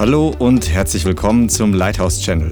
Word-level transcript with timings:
Hallo 0.00 0.34
und 0.38 0.70
herzlich 0.70 1.04
willkommen 1.04 1.50
zum 1.50 1.74
Lighthouse 1.74 2.22
Channel. 2.22 2.50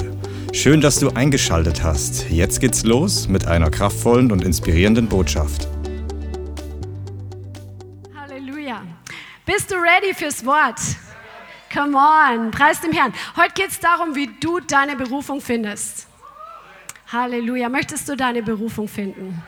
Schön, 0.52 0.82
dass 0.82 1.00
du 1.00 1.08
eingeschaltet 1.08 1.82
hast. 1.82 2.28
Jetzt 2.28 2.60
geht's 2.60 2.84
los 2.84 3.26
mit 3.26 3.46
einer 3.46 3.70
kraftvollen 3.70 4.30
und 4.30 4.44
inspirierenden 4.44 5.08
Botschaft. 5.08 5.66
Halleluja. 8.14 8.82
Bist 9.46 9.70
du 9.70 9.76
ready 9.76 10.12
fürs 10.12 10.44
Wort? 10.44 10.78
Come 11.72 11.96
on, 11.96 12.50
preis 12.50 12.82
dem 12.82 12.92
Herrn. 12.92 13.14
Heute 13.34 13.54
geht 13.54 13.70
es 13.70 13.80
darum, 13.80 14.14
wie 14.14 14.28
du 14.40 14.60
deine 14.60 14.94
Berufung 14.94 15.40
findest. 15.40 16.06
Halleluja. 17.10 17.70
Möchtest 17.70 18.10
du 18.10 18.14
deine 18.14 18.42
Berufung 18.42 18.88
finden? 18.88 19.42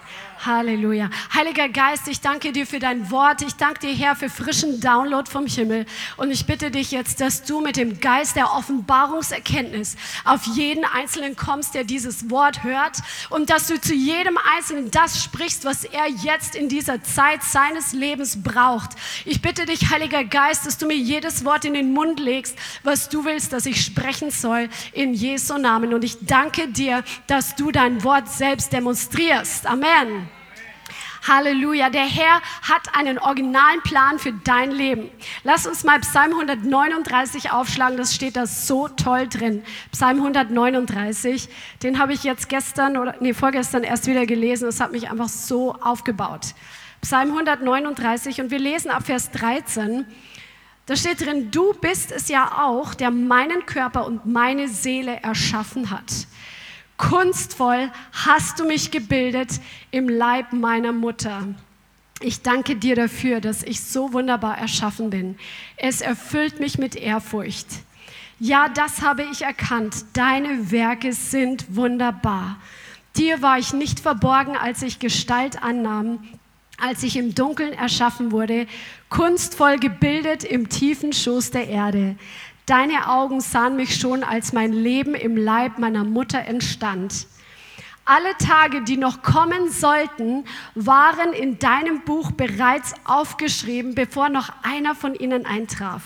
Halleluja. 0.47 1.11
Heiliger 1.35 1.69
Geist, 1.69 2.09
ich 2.09 2.21
danke 2.21 2.53
dir 2.53 2.67
für 2.67 2.79
dein 2.79 3.11
Wort. 3.11 3.43
Ich 3.43 3.57
danke 3.57 3.81
dir, 3.81 3.95
Herr, 3.95 4.17
für 4.17 4.31
frischen 4.31 4.81
Download 4.81 5.31
vom 5.31 5.47
Himmel. 5.47 5.85
Und 6.17 6.31
ich 6.31 6.47
bitte 6.47 6.71
dich 6.71 6.91
jetzt, 6.93 7.21
dass 7.21 7.43
du 7.43 7.61
mit 7.61 7.77
dem 7.77 8.01
Geist 8.01 8.37
der 8.37 8.53
Offenbarungserkenntnis 8.55 9.97
auf 10.25 10.45
jeden 10.47 10.85
Einzelnen 10.85 11.37
kommst, 11.37 11.75
der 11.75 11.85
dieses 11.85 12.31
Wort 12.31 12.63
hört. 12.63 12.99
Und 13.29 13.51
dass 13.51 13.67
du 13.67 13.79
zu 13.79 13.95
jedem 13.95 14.39
Einzelnen 14.57 14.91
das 14.91 15.23
sprichst, 15.23 15.65
was 15.65 15.85
er 15.85 16.09
jetzt 16.09 16.55
in 16.55 16.69
dieser 16.69 17.03
Zeit 17.03 17.43
seines 17.43 17.93
Lebens 17.93 18.43
braucht. 18.43 18.91
Ich 19.27 19.43
bitte 19.43 19.67
dich, 19.67 19.91
Heiliger 19.91 20.25
Geist, 20.25 20.67
dass 20.67 20.79
du 20.79 20.87
mir 20.87 20.97
jedes 20.97 21.45
Wort 21.45 21.67
in 21.67 21.75
den 21.75 21.93
Mund 21.93 22.19
legst, 22.19 22.57
was 22.83 23.11
du 23.11 23.25
willst, 23.27 23.53
dass 23.53 23.67
ich 23.67 23.83
sprechen 23.83 24.31
soll, 24.31 24.69
in 24.93 25.13
Jesu 25.13 25.59
Namen. 25.59 25.93
Und 25.93 26.03
ich 26.03 26.17
danke 26.23 26.69
dir, 26.69 27.05
dass 27.27 27.57
du 27.57 27.71
dein 27.71 28.03
Wort 28.05 28.29
selbst 28.31 28.73
demonstrierst. 28.73 29.67
Amen. 29.67 30.30
Halleluja. 31.27 31.91
Der 31.91 32.05
Herr 32.05 32.41
hat 32.63 32.95
einen 32.95 33.19
originalen 33.19 33.81
Plan 33.83 34.19
für 34.19 34.33
dein 34.33 34.71
Leben. 34.71 35.11
Lass 35.45 35.67
uns 35.67 35.85
mal 35.85 36.01
Psalm 36.01 36.33
139 36.33 37.53
aufschlagen. 37.53 37.97
Das 37.97 38.15
steht 38.15 38.37
da 38.37 38.47
so 38.47 38.89
toll 38.89 39.29
drin. 39.29 39.63
Psalm 39.93 40.19
139. 40.19 41.49
Den 41.83 41.99
habe 41.99 42.13
ich 42.13 42.25
jetzt 42.25 42.49
gestern 42.49 42.97
oder 42.97 43.15
nee, 43.21 43.35
vorgestern 43.35 43.83
erst 43.83 44.07
wieder 44.07 44.27
gelesen. 44.27 44.65
Das 44.65 44.81
hat 44.81 44.93
mich 44.93 45.11
einfach 45.11 45.29
so 45.29 45.75
aufgebaut. 45.75 46.55
Psalm 47.03 47.29
139 47.29 48.41
und 48.41 48.51
wir 48.51 48.59
lesen 48.59 48.91
ab 48.91 49.07
Vers 49.07 49.31
13. 49.31 50.05
Da 50.87 50.97
steht 50.97 51.21
drin, 51.21 51.51
du 51.51 51.73
bist 51.75 52.11
es 52.11 52.29
ja 52.29 52.65
auch, 52.65 52.95
der 52.95 53.11
meinen 53.11 53.65
Körper 53.65 54.07
und 54.07 54.27
meine 54.27 54.69
Seele 54.69 55.21
erschaffen 55.23 55.91
hat. 55.91 56.27
Kunstvoll 57.01 57.91
hast 58.13 58.61
du 58.61 58.67
mich 58.67 58.91
gebildet 58.91 59.59
im 59.91 60.07
Leib 60.11 60.53
meiner 60.53 60.93
Mutter. 60.93 61.49
Ich 62.21 62.43
danke 62.43 62.77
dir 62.77 62.95
dafür, 62.95 63.41
dass 63.41 63.63
ich 63.63 63.81
so 63.81 64.13
wunderbar 64.13 64.59
erschaffen 64.59 65.09
bin. 65.09 65.39
Es 65.79 66.03
erfüllt 66.03 66.61
mich 66.61 66.77
mit 66.77 66.97
Ehrfurcht. 66.97 67.67
Ja, 68.39 68.69
das 68.69 69.01
habe 69.01 69.23
ich 69.33 69.41
erkannt. 69.41 70.05
Deine 70.13 70.71
Werke 70.71 71.15
sind 71.15 71.75
wunderbar. 71.75 72.59
Dir 73.17 73.41
war 73.41 73.59
ich 73.59 73.73
nicht 73.73 74.01
verborgen, 74.01 74.55
als 74.59 74.83
ich 74.83 74.99
Gestalt 74.99 75.63
annahm, 75.63 76.23
als 76.77 77.03
ich 77.03 77.17
im 77.17 77.35
Dunkeln 77.35 77.73
erschaffen 77.73 78.31
wurde, 78.31 78.67
kunstvoll 79.09 79.79
gebildet 79.79 80.45
im 80.45 80.69
tiefen 80.69 81.15
Schoß 81.15 81.51
der 81.51 81.67
Erde. 81.67 82.17
Deine 82.71 83.09
Augen 83.09 83.41
sahen 83.41 83.75
mich 83.75 83.97
schon, 83.97 84.23
als 84.23 84.53
mein 84.53 84.73
Leben 84.73 85.17
im 85.17 85.37
Leib 85.37 85.81
meiner 85.81 86.05
Mutter 86.05 86.39
entstand. 86.39 87.27
Alle 88.05 88.37
Tage, 88.39 88.83
die 88.83 88.97
noch 88.97 89.23
kommen 89.23 89.73
sollten, 89.73 90.45
waren 90.77 91.33
in 91.33 91.59
deinem 91.59 92.05
Buch 92.05 92.31
bereits 92.31 92.95
aufgeschrieben, 93.03 93.97
bevor 93.97 94.29
noch 94.29 94.53
einer 94.63 94.95
von 94.95 95.17
ihnen 95.17 95.47
eintraf. 95.47 96.03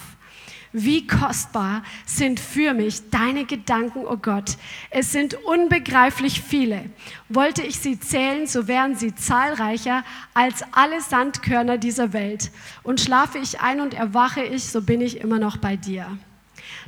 Wie 0.73 1.07
kostbar 1.07 1.83
sind 2.07 2.41
für 2.41 2.73
mich 2.73 3.11
deine 3.11 3.45
Gedanken, 3.45 3.99
o 3.99 4.13
oh 4.13 4.17
Gott. 4.17 4.57
Es 4.89 5.13
sind 5.13 5.35
unbegreiflich 5.45 6.41
viele. 6.41 6.89
Wollte 7.29 7.61
ich 7.61 7.79
sie 7.79 8.01
zählen, 8.01 8.47
so 8.47 8.69
wären 8.69 8.95
sie 8.95 9.15
zahlreicher 9.15 10.03
als 10.33 10.65
alle 10.73 11.03
Sandkörner 11.03 11.77
dieser 11.77 12.15
Welt. 12.15 12.51
Und 12.83 13.03
schlafe 13.03 13.37
ich 13.37 13.61
ein 13.61 13.83
und 13.83 13.93
erwache 13.93 14.43
ich, 14.43 14.65
so 14.65 14.81
bin 14.81 15.03
ich 15.03 15.21
immer 15.21 15.39
noch 15.39 15.59
bei 15.59 15.77
dir. 15.77 16.07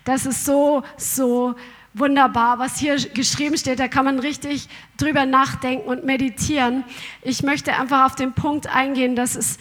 Das 0.04 0.26
ist 0.26 0.44
so, 0.44 0.82
so 0.96 1.54
wunderbar, 1.94 2.58
was 2.58 2.78
hier 2.78 2.96
geschrieben 2.96 3.56
steht. 3.56 3.78
Da 3.78 3.88
kann 3.88 4.04
man 4.04 4.18
richtig 4.18 4.68
drüber 4.98 5.26
nachdenken 5.26 5.88
und 5.88 6.04
meditieren. 6.04 6.84
Ich 7.22 7.42
möchte 7.42 7.74
einfach 7.74 8.06
auf 8.06 8.14
den 8.14 8.32
Punkt 8.32 8.66
eingehen, 8.66 9.16
dass 9.16 9.34
es 9.34 9.58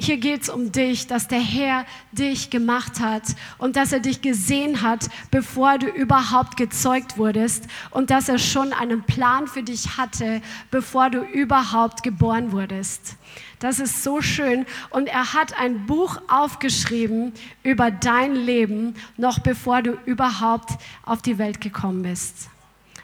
hier 0.00 0.18
geht 0.18 0.42
es 0.42 0.48
um 0.48 0.70
dich, 0.70 1.08
dass 1.08 1.26
der 1.26 1.40
Herr 1.40 1.84
dich 2.12 2.50
gemacht 2.50 3.00
hat 3.00 3.22
und 3.58 3.74
dass 3.74 3.92
er 3.92 3.98
dich 3.98 4.22
gesehen 4.22 4.82
hat, 4.82 5.08
bevor 5.32 5.78
du 5.78 5.88
überhaupt 5.88 6.56
gezeugt 6.56 7.18
wurdest 7.18 7.64
und 7.90 8.10
dass 8.10 8.28
er 8.28 8.38
schon 8.38 8.72
einen 8.72 9.02
Plan 9.02 9.48
für 9.48 9.64
dich 9.64 9.96
hatte, 9.96 10.40
bevor 10.70 11.10
du 11.10 11.22
überhaupt 11.22 12.04
geboren 12.04 12.52
wurdest. 12.52 13.16
Das 13.58 13.80
ist 13.80 14.04
so 14.04 14.20
schön. 14.20 14.66
Und 14.90 15.08
er 15.08 15.34
hat 15.34 15.58
ein 15.58 15.86
Buch 15.86 16.20
aufgeschrieben 16.28 17.32
über 17.62 17.90
dein 17.90 18.34
Leben, 18.34 18.94
noch 19.16 19.40
bevor 19.40 19.82
du 19.82 19.92
überhaupt 20.04 20.78
auf 21.04 21.22
die 21.22 21.38
Welt 21.38 21.60
gekommen 21.60 22.02
bist. 22.02 22.48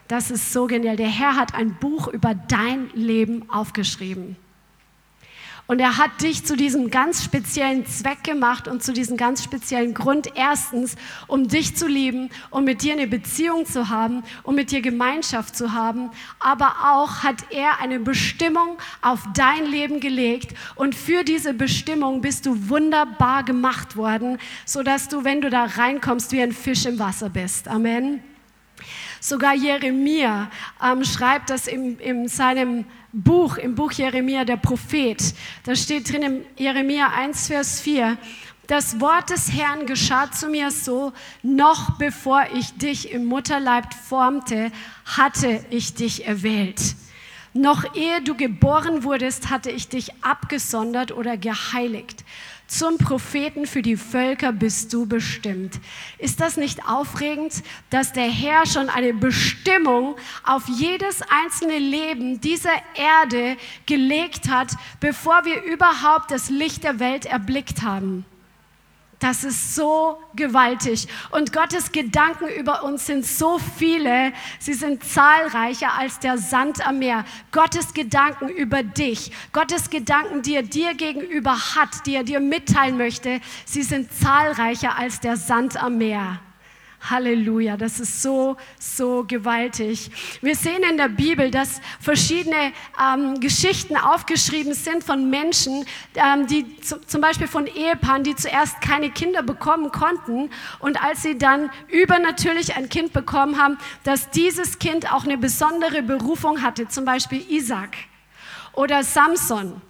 Das 0.07 0.31
ist 0.31 0.53
so 0.53 0.67
genial. 0.67 0.95
Der 0.95 1.09
Herr 1.09 1.35
hat 1.35 1.55
ein 1.55 1.75
Buch 1.79 2.07
über 2.07 2.35
dein 2.35 2.89
Leben 2.93 3.49
aufgeschrieben. 3.49 4.37
Und 5.67 5.79
er 5.79 5.97
hat 5.97 6.21
dich 6.21 6.45
zu 6.45 6.55
diesem 6.55 6.91
ganz 6.91 7.23
speziellen 7.23 7.87
Zweck 7.87 8.23
gemacht 8.23 8.67
und 8.67 8.83
zu 8.83 8.93
diesem 8.93 9.17
ganz 9.17 9.43
speziellen 9.43 9.95
Grund. 9.95 10.29
Erstens, 10.35 10.95
um 11.27 11.47
dich 11.47 11.75
zu 11.75 11.87
lieben, 11.87 12.29
um 12.51 12.65
mit 12.65 12.83
dir 12.83 12.93
eine 12.93 13.07
Beziehung 13.07 13.65
zu 13.65 13.89
haben, 13.89 14.23
um 14.43 14.53
mit 14.53 14.71
dir 14.71 14.81
Gemeinschaft 14.81 15.55
zu 15.55 15.73
haben. 15.73 16.11
Aber 16.39 16.75
auch 16.85 17.23
hat 17.23 17.51
er 17.51 17.79
eine 17.79 17.99
Bestimmung 17.99 18.77
auf 19.01 19.21
dein 19.33 19.65
Leben 19.65 19.99
gelegt. 19.99 20.55
Und 20.75 20.93
für 20.93 21.23
diese 21.23 21.53
Bestimmung 21.53 22.21
bist 22.21 22.45
du 22.45 22.69
wunderbar 22.69 23.43
gemacht 23.43 23.95
worden, 23.95 24.37
sodass 24.65 25.07
du, 25.07 25.23
wenn 25.23 25.41
du 25.41 25.49
da 25.49 25.65
reinkommst, 25.65 26.31
wie 26.31 26.41
ein 26.41 26.51
Fisch 26.51 26.85
im 26.85 26.99
Wasser 26.99 27.29
bist. 27.29 27.67
Amen. 27.67 28.21
Sogar 29.19 29.55
Jeremia 29.55 30.51
ähm, 30.83 31.03
schreibt 31.03 31.49
das 31.49 31.65
in, 31.65 31.97
in 31.97 32.27
seinem 32.27 32.85
Buch, 33.23 33.55
im 33.55 33.75
Buch 33.75 33.93
Jeremia, 33.93 34.43
der 34.43 34.57
Prophet. 34.57 35.33
Da 35.63 35.73
steht 35.73 36.11
drin 36.11 36.21
im 36.21 36.41
Jeremia 36.57 37.13
1, 37.15 37.47
Vers 37.47 37.79
4, 37.79 38.17
das 38.67 38.99
Wort 38.99 39.29
des 39.29 39.53
Herrn 39.53 39.85
geschah 39.85 40.29
zu 40.31 40.49
mir 40.49 40.69
so, 40.69 41.13
noch 41.41 41.97
bevor 41.97 42.43
ich 42.53 42.77
dich 42.77 43.11
im 43.11 43.23
Mutterleib 43.23 43.93
formte, 43.93 44.69
hatte 45.05 45.63
ich 45.69 45.93
dich 45.93 46.27
erwählt. 46.27 46.95
Noch 47.53 47.95
ehe 47.95 48.21
du 48.21 48.35
geboren 48.35 49.05
wurdest, 49.05 49.49
hatte 49.49 49.71
ich 49.71 49.87
dich 49.87 50.11
abgesondert 50.21 51.13
oder 51.13 51.37
geheiligt. 51.37 52.25
Zum 52.67 52.97
Propheten 52.97 53.67
für 53.67 53.81
die 53.81 53.95
Völker 53.95 54.51
bist 54.51 54.91
du 54.91 55.05
bestimmt. 55.05 55.79
Ist 56.17 56.41
das 56.41 56.57
nicht 56.57 56.87
aufregend, 56.87 57.63
dass 57.91 58.11
der 58.11 58.29
Herr 58.29 58.65
schon 58.65 58.89
eine 58.89 59.13
Bestimmung 59.13 60.15
auf 60.43 60.67
jedes 60.67 61.21
einzelne 61.29 61.77
Leben 61.77 62.41
dieser 62.41 62.73
Erde 62.95 63.57
gelegt 63.85 64.49
hat, 64.49 64.71
bevor 64.99 65.45
wir 65.45 65.61
überhaupt 65.63 66.31
das 66.31 66.49
Licht 66.49 66.83
der 66.83 66.99
Welt 66.99 67.25
erblickt 67.25 67.83
haben? 67.83 68.25
Das 69.19 69.43
ist 69.43 69.75
so 69.75 70.17
gewaltig. 70.35 71.07
Und 71.31 71.53
Gottes 71.53 71.91
Gedanken 71.91 72.47
über 72.47 72.83
uns 72.83 73.05
sind 73.05 73.25
so 73.25 73.59
viele, 73.77 74.33
sie 74.59 74.73
sind 74.73 75.03
zahlreicher 75.03 75.97
als 75.97 76.19
der 76.19 76.37
Sand 76.37 76.85
am 76.85 76.99
Meer. 76.99 77.23
Gottes 77.51 77.93
Gedanken 77.93 78.49
über 78.49 78.83
dich, 78.83 79.31
Gottes 79.53 79.89
Gedanken, 79.89 80.41
die 80.41 80.55
er 80.55 80.63
dir 80.63 80.93
gegenüber 80.93 81.57
hat, 81.75 82.05
die 82.05 82.15
er 82.15 82.23
dir 82.23 82.39
mitteilen 82.39 82.97
möchte, 82.97 83.39
sie 83.65 83.83
sind 83.83 84.11
zahlreicher 84.11 84.97
als 84.97 85.21
der 85.21 85.37
Sand 85.37 85.81
am 85.81 85.97
Meer. 85.97 86.39
Halleluja, 87.09 87.77
das 87.77 87.99
ist 87.99 88.21
so, 88.21 88.57
so 88.79 89.23
gewaltig. 89.27 90.09
Wir 90.41 90.55
sehen 90.55 90.83
in 90.89 90.97
der 90.97 91.09
Bibel, 91.09 91.51
dass 91.51 91.81
verschiedene 91.99 92.71
ähm, 93.01 93.39
Geschichten 93.39 93.95
aufgeschrieben 93.95 94.73
sind 94.73 95.03
von 95.03 95.29
Menschen, 95.29 95.85
ähm, 96.15 96.47
die 96.47 96.65
zum 96.81 97.21
Beispiel 97.21 97.47
von 97.47 97.67
Ehepaaren, 97.67 98.23
die 98.23 98.35
zuerst 98.35 98.81
keine 98.81 99.09
Kinder 99.11 99.43
bekommen 99.43 99.91
konnten 99.91 100.49
und 100.79 101.03
als 101.03 101.23
sie 101.23 101.37
dann 101.37 101.69
übernatürlich 101.89 102.75
ein 102.75 102.89
Kind 102.89 103.13
bekommen 103.13 103.61
haben, 103.61 103.77
dass 104.03 104.29
dieses 104.31 104.79
Kind 104.79 105.11
auch 105.11 105.25
eine 105.25 105.37
besondere 105.37 106.01
Berufung 106.01 106.61
hatte, 106.61 106.87
zum 106.87 107.05
Beispiel 107.05 107.45
Isaac 107.49 107.95
oder 108.73 109.03
Samson 109.03 109.81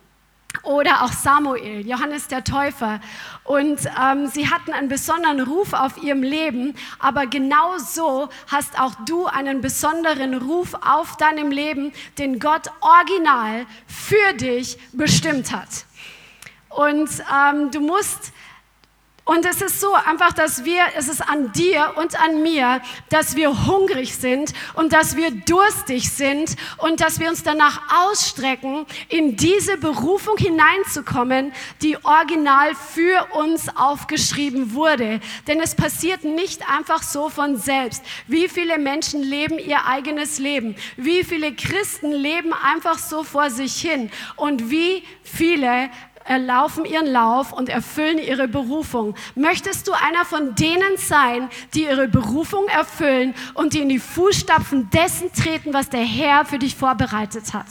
oder 0.64 1.04
auch 1.04 1.12
Samuel, 1.12 1.88
Johannes 1.88 2.28
der 2.28 2.44
Täufer. 2.44 3.00
Und 3.44 3.80
ähm, 4.02 4.28
sie 4.28 4.50
hatten 4.50 4.74
einen 4.74 4.88
besonderen 4.88 5.42
Ruf 5.42 5.74
auf 5.74 6.02
ihrem 6.02 6.24
Leben, 6.24 6.76
aber 7.00 7.28
genau 7.28 7.78
so 7.78 8.30
hast 8.48 8.80
auch 8.80 8.96
du 9.06 9.26
einen 9.26 9.62
besonderen 9.62 10.36
Ruf 10.36 10.74
auf 10.76 11.18
deinem 11.18 11.52
Leben, 11.52 11.94
den 12.18 12.40
Gott 12.40 12.68
original 12.82 13.66
für 13.88 14.34
dich 14.34 14.78
bestimmt 14.94 15.52
hat. 15.52 15.86
Und 16.70 17.10
ähm, 17.34 17.72
du 17.72 17.80
musst 17.80 18.34
Und 19.28 19.44
es 19.44 19.60
ist 19.60 19.82
so 19.82 19.92
einfach, 19.96 20.34
dass 20.34 20.66
wir, 20.66 20.84
es 20.96 21.08
ist 21.08 21.28
an 21.28 21.52
dir 21.52 21.94
und 21.96 22.20
an 22.22 22.44
mir, 22.44 22.80
dass 23.10 23.36
wir 23.36 23.66
hungrig 23.66 24.16
sind 24.16 24.54
und 24.76 24.94
dass 24.94 25.16
wir 25.16 25.32
durstig 25.32 26.12
sind 26.12 26.56
und 26.78 27.02
dass 27.02 27.20
wir 27.20 27.30
uns 27.30 27.42
danach 27.42 27.82
ausstrecken, 28.08 28.86
in 29.10 29.36
diese 29.36 29.78
Berufung 29.78 30.38
hineinzukommen, 30.38 31.54
die 31.82 31.98
original 32.06 32.76
für 32.76 33.26
uns 33.34 33.76
aufgeschrieben 33.76 34.76
wurde. 34.76 35.20
Denn 35.48 35.60
es 35.60 35.74
passiert 35.74 36.24
nicht 36.24 36.70
einfach 36.70 37.02
so 37.02 37.30
von 37.30 37.58
selbst. 37.58 38.04
Wie 38.28 38.48
viele 38.48 38.78
Menschen 38.78 39.24
leben 39.24 39.58
ihr 39.58 39.88
eigenes 39.88 40.38
Leben? 40.38 40.76
Wie 40.98 41.24
viele 41.24 41.56
Christen 41.56 42.12
leben 42.12 42.54
einfach 42.54 43.00
so 43.00 43.24
vor 43.24 43.50
sich 43.50 43.82
hin? 43.82 44.12
Und 44.36 44.70
wie 44.70 45.04
viele 45.24 45.90
erlaufen 46.26 46.86
ihren 46.86 47.08
Lauf 47.08 47.54
und 47.54 47.70
erfüllen 47.70 48.18
ihre 48.18 48.48
Berufung. 48.48 49.16
Möchtest 49.36 49.88
du 49.88 49.94
einer 49.94 50.26
von 50.26 50.56
denen 50.56 50.98
sein, 50.98 51.50
die 51.74 51.84
ihre 51.84 52.08
Berufung 52.08 52.68
erfüllen 52.68 53.34
und 53.54 53.74
die 53.74 53.82
in 53.82 53.90
die 53.90 54.00
Fußstapfen 54.00 54.90
dessen 54.90 55.32
treten, 55.32 55.74
was 55.74 55.90
der 55.90 56.04
Herr 56.04 56.46
für 56.46 56.60
dich 56.60 56.76
vorbereitet 56.76 57.54
hat? 57.54 57.68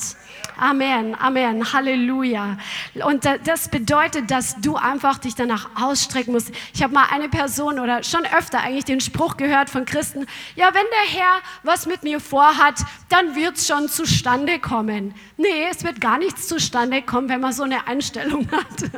Amen, 0.56 1.16
Amen, 1.20 1.72
Halleluja. 1.72 2.58
Und 3.04 3.24
das 3.44 3.68
bedeutet, 3.68 4.30
dass 4.30 4.60
du 4.60 4.76
einfach 4.76 5.18
dich 5.18 5.34
danach 5.34 5.68
ausstrecken 5.74 6.32
musst. 6.32 6.52
Ich 6.72 6.82
habe 6.82 6.94
mal 6.94 7.06
eine 7.10 7.28
Person 7.28 7.80
oder 7.80 8.04
schon 8.04 8.24
öfter 8.26 8.60
eigentlich 8.60 8.84
den 8.84 9.00
Spruch 9.00 9.36
gehört 9.36 9.68
von 9.68 9.84
Christen, 9.84 10.26
ja, 10.54 10.66
wenn 10.66 10.84
der 10.84 11.20
Herr 11.20 11.40
was 11.64 11.86
mit 11.86 12.04
mir 12.04 12.20
vorhat, 12.20 12.76
dann 13.08 13.34
wird 13.34 13.56
es 13.56 13.66
schon 13.66 13.88
zustande 13.88 14.60
kommen. 14.60 15.14
Nee, 15.36 15.66
es 15.70 15.82
wird 15.82 16.00
gar 16.00 16.18
nichts 16.18 16.46
zustande 16.46 17.02
kommen, 17.02 17.28
wenn 17.28 17.40
man 17.40 17.52
so 17.52 17.64
eine 17.64 17.88
Einstellung 17.88 18.48
hat. 18.52 18.90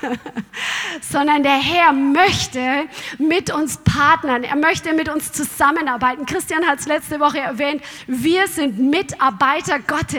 Sondern 1.00 1.42
der 1.42 1.56
Herr 1.56 1.92
möchte 1.92 2.84
mit 3.18 3.50
uns 3.50 3.78
partnern. 3.78 4.44
Er 4.44 4.56
möchte 4.56 4.92
mit 4.92 5.08
uns 5.08 5.32
zusammenarbeiten. 5.32 6.26
Christian 6.26 6.66
hat 6.66 6.80
es 6.80 6.86
letzte 6.86 7.20
Woche 7.20 7.38
erwähnt. 7.38 7.82
Wir 8.06 8.46
sind 8.48 8.78
Mitarbeiter 8.78 9.78
Gottes. 9.78 10.09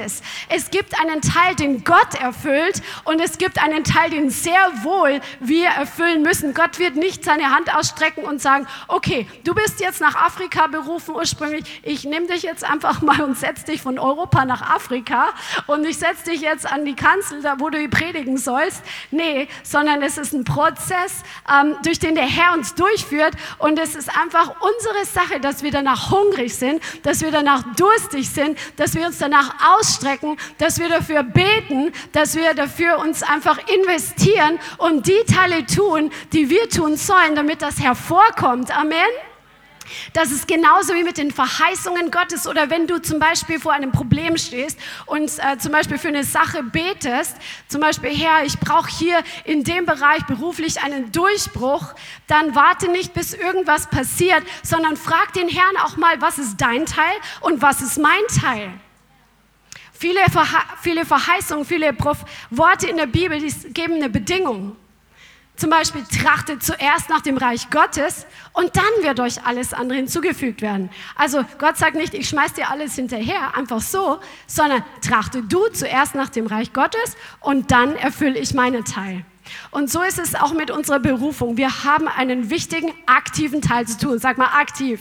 Es 0.50 0.70
gibt 0.72 1.00
einen 1.00 1.22
Teil, 1.22 1.56
den 1.56 1.84
Gott 1.84 2.16
erfüllt 2.20 2.82
und 3.04 3.20
es 3.20 3.38
gibt 3.38 3.62
einen 3.62 3.84
Teil, 3.84 4.10
den 4.10 4.30
sehr 4.30 4.84
wohl 4.84 5.22
wir 5.40 5.68
erfüllen 5.70 6.22
müssen. 6.22 6.54
Gott 6.54 6.80
wird 6.80 6.96
nicht 6.96 7.24
seine 7.24 7.52
Hand 7.52 7.74
ausstrecken 7.74 8.24
und 8.24 8.42
sagen, 8.42 8.68
okay, 8.88 9.28
du 9.44 9.54
bist 9.54 9.80
jetzt 9.80 10.02
nach 10.02 10.16
Afrika 10.16 10.68
berufen 10.68 11.16
ursprünglich. 11.16 11.82
Ich 11.84 12.04
nehme 12.04 12.28
dich 12.28 12.44
jetzt 12.44 12.64
einfach 12.64 13.02
mal 13.02 13.22
und 13.22 13.38
setze 13.38 13.66
dich 13.66 13.82
von 13.82 14.00
Europa 14.00 14.46
nach 14.46 14.62
Afrika 14.62 15.30
und 15.68 15.86
ich 15.86 15.98
setze 15.98 16.32
dich 16.32 16.42
jetzt 16.42 16.72
an 16.72 16.86
die 16.86 16.96
Kanzel, 16.96 17.42
da 17.42 17.60
wo 17.60 17.70
du 17.70 17.88
predigen 17.90 18.38
sollst. 18.38 18.82
Nee, 19.12 19.48
sondern 19.64 20.02
es 20.02 20.18
ist 20.18 20.34
ein 20.34 20.44
Prozess, 20.44 21.24
ähm, 21.52 21.76
durch 21.84 22.00
den 22.00 22.16
der 22.16 22.26
Herr 22.26 22.54
uns 22.54 22.76
durchführt 22.76 23.34
und 23.58 23.80
es 23.80 23.96
ist 23.96 24.10
einfach 24.18 24.56
unsere 24.62 25.06
Sache, 25.06 25.40
dass 25.40 25.64
wir 25.64 25.72
danach 25.72 26.12
hungrig 26.12 26.56
sind, 26.56 26.82
dass 27.04 27.22
wir 27.22 27.32
danach 27.32 27.64
durstig 27.76 28.30
sind, 28.30 28.58
dass 28.78 28.96
wir 28.96 29.06
uns 29.06 29.18
danach 29.18 29.56
ausstrecken, 29.82 30.38
dass 30.60 30.80
wir 30.80 30.90
dafür 30.90 31.24
beten, 31.24 31.92
dass 32.12 32.36
wir 32.36 32.54
dafür 32.54 33.00
uns 33.00 33.24
einfach 33.24 33.58
investieren 33.68 34.60
und 34.78 35.08
die 35.08 35.24
Teile 35.34 35.66
tun, 35.66 36.12
die 36.34 36.50
wir 36.50 36.70
tun 36.70 36.98
sollen, 36.98 37.36
damit 37.36 37.62
das 37.62 37.80
hervorkommt. 37.80 38.76
Amen. 38.76 38.98
Das 40.14 40.32
ist 40.32 40.48
genauso 40.48 40.94
wie 40.94 41.04
mit 41.04 41.18
den 41.18 41.32
Verheißungen 41.32 42.12
Gottes 42.12 42.48
oder 42.48 42.70
wenn 42.70 42.88
du 42.88 43.02
zum 43.02 43.20
Beispiel 43.20 43.60
vor 43.60 43.74
einem 43.74 43.92
Problem 43.92 44.38
stehst 44.38 44.80
und 45.06 45.30
äh, 45.40 45.58
zum 45.58 45.74
Beispiel 45.74 45.98
für 45.98 46.08
eine 46.08 46.24
Sache 46.24 46.64
betest, 46.64 47.36
zum 47.68 47.82
Beispiel, 47.82 48.12
Herr, 48.12 48.46
ich 48.46 48.58
brauche 48.60 48.90
hier 48.90 49.22
in 49.44 49.66
dem 49.66 49.86
Bereich 49.86 50.24
beruflich 50.28 50.82
einen 50.82 51.12
Durchbruch, 51.12 51.94
dann 52.28 52.56
warte 52.56 52.90
nicht, 52.90 53.14
bis 53.14 53.34
irgendwas 53.34 53.88
passiert, 53.88 54.44
sondern 54.64 54.96
frag 54.96 55.34
den 55.34 55.50
Herrn 55.50 55.76
auch 55.84 55.98
mal, 55.98 56.22
was 56.22 56.38
ist 56.38 56.56
dein 56.62 56.86
Teil 56.86 57.16
und 57.42 57.62
was 57.62 57.82
ist 57.82 57.98
mein 57.98 58.22
Teil. 58.40 58.72
Viele, 60.02 60.22
Verhe 60.32 60.58
viele 60.82 61.06
Verheißungen, 61.06 61.64
viele 61.64 61.94
Prof 61.94 62.26
Worte 62.50 62.88
in 62.88 62.98
der 62.98 63.06
Bibel, 63.06 63.40
die 63.40 63.54
geben 63.72 63.98
eine 63.98 64.10
Bedingung. 64.10 64.76
Zum 65.56 65.70
Beispiel 65.70 66.02
trachtet 66.06 66.64
zuerst 66.64 67.08
nach 67.10 67.22
dem 67.22 67.38
Reich 67.38 67.70
Gottes 67.70 68.26
und 68.54 68.76
dann 68.76 69.04
wird 69.04 69.20
euch 69.20 69.46
alles 69.46 69.76
andere 69.76 70.00
hinzugefügt 70.00 70.64
werden. 70.64 70.90
Also 71.16 71.46
Gott 71.60 71.78
sagt 71.78 71.94
nicht, 71.94 72.16
ich 72.16 72.28
schmeiß 72.28 72.54
dir 72.54 72.72
alles 72.72 72.96
hinterher, 72.96 73.56
einfach 73.56 73.80
so, 73.80 74.20
sondern 74.48 74.84
trachte 75.08 75.44
du 75.44 75.68
zuerst 75.68 76.16
nach 76.16 76.30
dem 76.30 76.48
Reich 76.48 76.74
Gottes 76.74 77.16
und 77.40 77.70
dann 77.70 77.96
erfülle 77.96 78.40
ich 78.40 78.56
meinen 78.56 78.84
Teil. 78.84 79.24
Und 79.70 79.92
so 79.92 80.02
ist 80.02 80.18
es 80.18 80.34
auch 80.34 80.54
mit 80.54 80.72
unserer 80.72 81.00
Berufung. 81.00 81.58
Wir 81.58 81.84
haben 81.84 82.08
einen 82.08 82.50
wichtigen 82.50 82.92
aktiven 83.06 83.62
Teil 83.62 83.86
zu 83.86 84.00
tun. 84.00 84.18
Sag 84.18 84.40
mal 84.40 84.50
aktiv. 84.60 85.00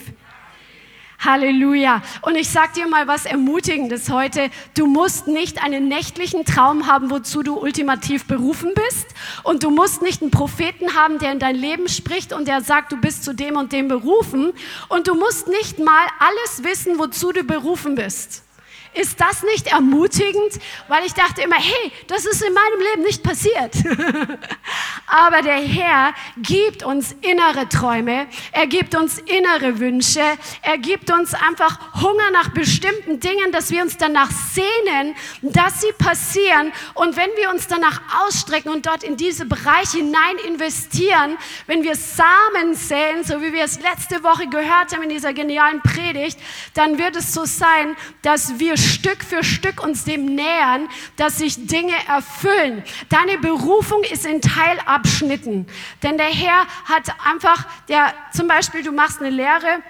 Halleluja. 1.23 2.01
Und 2.21 2.35
ich 2.35 2.49
sag 2.49 2.73
dir 2.73 2.87
mal 2.87 3.07
was 3.07 3.25
Ermutigendes 3.25 4.09
heute. 4.09 4.49
Du 4.75 4.87
musst 4.87 5.27
nicht 5.27 5.63
einen 5.63 5.87
nächtlichen 5.87 6.45
Traum 6.45 6.87
haben, 6.87 7.09
wozu 7.11 7.43
du 7.43 7.57
ultimativ 7.57 8.25
berufen 8.25 8.71
bist. 8.73 9.07
Und 9.43 9.63
du 9.63 9.69
musst 9.69 10.01
nicht 10.01 10.21
einen 10.21 10.31
Propheten 10.31 10.95
haben, 10.95 11.19
der 11.19 11.31
in 11.31 11.39
dein 11.39 11.55
Leben 11.55 11.87
spricht 11.87 12.33
und 12.33 12.47
der 12.47 12.61
sagt, 12.61 12.91
du 12.91 12.97
bist 12.97 13.23
zu 13.23 13.33
dem 13.33 13.55
und 13.55 13.71
dem 13.71 13.87
berufen. 13.87 14.51
Und 14.89 15.07
du 15.07 15.15
musst 15.15 15.47
nicht 15.47 15.79
mal 15.79 16.07
alles 16.19 16.63
wissen, 16.63 16.97
wozu 16.97 17.31
du 17.31 17.43
berufen 17.43 17.95
bist. 17.95 18.43
Ist 18.93 19.21
das 19.21 19.43
nicht 19.43 19.67
ermutigend? 19.67 20.59
Weil 20.89 21.05
ich 21.05 21.13
dachte 21.13 21.41
immer, 21.41 21.55
hey, 21.55 21.91
das 22.07 22.25
ist 22.25 22.41
in 22.43 22.53
meinem 22.53 22.79
Leben 22.89 23.03
nicht 23.03 23.23
passiert. 23.23 23.75
Aber 25.07 25.41
der 25.41 25.59
Herr 25.59 26.13
gibt 26.37 26.83
uns 26.83 27.15
innere 27.21 27.69
Träume, 27.69 28.27
er 28.51 28.67
gibt 28.67 28.95
uns 28.95 29.19
innere 29.19 29.79
Wünsche, 29.79 30.21
er 30.61 30.77
gibt 30.77 31.09
uns 31.09 31.33
einfach 31.33 32.01
Hunger 32.01 32.31
nach 32.31 32.49
bestimmten 32.49 33.19
Dingen, 33.19 33.51
dass 33.53 33.71
wir 33.71 33.81
uns 33.81 33.95
danach 33.97 34.29
sehnen, 34.31 35.15
dass 35.41 35.81
sie 35.81 35.93
passieren. 35.93 36.73
Und 36.93 37.15
wenn 37.15 37.29
wir 37.37 37.49
uns 37.49 37.67
danach 37.67 38.01
ausstrecken 38.25 38.71
und 38.71 38.85
dort 38.85 39.03
in 39.03 39.15
diese 39.15 39.45
Bereiche 39.45 39.99
hinein 39.99 40.37
investieren, 40.47 41.37
wenn 41.67 41.83
wir 41.83 41.95
Samen 41.95 42.75
säen, 42.75 43.23
so 43.23 43.41
wie 43.41 43.53
wir 43.53 43.63
es 43.63 43.79
letzte 43.79 44.23
Woche 44.23 44.47
gehört 44.47 44.93
haben 44.93 45.03
in 45.03 45.09
dieser 45.09 45.33
genialen 45.33 45.81
Predigt, 45.81 46.37
dann 46.73 46.97
wird 46.97 47.15
es 47.15 47.33
so 47.33 47.45
sein, 47.45 47.95
dass 48.21 48.59
wir 48.59 48.77
Stück 48.81 49.23
für 49.23 49.43
Stück 49.43 49.83
uns 49.83 50.03
dem 50.03 50.25
nähern, 50.25 50.89
dass 51.15 51.37
sich 51.37 51.67
Dinge 51.67 51.93
erfüllen. 52.07 52.83
Deine 53.09 53.37
Berufung 53.37 54.03
ist 54.03 54.25
in 54.25 54.41
Teilabschnitten. 54.41 55.67
Denn 56.03 56.17
der 56.17 56.27
Herr 56.27 56.67
hat 56.85 57.13
einfach, 57.25 57.65
der, 57.87 58.13
zum 58.33 58.47
Beispiel, 58.47 58.83
du 58.83 58.91
machst 58.91 59.21
eine 59.21 59.29
Lehre, 59.29 59.81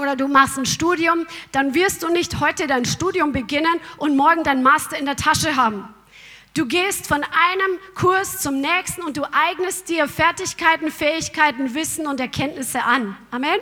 oder 0.00 0.16
du 0.16 0.28
machst 0.28 0.58
ein 0.58 0.66
Studium, 0.66 1.26
dann 1.52 1.74
wirst 1.74 2.02
du 2.02 2.08
nicht 2.08 2.40
heute 2.40 2.66
dein 2.66 2.84
Studium 2.84 3.32
beginnen 3.32 3.80
und 3.98 4.16
morgen 4.16 4.42
dein 4.42 4.62
Master 4.62 4.98
in 4.98 5.04
der 5.04 5.16
Tasche 5.16 5.56
haben. 5.56 5.86
Du 6.54 6.66
gehst 6.66 7.06
von 7.06 7.22
einem 7.22 7.78
Kurs 7.94 8.40
zum 8.40 8.60
nächsten 8.60 9.02
und 9.02 9.16
du 9.16 9.22
eignest 9.32 9.88
dir 9.88 10.06
Fertigkeiten, 10.06 10.90
Fähigkeiten, 10.90 11.74
Wissen 11.74 12.06
und 12.06 12.20
Erkenntnisse 12.20 12.82
an. 12.84 13.16
Amen. 13.30 13.58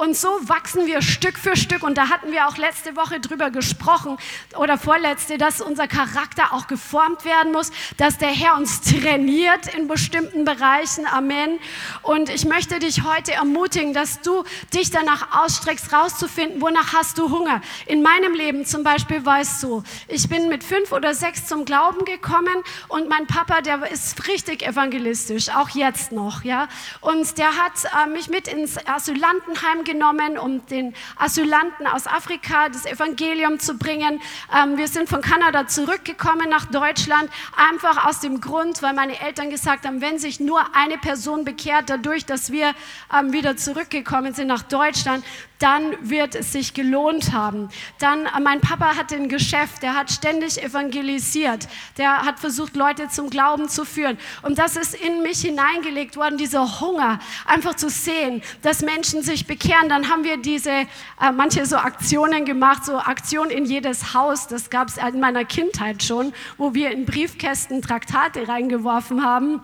Und 0.00 0.16
so 0.16 0.28
wachsen 0.48 0.86
wir 0.86 1.02
Stück 1.02 1.38
für 1.38 1.56
Stück. 1.56 1.82
Und 1.82 1.98
da 1.98 2.08
hatten 2.08 2.32
wir 2.32 2.48
auch 2.48 2.56
letzte 2.56 2.96
Woche 2.96 3.20
drüber 3.20 3.50
gesprochen 3.50 4.16
oder 4.56 4.78
vorletzte, 4.78 5.36
dass 5.36 5.60
unser 5.60 5.88
Charakter 5.88 6.54
auch 6.54 6.68
geformt 6.68 7.26
werden 7.26 7.52
muss, 7.52 7.70
dass 7.98 8.16
der 8.16 8.30
Herr 8.30 8.56
uns 8.56 8.80
trainiert 8.80 9.74
in 9.74 9.88
bestimmten 9.88 10.46
Bereichen. 10.46 11.04
Amen. 11.06 11.58
Und 12.00 12.30
ich 12.30 12.46
möchte 12.46 12.78
dich 12.78 13.04
heute 13.04 13.32
ermutigen, 13.32 13.92
dass 13.92 14.22
du 14.22 14.42
dich 14.72 14.90
danach 14.90 15.44
ausstreckst, 15.44 15.92
rauszufinden, 15.92 16.62
wonach 16.62 16.94
hast 16.94 17.18
du 17.18 17.30
Hunger. 17.30 17.60
In 17.84 18.00
meinem 18.00 18.32
Leben 18.32 18.64
zum 18.64 18.82
Beispiel 18.82 19.22
es 19.38 19.60
so, 19.60 19.82
ich 20.08 20.30
bin 20.30 20.48
mit 20.48 20.64
fünf 20.64 20.92
oder 20.92 21.12
sechs 21.12 21.46
zum 21.46 21.66
Glauben 21.66 22.06
gekommen 22.06 22.62
und 22.88 23.10
mein 23.10 23.26
Papa, 23.26 23.60
der 23.60 23.90
ist 23.90 24.28
richtig 24.28 24.62
evangelistisch, 24.66 25.50
auch 25.50 25.68
jetzt 25.70 26.10
noch, 26.10 26.42
ja. 26.42 26.68
Und 27.02 27.36
der 27.36 27.56
hat 27.56 27.72
äh, 27.84 28.08
mich 28.08 28.30
mit 28.30 28.48
ins 28.48 28.78
Asylantenheim 28.86 29.84
genommen, 29.90 30.38
um 30.38 30.64
den 30.66 30.94
Asylanten 31.16 31.86
aus 31.86 32.06
Afrika 32.06 32.68
das 32.68 32.86
Evangelium 32.86 33.58
zu 33.58 33.76
bringen. 33.76 34.20
Ähm, 34.54 34.76
wir 34.76 34.88
sind 34.88 35.08
von 35.08 35.20
Kanada 35.20 35.66
zurückgekommen 35.66 36.48
nach 36.48 36.66
Deutschland, 36.66 37.28
einfach 37.56 38.06
aus 38.06 38.20
dem 38.20 38.40
Grund, 38.40 38.82
weil 38.82 38.94
meine 38.94 39.20
Eltern 39.20 39.50
gesagt 39.50 39.86
haben, 39.86 40.00
wenn 40.00 40.18
sich 40.18 40.40
nur 40.40 40.60
eine 40.74 40.98
Person 40.98 41.44
bekehrt, 41.44 41.90
dadurch, 41.90 42.24
dass 42.24 42.52
wir 42.52 42.74
ähm, 43.12 43.32
wieder 43.32 43.56
zurückgekommen 43.56 44.32
sind 44.32 44.46
nach 44.46 44.62
Deutschland, 44.62 45.24
dann 45.60 45.94
wird 46.00 46.34
es 46.34 46.52
sich 46.52 46.74
gelohnt 46.74 47.32
haben. 47.32 47.68
Dann, 47.98 48.26
äh, 48.26 48.40
mein 48.40 48.60
Papa 48.60 48.96
hatte 48.96 49.14
ein 49.14 49.28
Geschäft, 49.28 49.82
der 49.82 49.94
hat 49.94 50.10
ständig 50.10 50.62
evangelisiert, 50.62 51.68
der 51.96 52.22
hat 52.22 52.40
versucht, 52.40 52.74
Leute 52.74 53.08
zum 53.08 53.30
Glauben 53.30 53.68
zu 53.68 53.84
führen. 53.84 54.18
Und 54.42 54.58
das 54.58 54.76
ist 54.76 54.94
in 54.94 55.22
mich 55.22 55.42
hineingelegt 55.42 56.16
worden, 56.16 56.38
dieser 56.38 56.80
Hunger, 56.80 57.20
einfach 57.46 57.76
zu 57.76 57.88
sehen, 57.88 58.42
dass 58.62 58.82
Menschen 58.82 59.22
sich 59.22 59.46
bekehren. 59.46 59.88
Dann 59.88 60.08
haben 60.08 60.24
wir 60.24 60.38
diese, 60.38 60.70
äh, 60.70 60.86
manche 61.34 61.64
so 61.66 61.76
Aktionen 61.76 62.44
gemacht, 62.44 62.84
so 62.84 62.96
Aktion 62.96 63.50
in 63.50 63.64
jedes 63.64 64.14
Haus, 64.14 64.48
das 64.48 64.70
gab 64.70 64.88
es 64.88 64.96
in 64.96 65.20
meiner 65.20 65.44
Kindheit 65.44 66.02
schon, 66.02 66.32
wo 66.56 66.74
wir 66.74 66.90
in 66.90 67.04
Briefkästen 67.04 67.82
Traktate 67.82 68.48
reingeworfen 68.48 69.22
haben 69.22 69.60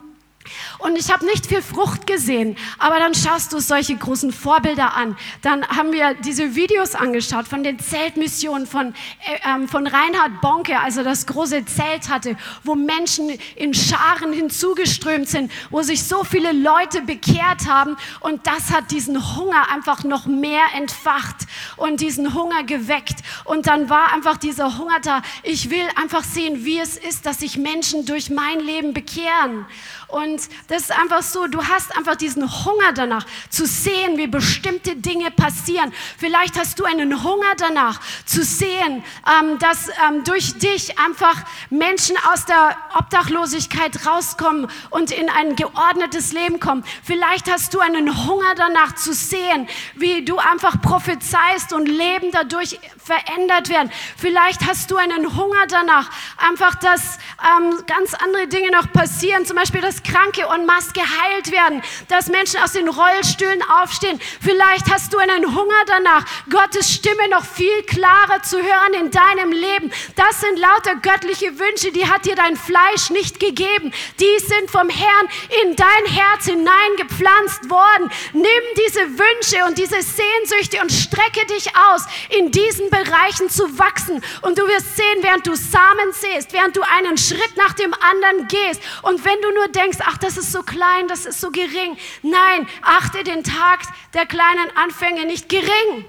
Und 0.78 0.96
ich 0.96 1.10
habe 1.10 1.24
nicht 1.26 1.46
viel 1.46 1.62
Frucht 1.62 2.06
gesehen, 2.06 2.56
aber 2.78 2.98
dann 2.98 3.14
schaust 3.14 3.52
du 3.52 3.60
solche 3.60 3.96
großen 3.96 4.32
Vorbilder 4.32 4.94
an. 4.94 5.16
Dann 5.42 5.66
haben 5.68 5.92
wir 5.92 6.14
diese 6.14 6.54
Videos 6.54 6.94
angeschaut 6.94 7.48
von 7.48 7.62
den 7.62 7.78
Zeltmissionen 7.78 8.66
von, 8.66 8.94
äh, 9.24 9.48
ähm, 9.48 9.68
von 9.68 9.86
Reinhard 9.86 10.40
Bonke, 10.40 10.78
also 10.78 11.02
das 11.02 11.26
große 11.26 11.64
Zelt 11.66 12.08
hatte, 12.08 12.36
wo 12.64 12.74
Menschen 12.74 13.30
in 13.54 13.74
Scharen 13.74 14.32
hinzugeströmt 14.32 15.28
sind, 15.28 15.50
wo 15.70 15.82
sich 15.82 16.04
so 16.04 16.24
viele 16.24 16.52
Leute 16.52 17.02
bekehrt 17.02 17.68
haben. 17.68 17.96
Und 18.20 18.46
das 18.46 18.70
hat 18.70 18.90
diesen 18.90 19.36
Hunger 19.36 19.70
einfach 19.70 20.04
noch 20.04 20.26
mehr 20.26 20.64
entfacht 20.76 21.36
und 21.76 22.00
diesen 22.00 22.34
Hunger 22.34 22.64
geweckt. 22.64 23.20
Und 23.44 23.66
dann 23.66 23.88
war 23.88 24.12
einfach 24.12 24.36
dieser 24.36 24.78
Hunger 24.78 25.00
da. 25.00 25.22
Ich 25.42 25.70
will 25.70 25.86
einfach 25.96 26.24
sehen, 26.24 26.64
wie 26.64 26.78
es 26.78 26.96
ist, 26.96 27.26
dass 27.26 27.38
sich 27.40 27.56
Menschen 27.56 28.04
durch 28.06 28.30
mein 28.30 28.60
Leben 28.60 28.92
bekehren. 28.92 29.66
Und 30.08 30.40
das 30.68 30.82
ist 30.82 30.92
einfach 30.92 31.22
so, 31.22 31.48
du 31.48 31.64
hast 31.64 31.96
einfach 31.96 32.14
diesen 32.14 32.44
Hunger 32.64 32.92
danach 32.94 33.26
zu 33.50 33.66
sehen, 33.66 34.16
wie 34.16 34.28
bestimmte 34.28 34.94
Dinge 34.94 35.30
passieren. 35.32 35.92
Vielleicht 36.16 36.58
hast 36.58 36.78
du 36.78 36.84
einen 36.84 37.24
Hunger 37.24 37.54
danach 37.56 38.00
zu 38.24 38.44
sehen, 38.44 39.02
ähm, 39.26 39.58
dass 39.58 39.88
ähm, 39.88 40.22
durch 40.24 40.58
dich 40.58 40.98
einfach 40.98 41.42
Menschen 41.70 42.16
aus 42.32 42.44
der 42.44 42.76
Obdachlosigkeit 42.94 44.06
rauskommen 44.06 44.68
und 44.90 45.10
in 45.10 45.28
ein 45.28 45.56
geordnetes 45.56 46.32
Leben 46.32 46.60
kommen. 46.60 46.84
Vielleicht 47.02 47.50
hast 47.50 47.74
du 47.74 47.80
einen 47.80 48.26
Hunger 48.26 48.54
danach 48.54 48.94
zu 48.94 49.12
sehen, 49.12 49.68
wie 49.96 50.24
du 50.24 50.38
einfach 50.38 50.80
prophezeist 50.80 51.72
und 51.72 51.86
Leben 51.86 52.30
dadurch 52.30 52.78
verändert 53.06 53.68
werden. 53.68 53.92
Vielleicht 54.16 54.66
hast 54.66 54.90
du 54.90 54.96
einen 54.96 55.36
Hunger 55.36 55.66
danach, 55.68 56.10
einfach, 56.36 56.74
dass 56.74 57.18
ähm, 57.40 57.82
ganz 57.86 58.14
andere 58.14 58.48
Dinge 58.48 58.72
noch 58.72 58.92
passieren, 58.92 59.46
zum 59.46 59.56
Beispiel, 59.56 59.80
dass 59.80 60.02
Kranke 60.02 60.42
en 60.52 60.66
masse 60.66 60.92
geheilt 60.92 61.52
werden, 61.52 61.82
dass 62.08 62.28
Menschen 62.28 62.60
aus 62.60 62.72
den 62.72 62.88
Rollstühlen 62.88 63.62
aufstehen. 63.80 64.20
Vielleicht 64.40 64.90
hast 64.92 65.12
du 65.12 65.18
einen 65.18 65.54
Hunger 65.54 65.84
danach, 65.86 66.24
Gottes 66.50 66.92
Stimme 66.92 67.28
noch 67.30 67.44
viel 67.44 67.82
klarer 67.84 68.42
zu 68.42 68.56
hören 68.56 68.94
in 68.94 69.10
deinem 69.12 69.52
Leben. 69.52 69.92
Das 70.16 70.40
sind 70.40 70.58
lauter 70.58 70.96
göttliche 70.96 71.58
Wünsche, 71.60 71.92
die 71.92 72.08
hat 72.08 72.24
dir 72.24 72.34
dein 72.34 72.56
Fleisch 72.56 73.10
nicht 73.10 73.38
gegeben. 73.38 73.92
Die 74.18 74.38
sind 74.44 74.70
vom 74.70 74.88
Herrn 74.88 75.28
in 75.62 75.76
dein 75.76 76.06
Herz 76.06 76.46
hineingepflanzt 76.46 77.70
worden. 77.70 78.10
Nimm 78.32 78.46
diese 78.86 79.00
Wünsche 79.00 79.64
und 79.66 79.78
diese 79.78 80.02
Sehnsüchte 80.02 80.80
und 80.80 80.90
strecke 80.90 81.46
dich 81.46 81.68
aus 81.76 82.02
in 82.30 82.50
diesen 82.50 82.90
Bereichen 82.96 83.50
zu 83.50 83.78
wachsen. 83.78 84.22
Und 84.42 84.58
du 84.58 84.66
wirst 84.66 84.96
sehen, 84.96 85.18
während 85.20 85.46
du 85.46 85.54
Samen 85.54 86.12
säst, 86.12 86.52
während 86.52 86.76
du 86.76 86.82
einen 86.82 87.18
Schritt 87.18 87.56
nach 87.56 87.74
dem 87.74 87.94
anderen 87.94 88.48
gehst. 88.48 88.80
Und 89.02 89.24
wenn 89.24 89.40
du 89.42 89.52
nur 89.52 89.68
denkst, 89.68 89.98
ach, 90.04 90.18
das 90.18 90.36
ist 90.36 90.52
so 90.52 90.62
klein, 90.62 91.08
das 91.08 91.26
ist 91.26 91.40
so 91.40 91.50
gering. 91.50 91.96
Nein, 92.22 92.66
achte 92.82 93.24
den 93.24 93.44
Tag 93.44 93.80
der 94.14 94.26
kleinen 94.26 94.74
Anfänge 94.76 95.26
nicht 95.26 95.48
gering. 95.48 96.04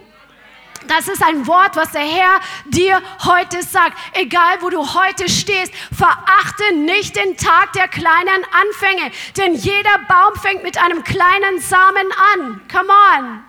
Das 0.88 1.08
ist 1.10 1.22
ein 1.22 1.48
Wort, 1.48 1.75
was 1.75 1.91
der 1.91 2.01
Herr 2.01 2.39
dir 2.65 3.01
heute 3.25 3.62
sagt. 3.63 3.98
Egal, 4.13 4.62
wo 4.62 4.70
du 4.70 4.94
heute 4.94 5.27
stehst, 5.27 5.74
verachte 5.96 6.75
nicht 6.75 7.15
den 7.15 7.36
Tag 7.36 7.74
der 7.74 7.89
kleinen 7.89 8.46
Anfänge, 8.51 9.12
denn 9.36 9.56
jeder 9.56 9.98
Baum 10.08 10.39
fängt 10.41 10.63
mit 10.63 10.77
einem 10.77 11.03
kleinen 11.03 11.60
Samen 11.60 12.08
an. 12.34 12.62
Come 12.72 12.89
on. 12.89 13.47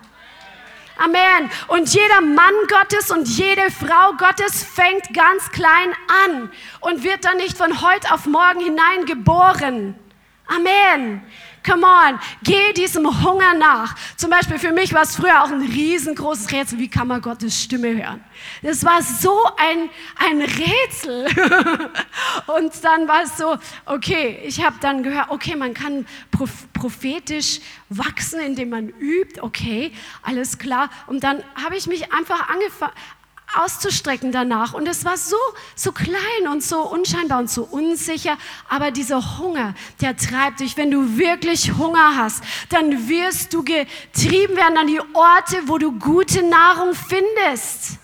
Amen. 0.99 1.49
Und 1.69 1.95
jeder 1.95 2.21
Mann 2.21 2.55
Gottes 2.69 3.11
und 3.11 3.29
jede 3.29 3.71
Frau 3.71 4.13
Gottes 4.19 4.65
fängt 4.65 5.15
ganz 5.15 5.51
klein 5.53 5.95
an 6.27 6.51
und 6.81 7.05
wird 7.05 7.25
dann 7.25 7.37
nicht 7.37 7.57
von 7.57 7.81
heute 7.81 8.13
auf 8.13 8.27
morgen 8.27 8.61
hineingeboren. 8.61 9.95
Amen. 10.47 11.23
Come 11.65 11.85
on, 11.85 12.19
geh 12.43 12.73
diesem 12.73 13.07
Hunger 13.25 13.55
nach. 13.55 13.95
Zum 14.17 14.31
Beispiel 14.31 14.59
für 14.59 14.73
mich 14.73 14.93
war 14.93 15.03
es 15.03 15.17
früher 15.17 15.43
auch 15.43 15.51
ein 15.51 15.63
riesengroßes 15.63 16.53
Rätsel, 16.53 16.79
wie 16.79 16.89
kann 16.89 17.09
man 17.09 17.21
Gottes 17.21 17.63
Stimme 17.63 17.95
hören? 17.97 18.25
Das 18.63 18.85
war 18.85 19.03
so 19.03 19.45
ein, 19.57 19.91
ein 20.17 20.43
Rätsel. 20.43 21.27
Und 22.47 22.73
dann 22.83 23.09
war 23.09 23.23
es 23.23 23.37
so, 23.37 23.57
okay, 23.87 24.41
ich 24.45 24.65
habe 24.65 24.77
dann 24.81 25.03
gehört, 25.03 25.31
okay, 25.31 25.57
man 25.57 25.75
kann 25.75 26.07
prophetisch 26.73 27.61
wachsen, 27.89 28.41
indem 28.41 28.71
man 28.71 28.89
übt, 28.89 29.41
okay, 29.41 29.93
alles 30.23 30.59
klar. 30.59 30.91
Und 31.07 31.25
dann 31.25 31.43
habe 31.63 31.77
ich 31.77 31.87
mich 31.87 32.13
einfach 32.13 32.49
auszustrecken 33.57 34.33
danach. 34.33 34.75
Und 34.75 34.89
es 34.89 35.05
war 35.05 35.17
so, 35.17 35.37
so 35.75 35.93
klein 35.93 36.49
und 36.51 36.63
so 36.63 36.81
unscheinbar 36.83 37.39
und 37.39 37.51
so 37.51 37.65
unsicher. 37.65 38.37
Aber 38.69 38.91
dieser 38.91 39.39
Hunger, 39.39 39.75
der 40.01 40.17
treibt 40.17 40.61
dich. 40.61 40.77
Wenn 40.77 40.91
du 40.91 41.17
wirklich 41.17 41.77
Hunger 41.77 42.17
hast, 42.17 42.43
dann 42.71 43.09
wirst 43.09 43.53
du 43.53 43.63
getrieben 43.63 44.57
werden 44.57 44.77
an 44.77 44.87
die 44.87 45.01
Orte, 45.15 45.63
wo 45.67 45.79
du 45.79 45.93
gute 45.93 46.43
Nahrung 46.43 46.95
findest 46.95 47.99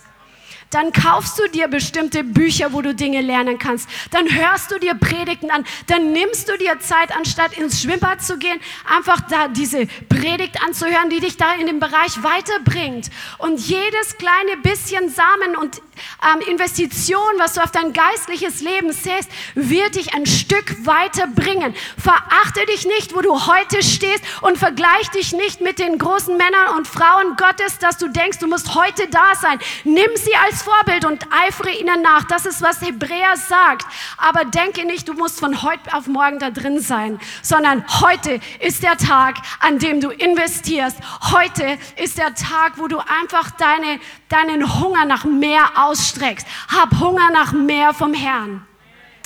dann 0.74 0.92
kaufst 0.92 1.38
du 1.38 1.48
dir 1.48 1.68
bestimmte 1.68 2.24
Bücher, 2.24 2.72
wo 2.72 2.82
du 2.82 2.94
Dinge 2.94 3.20
lernen 3.20 3.58
kannst. 3.58 3.88
Dann 4.10 4.26
hörst 4.34 4.72
du 4.72 4.78
dir 4.78 4.94
Predigten 4.94 5.50
an. 5.50 5.64
Dann 5.86 6.12
nimmst 6.12 6.48
du 6.48 6.58
dir 6.58 6.80
Zeit, 6.80 7.14
anstatt 7.16 7.56
ins 7.56 7.80
Schwimmbad 7.80 8.22
zu 8.22 8.38
gehen, 8.38 8.58
einfach 8.84 9.20
da 9.28 9.48
diese 9.48 9.86
Predigt 10.08 10.60
anzuhören, 10.66 11.10
die 11.10 11.20
dich 11.20 11.36
da 11.36 11.54
in 11.54 11.66
dem 11.66 11.78
Bereich 11.78 12.22
weiterbringt. 12.22 13.10
Und 13.38 13.60
jedes 13.60 14.18
kleine 14.18 14.56
bisschen 14.62 15.08
Samen 15.10 15.56
und 15.56 15.80
ähm, 16.22 16.40
Investition, 16.48 17.20
was 17.38 17.54
du 17.54 17.62
auf 17.62 17.70
dein 17.70 17.92
geistliches 17.92 18.60
Leben 18.60 18.92
säst, 18.92 19.30
wird 19.54 19.94
dich 19.94 20.14
ein 20.14 20.26
Stück 20.26 20.86
weiterbringen. 20.86 21.74
Verachte 21.98 22.64
dich 22.66 22.86
nicht, 22.86 23.14
wo 23.14 23.20
du 23.20 23.46
heute 23.46 23.82
stehst 23.82 24.24
und 24.42 24.58
vergleich 24.58 25.10
dich 25.10 25.32
nicht 25.32 25.60
mit 25.60 25.78
den 25.78 25.98
großen 25.98 26.36
Männern 26.36 26.76
und 26.76 26.86
Frauen 26.86 27.36
Gottes, 27.36 27.78
dass 27.78 27.98
du 27.98 28.08
denkst, 28.08 28.38
du 28.38 28.46
musst 28.46 28.74
heute 28.74 29.08
da 29.08 29.34
sein. 29.34 29.58
Nimm 29.84 30.10
sie 30.16 30.34
als 30.36 30.62
Vorbild 30.62 31.04
und 31.04 31.26
eifere 31.32 31.70
ihnen 31.70 32.02
nach. 32.02 32.24
Das 32.24 32.46
ist, 32.46 32.62
was 32.62 32.80
Hebräer 32.80 33.36
sagt. 33.36 33.86
Aber 34.16 34.44
denke 34.44 34.84
nicht, 34.84 35.08
du 35.08 35.14
musst 35.14 35.40
von 35.40 35.62
heute 35.62 35.92
auf 35.92 36.06
morgen 36.06 36.38
da 36.38 36.50
drin 36.50 36.80
sein, 36.80 37.18
sondern 37.42 37.84
heute 38.00 38.40
ist 38.60 38.82
der 38.82 38.96
Tag, 38.96 39.36
an 39.60 39.78
dem 39.78 40.00
du 40.00 40.10
investierst. 40.10 40.96
Heute 41.32 41.78
ist 41.96 42.18
der 42.18 42.34
Tag, 42.34 42.74
wo 42.76 42.88
du 42.88 42.98
einfach 42.98 43.50
deine, 43.52 44.00
deinen 44.28 44.80
Hunger 44.80 45.04
nach 45.04 45.24
mehr 45.24 45.64
ausstreckst. 45.86 46.46
Hab 46.68 46.98
Hunger 46.98 47.30
nach 47.30 47.52
mehr 47.52 47.94
vom 47.94 48.14
Herrn. 48.14 48.66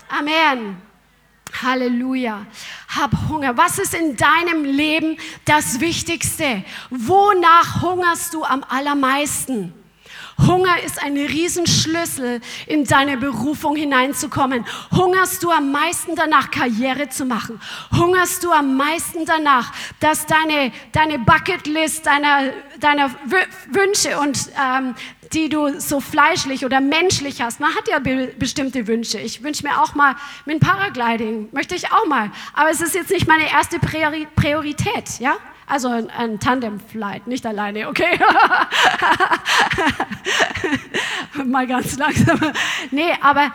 Amen. 0.08 0.80
Halleluja. 1.62 2.46
Hab 2.88 3.12
Hunger. 3.28 3.56
Was 3.56 3.78
ist 3.78 3.94
in 3.94 4.16
deinem 4.16 4.64
Leben 4.64 5.16
das 5.44 5.80
Wichtigste? 5.80 6.64
Wonach 6.90 7.82
hungerst 7.82 8.34
du 8.34 8.44
am 8.44 8.64
allermeisten? 8.68 9.72
Hunger 10.46 10.82
ist 10.84 11.02
ein 11.02 11.16
Riesenschlüssel, 11.16 12.40
in 12.66 12.84
deine 12.84 13.16
Berufung 13.16 13.76
hineinzukommen. 13.76 14.64
Hungerst 14.92 15.42
du 15.42 15.50
am 15.50 15.72
meisten 15.72 16.14
danach, 16.14 16.50
Karriere 16.50 17.08
zu 17.08 17.24
machen? 17.24 17.60
Hungerst 17.96 18.44
du 18.44 18.52
am 18.52 18.76
meisten 18.76 19.24
danach, 19.26 19.72
dass 20.00 20.26
deine, 20.26 20.72
deine 20.92 21.18
Bucketlist 21.18 22.06
deiner, 22.06 22.52
deiner 22.80 23.10
Wünsche 23.70 24.18
und 24.20 24.50
ähm, 24.58 24.94
die 25.32 25.48
du 25.48 25.78
so 25.78 26.00
fleischlich 26.00 26.64
oder 26.64 26.80
menschlich 26.80 27.42
hast. 27.42 27.60
Man 27.60 27.74
hat 27.74 27.88
ja 27.88 27.98
be 27.98 28.32
bestimmte 28.38 28.86
Wünsche. 28.86 29.18
Ich 29.18 29.42
wünsche 29.42 29.66
mir 29.66 29.82
auch 29.82 29.94
mal 29.94 30.16
mit 30.46 30.60
Paragliding, 30.60 31.48
möchte 31.52 31.74
ich 31.74 31.92
auch 31.92 32.06
mal. 32.06 32.30
Aber 32.54 32.70
es 32.70 32.80
ist 32.80 32.94
jetzt 32.94 33.10
nicht 33.10 33.26
meine 33.28 33.50
erste 33.50 33.78
Priori 33.78 34.26
Priorität, 34.34 35.18
ja? 35.18 35.36
Also 35.68 35.88
ein, 35.88 36.08
ein 36.08 36.40
Tandem-Flight, 36.40 37.26
nicht 37.26 37.44
alleine, 37.44 37.88
okay? 37.88 38.18
Mal 41.44 41.66
ganz 41.66 41.98
langsam. 41.98 42.40
Nee, 42.90 43.12
aber 43.20 43.52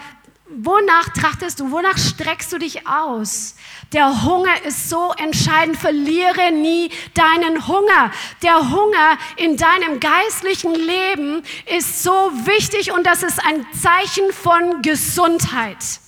wonach 0.47 1.09
trachtest 1.09 1.59
du? 1.59 1.71
Wonach 1.71 1.97
streckst 1.97 2.53
du 2.53 2.59
dich 2.59 2.87
aus? 2.87 3.55
Der 3.93 4.23
Hunger 4.23 4.63
ist 4.63 4.91
so 4.91 5.11
entscheidend. 5.17 5.75
Verliere 5.77 6.51
nie 6.51 6.91
deinen 7.15 7.67
Hunger. 7.67 8.11
Der 8.43 8.69
Hunger 8.69 9.17
in 9.37 9.57
deinem 9.57 9.99
geistlichen 9.99 10.75
Leben 10.75 11.41
ist 11.75 12.03
so 12.03 12.11
wichtig 12.11 12.91
und 12.91 13.07
das 13.07 13.23
ist 13.23 13.43
ein 13.43 13.65
Zeichen 13.73 14.31
von 14.31 14.83
Gesundheit. 14.83 15.99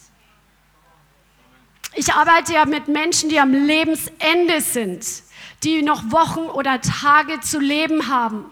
Ich 1.95 2.13
arbeite 2.13 2.53
ja 2.53 2.65
mit 2.65 2.87
Menschen, 2.87 3.29
die 3.29 3.39
am 3.39 3.53
Lebensende 3.53 4.61
sind 4.61 5.24
die 5.65 5.81
noch 5.81 6.11
Wochen 6.11 6.41
oder 6.41 6.79
Tage 6.79 7.41
zu 7.41 7.59
leben 7.59 8.07
haben. 8.07 8.45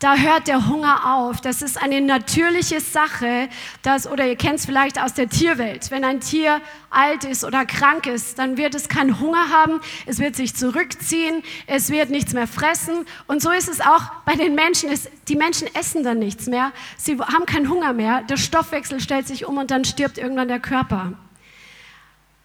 Da 0.00 0.16
hört 0.16 0.48
der 0.48 0.66
Hunger 0.66 1.14
auf. 1.14 1.42
Das 1.42 1.60
ist 1.60 1.80
eine 1.80 2.00
natürliche 2.00 2.80
Sache, 2.80 3.50
dass, 3.82 4.06
oder 4.10 4.26
ihr 4.26 4.36
kennt 4.36 4.58
es 4.58 4.64
vielleicht 4.64 4.98
aus 4.98 5.12
der 5.12 5.28
Tierwelt. 5.28 5.90
Wenn 5.90 6.04
ein 6.04 6.20
Tier 6.20 6.62
alt 6.88 7.24
ist 7.24 7.44
oder 7.44 7.66
krank 7.66 8.06
ist, 8.06 8.38
dann 8.38 8.56
wird 8.56 8.74
es 8.74 8.88
keinen 8.88 9.20
Hunger 9.20 9.50
haben, 9.50 9.80
es 10.06 10.18
wird 10.18 10.36
sich 10.36 10.56
zurückziehen, 10.56 11.42
es 11.66 11.90
wird 11.90 12.08
nichts 12.08 12.32
mehr 12.32 12.46
fressen. 12.46 13.04
Und 13.26 13.42
so 13.42 13.50
ist 13.50 13.68
es 13.68 13.82
auch 13.82 14.04
bei 14.24 14.36
den 14.36 14.54
Menschen. 14.54 14.90
Es, 14.90 15.10
die 15.28 15.36
Menschen 15.36 15.68
essen 15.74 16.02
dann 16.02 16.18
nichts 16.18 16.46
mehr, 16.46 16.72
sie 16.96 17.18
haben 17.18 17.44
keinen 17.44 17.68
Hunger 17.68 17.92
mehr, 17.92 18.22
der 18.22 18.38
Stoffwechsel 18.38 19.00
stellt 19.00 19.26
sich 19.26 19.44
um 19.44 19.58
und 19.58 19.70
dann 19.70 19.84
stirbt 19.84 20.16
irgendwann 20.16 20.48
der 20.48 20.60
Körper. 20.60 21.12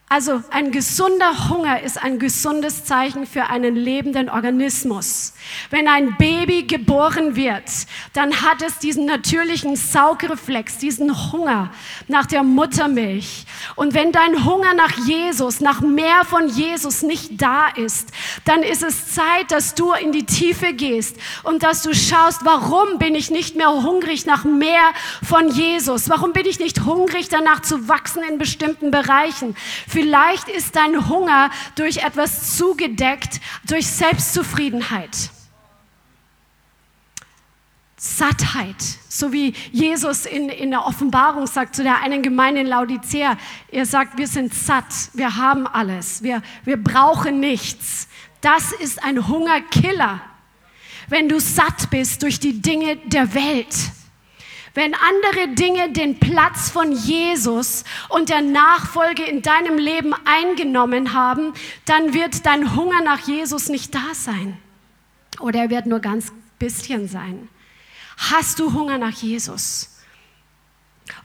Also 0.08 0.44
ein 0.52 0.70
gesunder 0.70 1.50
Hunger 1.50 1.82
ist 1.82 2.02
ein 2.02 2.20
gesundes 2.20 2.86
Zeichen 2.86 3.26
für 3.26 3.48
einen 3.48 3.76
lebenden 3.76 4.30
Organismus. 4.30 5.34
Wenn 5.72 5.88
ein 5.88 6.16
Baby 6.18 6.62
geboren 6.62 7.36
wird, 7.36 7.64
dann 8.14 8.44
hat 8.44 8.62
es 8.62 8.78
diesen 8.78 9.08
natürlichen 9.08 9.76
Saugreflex, 9.76 10.78
diesen 10.78 11.32
Hunger 11.32 11.72
nach 12.08 12.28
der 12.28 12.44
Muttermilch. 12.44 13.48
Und 13.76 13.96
wenn 13.96 14.12
dein 14.12 14.46
Hunger 14.46 14.76
nach 14.76 14.96
Jesus, 15.08 15.60
nach 15.60 15.82
mehr 15.82 16.24
von 16.24 16.50
Jesus 16.50 17.02
nicht 17.02 17.42
da 17.42 17.70
ist, 17.70 18.10
dann 18.46 18.62
ist 18.62 18.84
es 18.84 19.16
Zeit, 19.16 19.50
dass 19.50 19.74
du 19.74 19.92
in 19.94 20.12
die 20.12 20.28
Tiefe 20.28 20.74
gehst 20.74 21.18
und 21.42 21.64
dass 21.64 21.82
du 21.82 21.96
schaust, 21.96 22.46
warum 22.46 23.00
bin 23.00 23.16
ich 23.16 23.32
nicht 23.32 23.56
mehr 23.56 23.72
hungrig 23.72 24.28
nach 24.28 24.44
mehr 24.44 24.94
von 25.28 25.50
Jesus? 25.50 26.10
Warum 26.10 26.32
bin 26.32 26.46
ich 26.46 26.60
nicht 26.60 26.86
hungrig 26.86 27.28
danach 27.30 27.64
zu 27.64 27.88
wachsen 27.88 28.22
in 28.30 28.38
bestimmten 28.38 28.92
Bereichen? 28.92 29.56
Vielleicht 29.96 30.50
ist 30.50 30.75
dein 30.75 31.08
Hunger 31.08 31.50
durch 31.75 32.04
etwas 32.04 32.58
zugedeckt, 32.58 33.40
durch 33.66 33.88
Selbstzufriedenheit. 33.88 35.30
Sattheit, 37.96 38.75
so 39.08 39.32
wie 39.32 39.54
Jesus 39.72 40.25
in, 40.25 40.50
in 40.50 40.72
der 40.72 40.86
Offenbarung 40.86 41.48
sagt 41.48 41.78
zu 41.78 41.84
der 41.84 42.02
einen 42.02 42.22
Gemeinde 42.24 42.60
in 42.60 42.68
Laodicea, 42.68 43.38
er 43.72 43.86
sagt, 43.86 44.18
wir 44.18 44.28
sind 44.28 44.54
satt, 44.54 44.84
wir 45.14 45.38
haben 45.38 45.66
alles, 45.66 46.22
wir, 46.22 46.42
wir 46.66 46.75
brauchen 46.75 47.40
nichts. 47.40 48.10
Das 48.42 48.74
ist 48.74 49.02
ein 49.02 49.30
Hungerkiller, 49.30 50.20
wenn 51.08 51.30
du 51.30 51.40
satt 51.40 51.90
bist 51.90 52.22
durch 52.22 52.42
die 52.42 52.62
Dinge 52.62 52.98
der 52.98 53.34
Welt. 53.34 53.74
Wenn 54.75 54.94
andere 54.94 55.55
Dinge 55.55 55.91
den 55.94 56.20
Platz 56.20 56.70
von 56.70 56.91
Jesus 56.91 57.86
und 58.10 58.27
der 58.27 58.41
Nachfolge 58.41 59.24
in 59.24 59.41
deinem 59.41 59.77
Leben 59.77 60.13
eingenommen 60.25 61.13
haben, 61.13 61.53
dann 61.86 62.13
wird 62.13 62.46
dein 62.46 62.75
Hunger 62.75 63.01
nach 63.01 63.22
Jesus 63.25 63.70
nicht 63.70 63.96
da 63.96 64.13
sein. 64.13 64.58
Oder 65.39 65.62
er 65.62 65.70
wird 65.70 65.86
nur 65.86 66.00
ganz 66.00 66.32
bisschen 66.60 67.08
sein. 67.08 67.48
Hast 68.17 68.60
du 68.60 68.74
Hunger 68.74 68.98
nach 68.98 69.13
Jesus? 69.13 69.95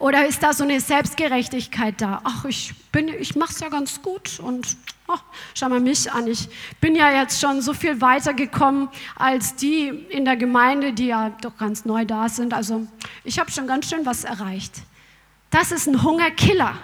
Oder 0.01 0.27
ist 0.27 0.43
da 0.43 0.55
so 0.55 0.65
eine 0.65 0.81
Selbstgerechtigkeit 0.81 2.01
da? 2.01 2.23
Ach, 2.25 2.47
ich 2.47 2.75
bin, 2.91 3.09
ich 3.09 3.37
mache 3.37 3.53
es 3.53 3.61
ja 3.61 3.69
ganz 3.69 4.01
gut 4.01 4.41
und 4.41 4.79
oh, 5.09 5.19
schau 5.53 5.69
mal 5.69 5.79
mich 5.79 6.11
an. 6.11 6.27
Ich 6.27 6.49
bin 6.81 6.97
ja 6.97 7.13
jetzt 7.13 7.39
schon 7.39 7.61
so 7.61 7.75
viel 7.75 8.01
weiter 8.01 8.33
gekommen 8.33 8.89
als 9.15 9.57
die 9.57 9.89
in 9.89 10.25
der 10.25 10.39
Gemeinde, 10.39 10.95
die 10.95 11.09
ja 11.09 11.29
doch 11.43 11.55
ganz 11.59 11.85
neu 11.85 12.07
da 12.07 12.31
sind. 12.31 12.55
Also 12.55 12.87
ich 13.25 13.39
habe 13.39 13.51
schon 13.51 13.67
ganz 13.67 13.91
schön 13.91 14.07
was 14.07 14.25
erreicht. 14.25 14.73
Das 15.51 15.71
ist 15.71 15.87
ein 15.87 16.03
Hungerkiller. 16.03 16.79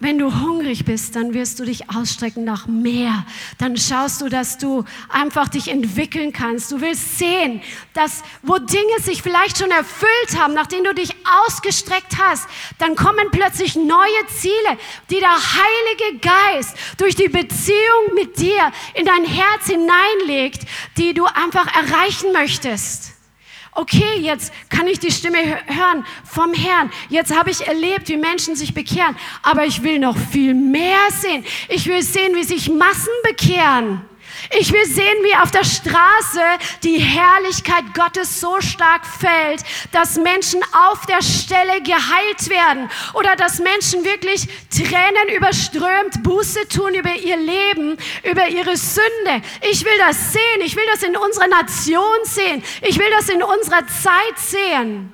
Wenn 0.00 0.16
du 0.16 0.32
hungrig 0.32 0.84
bist, 0.84 1.16
dann 1.16 1.34
wirst 1.34 1.58
du 1.58 1.64
dich 1.64 1.90
ausstrecken 1.90 2.44
nach 2.44 2.68
mehr. 2.68 3.26
Dann 3.58 3.76
schaust 3.76 4.20
du, 4.20 4.28
dass 4.28 4.56
du 4.56 4.84
einfach 5.08 5.48
dich 5.48 5.66
entwickeln 5.66 6.32
kannst. 6.32 6.70
Du 6.70 6.80
willst 6.80 7.18
sehen, 7.18 7.60
dass 7.94 8.22
wo 8.42 8.58
Dinge 8.58 9.00
sich 9.00 9.22
vielleicht 9.22 9.58
schon 9.58 9.72
erfüllt 9.72 10.38
haben, 10.38 10.54
nachdem 10.54 10.84
du 10.84 10.94
dich 10.94 11.16
ausgestreckt 11.46 12.16
hast, 12.16 12.48
dann 12.78 12.94
kommen 12.94 13.32
plötzlich 13.32 13.74
neue 13.74 14.26
Ziele, 14.28 14.78
die 15.10 15.18
der 15.18 15.30
Heilige 15.30 16.20
Geist 16.20 16.76
durch 16.96 17.16
die 17.16 17.28
Beziehung 17.28 18.14
mit 18.14 18.38
dir 18.38 18.70
in 18.94 19.04
dein 19.04 19.24
Herz 19.24 19.66
hineinlegt, 19.66 20.62
die 20.96 21.12
du 21.12 21.24
einfach 21.24 21.66
erreichen 21.74 22.32
möchtest 22.32 23.17
okay, 23.78 24.18
jetzt 24.20 24.52
kann 24.68 24.86
ich 24.88 24.98
die 24.98 25.12
Stimme 25.12 25.38
hören 25.38 26.04
vom 26.24 26.52
Herrn. 26.52 26.90
Jetzt 27.08 27.34
habe 27.36 27.50
ich 27.50 27.66
erlebt, 27.66 28.08
wie 28.08 28.16
Menschen 28.16 28.56
sich 28.56 28.74
bekehren. 28.74 29.16
Aber 29.42 29.64
ich 29.64 29.82
will 29.82 29.98
noch 30.00 30.16
viel 30.16 30.52
mehr 30.54 30.98
sehen. 31.10 31.44
Ich 31.68 31.86
will 31.86 32.02
sehen, 32.02 32.34
wie 32.34 32.42
sich 32.42 32.68
Massen 32.68 33.12
bekehren. 33.22 34.02
Ich 34.50 34.72
will 34.72 34.86
sehen, 34.86 35.18
wie 35.22 35.34
auf 35.36 35.50
der 35.50 35.64
Straße 35.64 36.40
die 36.82 36.98
Herrlichkeit 36.98 37.84
Gottes 37.94 38.40
so 38.40 38.60
stark 38.60 39.06
fällt, 39.06 39.62
dass 39.92 40.16
Menschen 40.16 40.62
auf 40.90 41.04
der 41.06 41.22
Stelle 41.22 41.82
geheilt 41.82 42.48
werden 42.48 42.90
oder 43.14 43.36
dass 43.36 43.58
Menschen 43.58 44.04
wirklich 44.04 44.48
Tränen 44.70 45.36
überströmt 45.36 46.22
Buße 46.22 46.66
tun 46.68 46.94
über 46.94 47.14
ihr 47.14 47.36
Leben, 47.36 47.98
über 48.24 48.48
ihre 48.48 48.76
Sünde. 48.76 49.42
Ich 49.70 49.84
will 49.84 49.98
das 49.98 50.32
sehen. 50.32 50.60
Ich 50.64 50.76
will 50.76 50.86
das 50.92 51.02
in 51.02 51.16
unserer 51.16 51.48
Nation 51.48 52.18
sehen. 52.24 52.62
Ich 52.82 52.98
will 52.98 53.10
das 53.10 53.28
in 53.28 53.42
unserer 53.42 53.86
Zeit 53.86 54.38
sehen. 54.38 55.12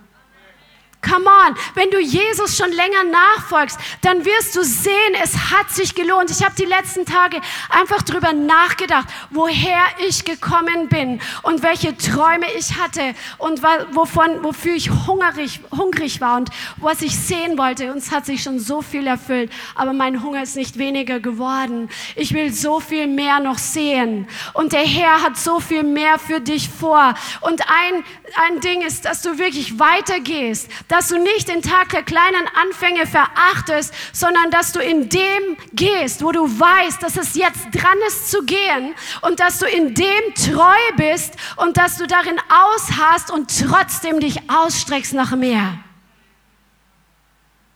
Come 1.05 1.27
on, 1.27 1.55
wenn 1.75 1.91
du 1.91 2.01
Jesus 2.01 2.57
schon 2.57 2.73
länger 2.73 3.05
nachfolgst, 3.05 3.79
dann 4.01 4.25
wirst 4.25 4.57
du 4.57 4.65
sehen, 4.65 5.15
es 5.23 5.37
hat 5.51 5.71
sich 5.71 5.95
gelohnt. 5.95 6.31
Ich 6.31 6.43
habe 6.43 6.55
die 6.57 6.65
letzten 6.65 7.05
Tage 7.05 7.41
einfach 7.69 8.03
drüber 8.03 8.33
nachgedacht, 8.33 9.09
woher 9.31 9.83
ich 10.07 10.25
gekommen 10.25 10.89
bin 10.89 11.21
und 11.43 11.63
welche 11.63 11.97
Träume 11.97 12.47
ich 12.57 12.79
hatte 12.79 13.15
und 13.39 13.63
wovon, 13.93 14.43
wofür 14.43 14.75
ich 14.75 14.91
hungrig, 14.91 15.61
hungrig 15.71 16.21
war 16.23 16.39
und 16.39 16.49
was 16.79 17.03
ich 17.03 17.19
sehen 17.19 17.59
wollte. 17.59 17.93
Und 17.93 17.99
es 17.99 18.11
hat 18.11 18.25
sich 18.25 18.43
schon 18.43 18.59
so 18.59 18.81
viel 18.81 19.07
erfüllt, 19.07 19.53
aber 19.75 19.93
mein 19.93 20.23
Hunger 20.23 20.43
ist 20.43 20.57
nicht 20.57 20.79
weniger 20.79 21.21
geworden. 21.21 21.91
Ich 22.17 22.33
will 22.33 22.53
so 22.53 22.81
viel 22.81 23.07
mehr 23.07 23.41
noch 23.41 23.59
sehen 23.59 24.27
und 24.55 24.73
der 24.73 24.87
Herr 24.87 25.23
hat 25.23 25.37
so 25.37 25.61
viel 25.61 25.83
mehr 25.83 26.19
für 26.19 26.41
dich 26.41 26.69
vor. 26.69 27.15
Und 27.43 27.61
ein, 27.63 28.05
ein 28.49 28.61
Ding 28.61 28.81
ist, 28.81 29.05
dass 29.05 29.21
du 29.21 29.39
wirklich 29.39 29.79
weitergehst 29.79 30.71
dass 30.95 31.09
du 31.09 31.19
nicht 31.19 31.49
den 31.49 31.61
Tag 31.61 31.89
der 31.89 32.05
kleinen 32.05 32.47
Anfänge 32.55 33.05
verachtest, 33.05 33.93
sondern 34.13 34.53
dass 34.53 34.71
du 34.71 34.79
in 34.79 35.09
dem 35.09 35.57
gehst, 35.73 36.23
wo 36.23 36.31
du 36.31 36.45
weißt, 36.45 37.03
dass 37.03 37.17
es 37.17 37.35
jetzt 37.35 37.65
dran 37.73 37.99
ist 38.07 38.31
zu 38.31 38.45
gehen 38.45 38.95
und 39.23 39.41
dass 39.41 39.59
du 39.59 39.67
in 39.67 39.93
dem 39.97 40.35
treu 40.37 40.97
bist 40.97 41.35
und 41.57 41.79
dass 41.79 41.97
du 41.97 42.07
darin 42.07 42.39
aushast 42.49 43.33
und 43.33 43.51
trotzdem 43.59 44.21
dich 44.21 44.49
ausstreckst 44.49 45.15
nach 45.15 45.35
mehr. 45.35 45.81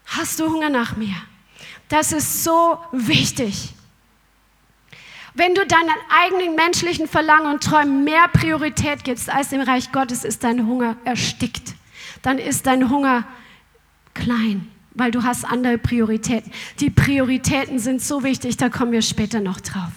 Hast 0.06 0.38
du 0.38 0.52
Hunger 0.52 0.70
nach 0.70 0.96
mehr? 0.96 1.16
Das 1.88 2.12
ist 2.12 2.44
so 2.44 2.78
wichtig. 2.92 3.70
Wenn 5.34 5.56
du 5.56 5.66
deinen 5.66 5.90
eigenen 6.24 6.54
menschlichen 6.54 7.08
Verlangen 7.08 7.52
und 7.52 7.64
Träumen 7.64 8.04
mehr 8.04 8.28
Priorität 8.28 9.02
gibst 9.02 9.28
als 9.28 9.48
dem 9.48 9.62
Reich 9.62 9.90
Gottes, 9.90 10.22
ist 10.22 10.44
dein 10.44 10.68
Hunger 10.68 10.94
erstickt 11.04 11.77
dann 12.22 12.38
ist 12.38 12.66
dein 12.66 12.90
Hunger 12.90 13.24
klein, 14.14 14.68
weil 14.94 15.10
du 15.10 15.22
hast 15.22 15.44
andere 15.44 15.78
Prioritäten. 15.78 16.52
Die 16.80 16.90
Prioritäten 16.90 17.78
sind 17.78 18.02
so 18.02 18.24
wichtig, 18.24 18.56
da 18.56 18.68
kommen 18.68 18.92
wir 18.92 19.02
später 19.02 19.40
noch 19.40 19.60
drauf. 19.60 19.92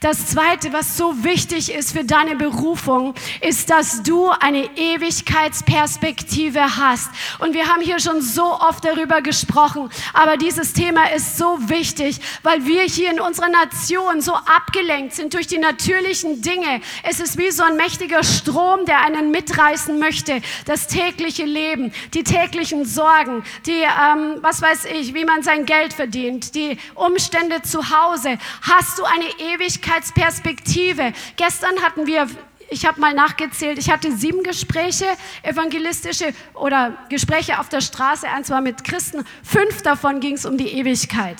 Das 0.00 0.28
Zweite, 0.28 0.72
was 0.72 0.96
so 0.96 1.24
wichtig 1.24 1.70
ist 1.70 1.92
für 1.92 2.04
deine 2.04 2.34
Berufung, 2.34 3.14
ist, 3.42 3.68
dass 3.68 4.02
du 4.02 4.30
eine 4.30 4.64
Ewigkeitsperspektive 4.74 6.78
hast. 6.78 7.10
Und 7.38 7.52
wir 7.52 7.68
haben 7.68 7.82
hier 7.82 8.00
schon 8.00 8.22
so 8.22 8.44
oft 8.44 8.82
darüber 8.82 9.20
gesprochen, 9.20 9.90
aber 10.14 10.38
dieses 10.38 10.72
Thema 10.72 11.12
ist 11.12 11.36
so 11.36 11.58
wichtig, 11.68 12.18
weil 12.42 12.64
wir 12.64 12.84
hier 12.84 13.10
in 13.10 13.20
unserer 13.20 13.50
Nation 13.50 14.22
so 14.22 14.32
abgelenkt 14.32 15.16
sind 15.16 15.34
durch 15.34 15.48
die 15.48 15.58
natürlichen 15.58 16.40
Dinge. 16.40 16.80
Es 17.02 17.20
ist 17.20 17.36
wie 17.36 17.50
so 17.50 17.62
ein 17.62 17.76
mächtiger 17.76 18.24
Strom, 18.24 18.86
der 18.86 19.02
einen 19.02 19.30
mitreißen 19.30 19.98
möchte. 19.98 20.40
Das 20.64 20.86
tägliche 20.86 21.44
Leben, 21.44 21.92
die 22.14 22.24
täglichen 22.24 22.86
Sorgen, 22.86 23.44
die, 23.66 23.82
ähm, 23.82 24.38
was 24.40 24.62
weiß 24.62 24.86
ich, 24.98 25.12
wie 25.12 25.26
man 25.26 25.42
sein 25.42 25.66
Geld 25.66 25.92
verdient, 25.92 26.54
die 26.54 26.78
Umstände 26.94 27.60
zu 27.60 27.90
Hause. 27.90 28.38
Hast 28.62 28.98
du 28.98 29.04
eine 29.04 29.26
Ewigkeit 29.52 29.89
Ewigkeitsperspektive. 29.90 31.12
Gestern 31.36 31.80
hatten 31.82 32.06
wir 32.06 32.28
ich 32.72 32.86
habe 32.86 33.00
mal 33.00 33.12
nachgezählt, 33.14 33.78
ich 33.78 33.90
hatte 33.90 34.12
sieben 34.12 34.44
Gespräche, 34.44 35.04
evangelistische 35.42 36.32
oder 36.54 36.96
Gespräche 37.08 37.58
auf 37.58 37.68
der 37.68 37.80
Straße, 37.80 38.28
eins 38.28 38.48
war 38.48 38.60
mit 38.60 38.84
Christen, 38.84 39.24
fünf 39.42 39.82
davon 39.82 40.20
ging 40.20 40.34
es 40.34 40.46
um 40.46 40.56
die 40.56 40.68
Ewigkeit. 40.68 41.38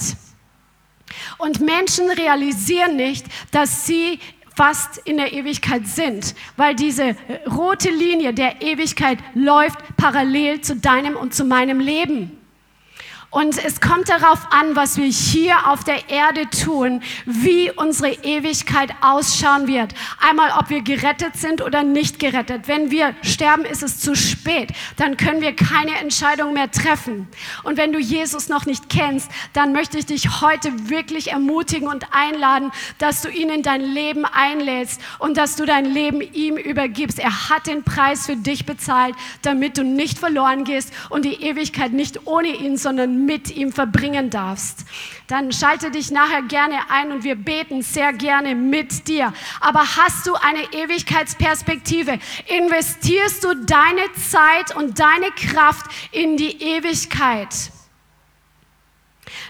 Und 1.38 1.60
Menschen 1.60 2.10
realisieren 2.10 2.96
nicht, 2.96 3.26
dass 3.52 3.86
sie 3.86 4.18
fast 4.56 4.98
in 4.98 5.18
der 5.18 5.32
Ewigkeit 5.32 5.86
sind, 5.86 6.34
weil 6.56 6.74
diese 6.74 7.14
rote 7.48 7.90
Linie 7.90 8.34
der 8.34 8.60
Ewigkeit 8.60 9.18
läuft 9.34 9.78
parallel 9.96 10.62
zu 10.62 10.74
deinem 10.74 11.14
und 11.14 11.32
zu 11.32 11.44
meinem 11.44 11.78
Leben. 11.78 12.39
Und 13.30 13.64
es 13.64 13.80
kommt 13.80 14.08
darauf 14.08 14.40
an, 14.50 14.74
was 14.74 14.96
wir 14.96 15.06
hier 15.06 15.70
auf 15.70 15.84
der 15.84 16.10
Erde 16.10 16.50
tun, 16.50 17.00
wie 17.26 17.70
unsere 17.70 18.10
Ewigkeit 18.10 18.90
ausschauen 19.02 19.68
wird. 19.68 19.94
Einmal, 20.18 20.50
ob 20.58 20.68
wir 20.68 20.82
gerettet 20.82 21.36
sind 21.36 21.62
oder 21.62 21.84
nicht 21.84 22.18
gerettet. 22.18 22.66
Wenn 22.66 22.90
wir 22.90 23.14
sterben, 23.22 23.64
ist 23.64 23.84
es 23.84 24.00
zu 24.00 24.16
spät. 24.16 24.72
Dann 24.96 25.16
können 25.16 25.42
wir 25.42 25.54
keine 25.54 25.96
Entscheidung 26.00 26.54
mehr 26.54 26.72
treffen. 26.72 27.28
Und 27.62 27.76
wenn 27.76 27.92
du 27.92 28.00
Jesus 28.00 28.48
noch 28.48 28.66
nicht 28.66 28.88
kennst, 28.88 29.30
dann 29.52 29.72
möchte 29.72 29.96
ich 29.96 30.06
dich 30.06 30.40
heute 30.40 30.88
wirklich 30.88 31.30
ermutigen 31.30 31.86
und 31.86 32.06
einladen, 32.10 32.72
dass 32.98 33.22
du 33.22 33.28
ihn 33.28 33.50
in 33.50 33.62
dein 33.62 33.80
Leben 33.82 34.24
einlädst 34.24 35.00
und 35.20 35.36
dass 35.36 35.54
du 35.54 35.66
dein 35.66 35.84
Leben 35.84 36.20
ihm 36.20 36.56
übergibst. 36.56 37.20
Er 37.20 37.48
hat 37.48 37.68
den 37.68 37.84
Preis 37.84 38.26
für 38.26 38.36
dich 38.36 38.66
bezahlt, 38.66 39.14
damit 39.42 39.78
du 39.78 39.84
nicht 39.84 40.18
verloren 40.18 40.64
gehst 40.64 40.92
und 41.10 41.24
die 41.24 41.44
Ewigkeit 41.44 41.92
nicht 41.92 42.26
ohne 42.26 42.48
ihn, 42.48 42.76
sondern 42.76 43.19
mit 43.26 43.50
ihm 43.50 43.72
verbringen 43.72 44.30
darfst, 44.30 44.84
dann 45.26 45.52
schalte 45.52 45.90
dich 45.90 46.10
nachher 46.10 46.42
gerne 46.42 46.90
ein 46.90 47.12
und 47.12 47.24
wir 47.24 47.36
beten 47.36 47.82
sehr 47.82 48.12
gerne 48.12 48.54
mit 48.54 49.08
dir. 49.08 49.32
Aber 49.60 49.80
hast 49.96 50.26
du 50.26 50.34
eine 50.34 50.72
Ewigkeitsperspektive? 50.72 52.18
Investierst 52.46 53.44
du 53.44 53.54
deine 53.54 54.12
Zeit 54.30 54.74
und 54.76 54.98
deine 54.98 55.30
Kraft 55.36 55.86
in 56.12 56.36
die 56.36 56.62
Ewigkeit? 56.62 57.48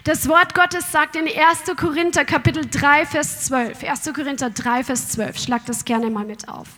Das 0.04 0.28
Wort 0.28 0.54
Gottes 0.54 0.90
sagt 0.92 1.16
in 1.16 1.26
1. 1.26 1.76
Korinther 1.76 2.24
Kapitel 2.24 2.66
3, 2.68 3.06
Vers 3.06 3.46
12. 3.46 3.84
1. 3.84 4.12
Korinther 4.14 4.50
3, 4.50 4.84
Vers 4.84 5.08
12. 5.10 5.38
Schlag 5.38 5.66
das 5.66 5.84
gerne 5.84 6.10
mal 6.10 6.24
mit 6.24 6.48
auf. 6.48 6.68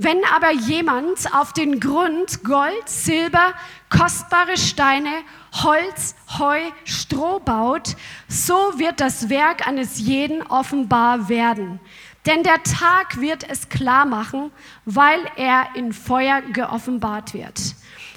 Wenn 0.00 0.24
aber 0.32 0.52
jemand 0.52 1.34
auf 1.34 1.52
den 1.52 1.80
Grund 1.80 2.44
Gold, 2.44 2.88
Silber, 2.88 3.52
kostbare 3.90 4.56
Steine, 4.56 5.10
Holz, 5.64 6.14
Heu, 6.38 6.60
Stroh 6.84 7.40
baut, 7.40 7.96
so 8.28 8.54
wird 8.76 9.00
das 9.00 9.28
Werk 9.28 9.66
eines 9.66 9.98
jeden 9.98 10.42
offenbar 10.42 11.28
werden. 11.28 11.80
Denn 12.26 12.44
der 12.44 12.62
Tag 12.62 13.20
wird 13.20 13.50
es 13.50 13.70
klar 13.70 14.06
machen, 14.06 14.52
weil 14.84 15.18
er 15.34 15.74
in 15.74 15.92
Feuer 15.92 16.42
geoffenbart 16.42 17.34
wird. 17.34 17.58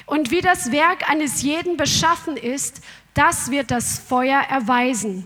Und 0.05 0.29
wie 0.29 0.41
das 0.41 0.71
Werk 0.71 1.09
eines 1.09 1.41
jeden 1.41 1.77
beschaffen 1.77 2.37
ist, 2.37 2.83
das 3.15 3.49
wird 3.49 3.71
das 3.71 3.97
Feuer 3.97 4.41
erweisen. 4.41 5.25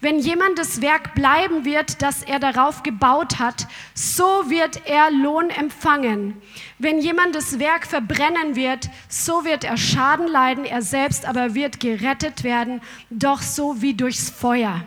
Wenn 0.00 0.18
jemand 0.18 0.58
das 0.58 0.80
Werk 0.80 1.14
bleiben 1.14 1.64
wird, 1.64 2.02
das 2.02 2.22
er 2.22 2.38
darauf 2.38 2.82
gebaut 2.82 3.38
hat, 3.38 3.66
so 3.94 4.24
wird 4.24 4.86
er 4.86 5.10
Lohn 5.10 5.50
empfangen. 5.50 6.40
Wenn 6.78 6.98
jemand 6.98 7.34
das 7.34 7.58
Werk 7.58 7.86
verbrennen 7.86 8.56
wird, 8.56 8.90
so 9.08 9.44
wird 9.44 9.64
er 9.64 9.76
Schaden 9.76 10.26
leiden, 10.26 10.64
er 10.64 10.82
selbst 10.82 11.26
aber 11.26 11.54
wird 11.54 11.80
gerettet 11.80 12.42
werden, 12.42 12.80
doch 13.10 13.42
so 13.42 13.80
wie 13.80 13.94
durchs 13.94 14.30
Feuer. 14.30 14.82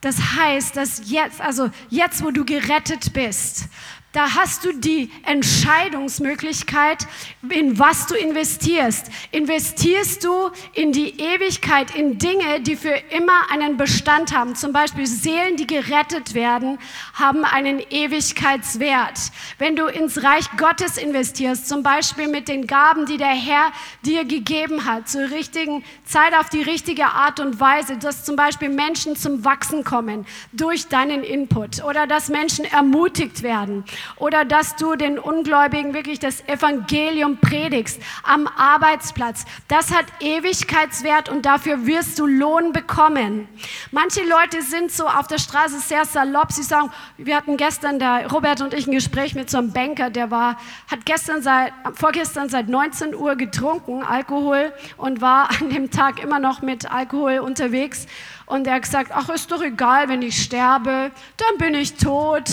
Das 0.00 0.16
heißt, 0.36 0.76
dass 0.76 1.10
jetzt, 1.10 1.40
also 1.40 1.70
jetzt, 1.90 2.24
wo 2.24 2.30
du 2.30 2.44
gerettet 2.44 3.12
bist, 3.12 3.68
da 4.12 4.34
hast 4.34 4.64
du 4.64 4.72
die 4.72 5.08
Entscheidungsmöglichkeit, 5.22 7.06
in 7.48 7.78
was 7.78 8.08
du 8.08 8.16
investierst. 8.16 9.08
Investierst 9.30 10.24
du 10.24 10.50
in 10.74 10.90
die 10.90 11.20
Ewigkeit, 11.20 11.94
in 11.94 12.18
Dinge, 12.18 12.60
die 12.60 12.74
für 12.74 12.94
immer 13.10 13.50
einen 13.52 13.76
Bestand 13.76 14.34
haben. 14.34 14.56
Zum 14.56 14.72
Beispiel 14.72 15.06
Seelen, 15.06 15.56
die 15.56 15.66
gerettet 15.66 16.34
werden, 16.34 16.78
haben 17.14 17.44
einen 17.44 17.78
Ewigkeitswert. 17.78 19.30
Wenn 19.58 19.76
du 19.76 19.86
ins 19.86 20.24
Reich 20.24 20.46
Gottes 20.56 20.98
investierst, 20.98 21.68
zum 21.68 21.84
Beispiel 21.84 22.26
mit 22.26 22.48
den 22.48 22.66
Gaben, 22.66 23.06
die 23.06 23.16
der 23.16 23.28
Herr 23.28 23.70
dir 24.04 24.24
gegeben 24.24 24.86
hat, 24.86 25.08
zur 25.08 25.30
richtigen 25.30 25.84
Zeit 26.04 26.34
auf 26.34 26.48
die 26.48 26.62
richtige 26.62 27.06
Art 27.06 27.38
und 27.38 27.60
Weise, 27.60 27.96
dass 27.96 28.24
zum 28.24 28.34
Beispiel 28.34 28.70
Menschen 28.70 29.14
zum 29.14 29.44
Wachsen 29.44 29.84
kommen 29.84 30.26
durch 30.52 30.88
deinen 30.88 31.22
Input 31.22 31.84
oder 31.84 32.08
dass 32.08 32.28
Menschen 32.28 32.64
ermutigt 32.64 33.44
werden 33.44 33.84
oder 34.16 34.44
dass 34.44 34.76
du 34.76 34.96
den 34.96 35.18
Ungläubigen 35.18 35.94
wirklich 35.94 36.18
das 36.18 36.46
Evangelium 36.48 37.38
predigst 37.38 38.00
am 38.22 38.46
Arbeitsplatz. 38.46 39.44
Das 39.68 39.94
hat 39.94 40.06
Ewigkeitswert 40.20 41.28
und 41.28 41.46
dafür 41.46 41.86
wirst 41.86 42.18
du 42.18 42.26
Lohn 42.26 42.72
bekommen. 42.72 43.48
Manche 43.90 44.20
Leute 44.22 44.62
sind 44.62 44.90
so 44.90 45.06
auf 45.06 45.26
der 45.26 45.38
Straße 45.38 45.80
sehr 45.80 46.04
salopp. 46.04 46.52
Sie 46.52 46.62
sagen, 46.62 46.90
wir 47.16 47.36
hatten 47.36 47.56
gestern, 47.56 47.98
der 47.98 48.30
Robert 48.30 48.60
und 48.60 48.74
ich, 48.74 48.86
ein 48.86 48.92
Gespräch 48.92 49.34
mit 49.34 49.50
so 49.50 49.58
einem 49.58 49.72
Banker, 49.72 50.10
der 50.10 50.30
war, 50.30 50.56
hat 50.90 51.04
gestern 51.04 51.42
seit, 51.42 51.72
vorgestern 51.94 52.48
seit 52.48 52.68
19 52.68 53.14
Uhr 53.14 53.36
getrunken, 53.36 54.02
Alkohol, 54.02 54.72
und 54.96 55.20
war 55.20 55.50
an 55.60 55.70
dem 55.70 55.90
Tag 55.90 56.22
immer 56.22 56.38
noch 56.38 56.62
mit 56.62 56.90
Alkohol 56.90 57.38
unterwegs. 57.38 58.06
Und 58.46 58.66
er 58.66 58.74
hat 58.74 58.82
gesagt, 58.82 59.12
ach, 59.14 59.28
ist 59.28 59.50
doch 59.52 59.62
egal, 59.62 60.08
wenn 60.08 60.22
ich 60.22 60.42
sterbe, 60.42 61.12
dann 61.36 61.58
bin 61.58 61.74
ich 61.74 61.94
tot 61.94 62.48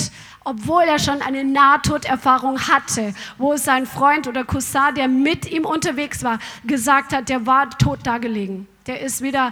obwohl 0.47 0.83
er 0.83 0.97
schon 0.97 1.21
eine 1.21 1.43
Nahtoderfahrung 1.43 2.57
hatte, 2.69 3.13
wo 3.37 3.57
sein 3.57 3.85
Freund 3.85 4.27
oder 4.27 4.45
Cousin, 4.45 4.95
der 4.95 5.09
mit 5.09 5.51
ihm 5.51 5.65
unterwegs 5.65 6.23
war, 6.23 6.39
gesagt 6.65 7.13
hat, 7.13 7.27
der 7.27 7.45
war 7.45 7.69
tot 7.69 7.99
dagelegen. 8.07 8.65
Der 8.85 9.01
ist 9.01 9.21
wieder 9.21 9.51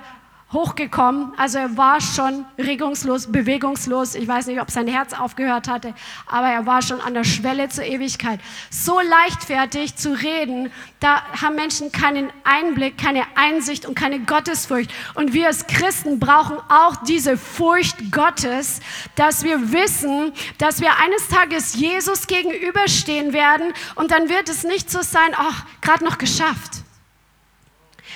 hochgekommen. 0.55 1.33
Also 1.37 1.59
er 1.59 1.77
war 1.77 2.01
schon 2.01 2.45
regungslos, 2.57 3.31
bewegungslos. 3.31 4.15
Ich 4.15 4.27
weiß 4.27 4.47
nicht, 4.47 4.59
ob 4.59 4.71
sein 4.71 4.87
Herz 4.87 5.13
aufgehört 5.13 5.67
hatte, 5.67 5.93
aber 6.25 6.47
er 6.47 6.65
war 6.65 6.81
schon 6.81 7.01
an 7.01 7.13
der 7.13 7.25
Schwelle 7.25 7.69
zur 7.69 7.83
Ewigkeit. 7.83 8.39
So 8.71 8.99
leichtfertig 8.99 9.97
zu 9.97 10.13
reden, 10.13 10.71
da 10.99 11.21
haben 11.39 11.55
Menschen 11.55 11.91
keinen 11.91 12.31
Einblick, 12.43 12.97
keine 12.97 13.23
Einsicht 13.35 13.85
und 13.85 13.93
keine 13.93 14.19
Gottesfurcht. 14.21 14.89
Und 15.13 15.33
wir 15.33 15.47
als 15.47 15.67
Christen 15.67 16.19
brauchen 16.19 16.57
auch 16.69 16.95
diese 17.05 17.37
Furcht 17.37 18.11
Gottes, 18.11 18.79
dass 19.15 19.43
wir 19.43 19.71
wissen, 19.71 20.31
dass 20.57 20.79
wir 20.81 20.97
eines 20.97 21.27
Tages 21.27 21.75
Jesus 21.75 22.25
gegenüberstehen 22.25 23.33
werden 23.33 23.73
und 23.95 24.09
dann 24.11 24.29
wird 24.29 24.49
es 24.49 24.63
nicht 24.63 24.89
so 24.89 25.01
sein, 25.01 25.33
ach, 25.35 25.65
gerade 25.81 26.05
noch 26.05 26.17
geschafft. 26.17 26.85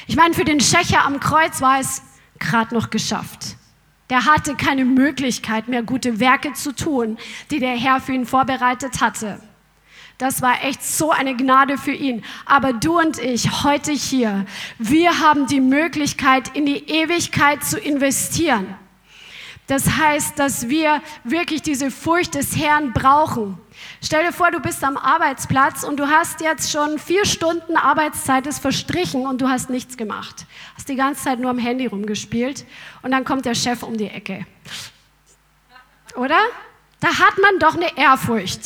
Ich 0.08 0.16
meine, 0.16 0.34
für 0.34 0.46
den 0.46 0.60
Schächer 0.60 1.06
am 1.06 1.20
Kreuz 1.20 1.62
war 1.62 1.80
es 1.80 2.02
gerade 2.40 2.74
noch 2.74 2.90
geschafft. 2.90 3.58
Der 4.10 4.26
hatte 4.26 4.56
keine 4.56 4.86
Möglichkeit 4.86 5.68
mehr, 5.68 5.84
gute 5.84 6.20
Werke 6.20 6.54
zu 6.54 6.76
tun, 6.76 7.18
die 7.52 7.60
der 7.60 7.76
Herr 7.78 8.02
für 8.02 8.14
ihn 8.14 8.26
vorbereitet 8.26 9.02
hatte. 9.02 9.40
Das 10.18 10.42
war 10.42 10.64
echt 10.66 10.84
so 10.84 11.12
eine 11.12 11.36
Gnade 11.36 11.78
für 11.78 11.94
ihn. 11.94 12.26
Aber 12.46 12.74
du 12.74 13.00
und 13.00 13.20
ich 13.20 13.64
heute 13.64 13.92
hier, 13.92 14.46
wir 14.78 15.20
haben 15.20 15.48
die 15.48 15.62
Möglichkeit, 15.62 16.56
in 16.58 16.66
die 16.66 16.90
Ewigkeit 16.90 17.64
zu 17.64 17.80
investieren. 17.80 18.76
Das 19.68 19.98
heißt, 19.98 20.38
dass 20.38 20.68
wir 20.68 21.02
wirklich 21.24 21.62
diese 21.62 21.92
Furcht 21.92 22.36
des 22.36 22.58
Herrn 22.58 22.92
brauchen. 22.92 23.58
Stell 24.02 24.26
dir 24.26 24.32
vor, 24.32 24.50
du 24.52 24.60
bist 24.60 24.84
am 24.84 24.96
Arbeitsplatz 24.96 25.84
und 25.84 25.98
du 25.98 26.08
hast 26.08 26.42
jetzt 26.42 26.72
schon 26.72 27.00
vier 27.00 27.26
Stunden 27.26 27.76
Arbeitszeit 27.76 28.48
ist 28.48 28.60
verstrichen 28.60 29.26
und 29.26 29.42
du 29.42 29.50
hast 29.50 29.70
nichts 29.70 29.98
gemacht. 29.98 30.46
Hast 30.76 30.88
die 30.88 30.96
ganze 30.96 31.24
Zeit 31.24 31.40
nur 31.40 31.52
am 31.52 31.58
Handy 31.58 31.86
rumgespielt 31.86 32.66
und 33.02 33.12
dann 33.12 33.26
kommt 33.26 33.46
der 33.46 33.56
Chef 33.56 33.84
um 33.84 33.98
die 33.98 34.08
Ecke. 34.08 34.46
Oder? 36.16 36.40
Da 37.02 37.08
hat 37.08 37.38
man 37.42 37.60
doch 37.60 37.76
eine 37.76 37.98
Ehrfurcht. 37.98 38.62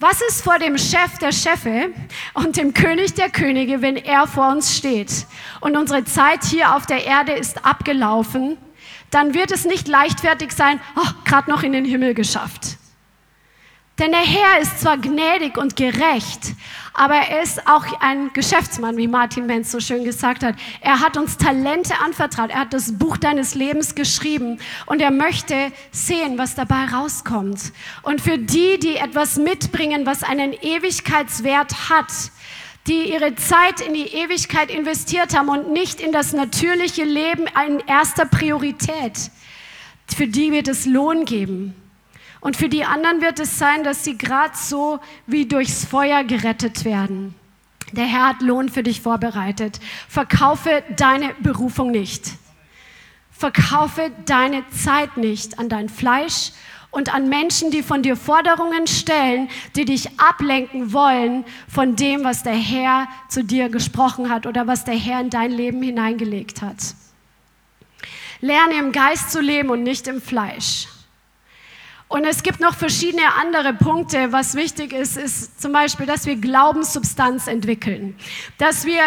Was 0.00 0.20
ist 0.20 0.42
vor 0.42 0.58
dem 0.58 0.78
Chef 0.78 1.18
der 1.20 1.32
Chefe 1.32 1.90
und 2.34 2.56
dem 2.56 2.72
König 2.72 3.14
der 3.14 3.30
Könige, 3.30 3.82
wenn 3.82 3.96
er 3.96 4.26
vor 4.26 4.50
uns 4.50 4.76
steht 4.76 5.26
und 5.60 5.76
unsere 5.76 6.04
Zeit 6.04 6.44
hier 6.44 6.76
auf 6.76 6.86
der 6.86 7.04
Erde 7.04 7.32
ist 7.32 7.64
abgelaufen 7.64 8.58
dann 9.10 9.34
wird 9.34 9.50
es 9.50 9.64
nicht 9.64 9.88
leichtfertig 9.88 10.52
sein, 10.52 10.80
oh, 10.96 11.08
gerade 11.24 11.50
noch 11.50 11.62
in 11.62 11.72
den 11.72 11.84
Himmel 11.84 12.14
geschafft. 12.14 12.77
Denn 13.98 14.12
der 14.12 14.20
Herr 14.20 14.60
ist 14.60 14.80
zwar 14.80 14.96
gnädig 14.96 15.58
und 15.58 15.74
gerecht, 15.74 16.54
aber 16.94 17.16
er 17.16 17.42
ist 17.42 17.66
auch 17.66 17.84
ein 18.00 18.32
Geschäftsmann, 18.32 18.96
wie 18.96 19.08
Martin 19.08 19.46
Menz 19.46 19.72
so 19.72 19.80
schön 19.80 20.04
gesagt 20.04 20.44
hat. 20.44 20.54
Er 20.80 21.00
hat 21.00 21.16
uns 21.16 21.36
Talente 21.36 21.94
anvertraut, 21.98 22.50
er 22.50 22.60
hat 22.60 22.72
das 22.72 22.96
Buch 22.96 23.16
deines 23.16 23.56
Lebens 23.56 23.96
geschrieben 23.96 24.60
und 24.86 25.00
er 25.00 25.10
möchte 25.10 25.72
sehen, 25.90 26.38
was 26.38 26.54
dabei 26.54 26.84
rauskommt. 26.86 27.72
Und 28.02 28.20
für 28.20 28.38
die, 28.38 28.78
die 28.78 28.96
etwas 28.96 29.36
mitbringen, 29.36 30.06
was 30.06 30.22
einen 30.22 30.52
Ewigkeitswert 30.52 31.90
hat, 31.90 32.12
die 32.86 33.12
ihre 33.12 33.34
Zeit 33.34 33.80
in 33.80 33.94
die 33.94 34.14
Ewigkeit 34.14 34.70
investiert 34.70 35.36
haben 35.36 35.48
und 35.48 35.72
nicht 35.72 36.00
in 36.00 36.12
das 36.12 36.32
natürliche 36.32 37.04
Leben 37.04 37.46
in 37.66 37.80
erster 37.86 38.26
Priorität. 38.26 39.30
Für 40.16 40.28
die 40.28 40.52
wird 40.52 40.68
es 40.68 40.86
Lohn 40.86 41.24
geben. 41.24 41.74
Und 42.40 42.56
für 42.56 42.68
die 42.68 42.84
anderen 42.84 43.20
wird 43.20 43.40
es 43.40 43.58
sein, 43.58 43.84
dass 43.84 44.04
sie 44.04 44.16
gerade 44.16 44.56
so 44.56 45.00
wie 45.26 45.46
durchs 45.46 45.84
Feuer 45.84 46.24
gerettet 46.24 46.84
werden. 46.84 47.34
Der 47.92 48.04
Herr 48.04 48.28
hat 48.28 48.42
Lohn 48.42 48.68
für 48.68 48.82
dich 48.82 49.00
vorbereitet. 49.00 49.80
Verkaufe 50.08 50.82
deine 50.96 51.34
Berufung 51.40 51.90
nicht. 51.90 52.32
Verkaufe 53.30 54.10
deine 54.26 54.68
Zeit 54.70 55.16
nicht 55.16 55.58
an 55.58 55.68
dein 55.68 55.88
Fleisch 55.88 56.52
und 56.90 57.14
an 57.14 57.28
Menschen, 57.28 57.70
die 57.70 57.82
von 57.82 58.02
dir 58.02 58.16
Forderungen 58.16 58.86
stellen, 58.86 59.48
die 59.76 59.84
dich 59.84 60.18
ablenken 60.18 60.92
wollen 60.92 61.44
von 61.68 61.96
dem, 61.96 62.24
was 62.24 62.42
der 62.42 62.54
Herr 62.54 63.08
zu 63.28 63.44
dir 63.44 63.68
gesprochen 63.68 64.30
hat 64.30 64.46
oder 64.46 64.66
was 64.66 64.84
der 64.84 64.96
Herr 64.96 65.20
in 65.20 65.30
dein 65.30 65.52
Leben 65.52 65.82
hineingelegt 65.82 66.62
hat. 66.62 66.94
Lerne 68.40 68.74
im 68.74 68.92
Geist 68.92 69.30
zu 69.30 69.40
leben 69.40 69.70
und 69.70 69.82
nicht 69.82 70.06
im 70.06 70.20
Fleisch. 70.20 70.88
Und 72.08 72.24
es 72.24 72.42
gibt 72.42 72.58
noch 72.60 72.74
verschiedene 72.74 73.34
andere 73.34 73.74
Punkte. 73.74 74.32
Was 74.32 74.54
wichtig 74.54 74.94
ist, 74.94 75.18
ist 75.18 75.60
zum 75.60 75.72
Beispiel, 75.72 76.06
dass 76.06 76.24
wir 76.24 76.36
Glaubenssubstanz 76.36 77.46
entwickeln. 77.48 78.16
Dass 78.56 78.86
wir 78.86 79.02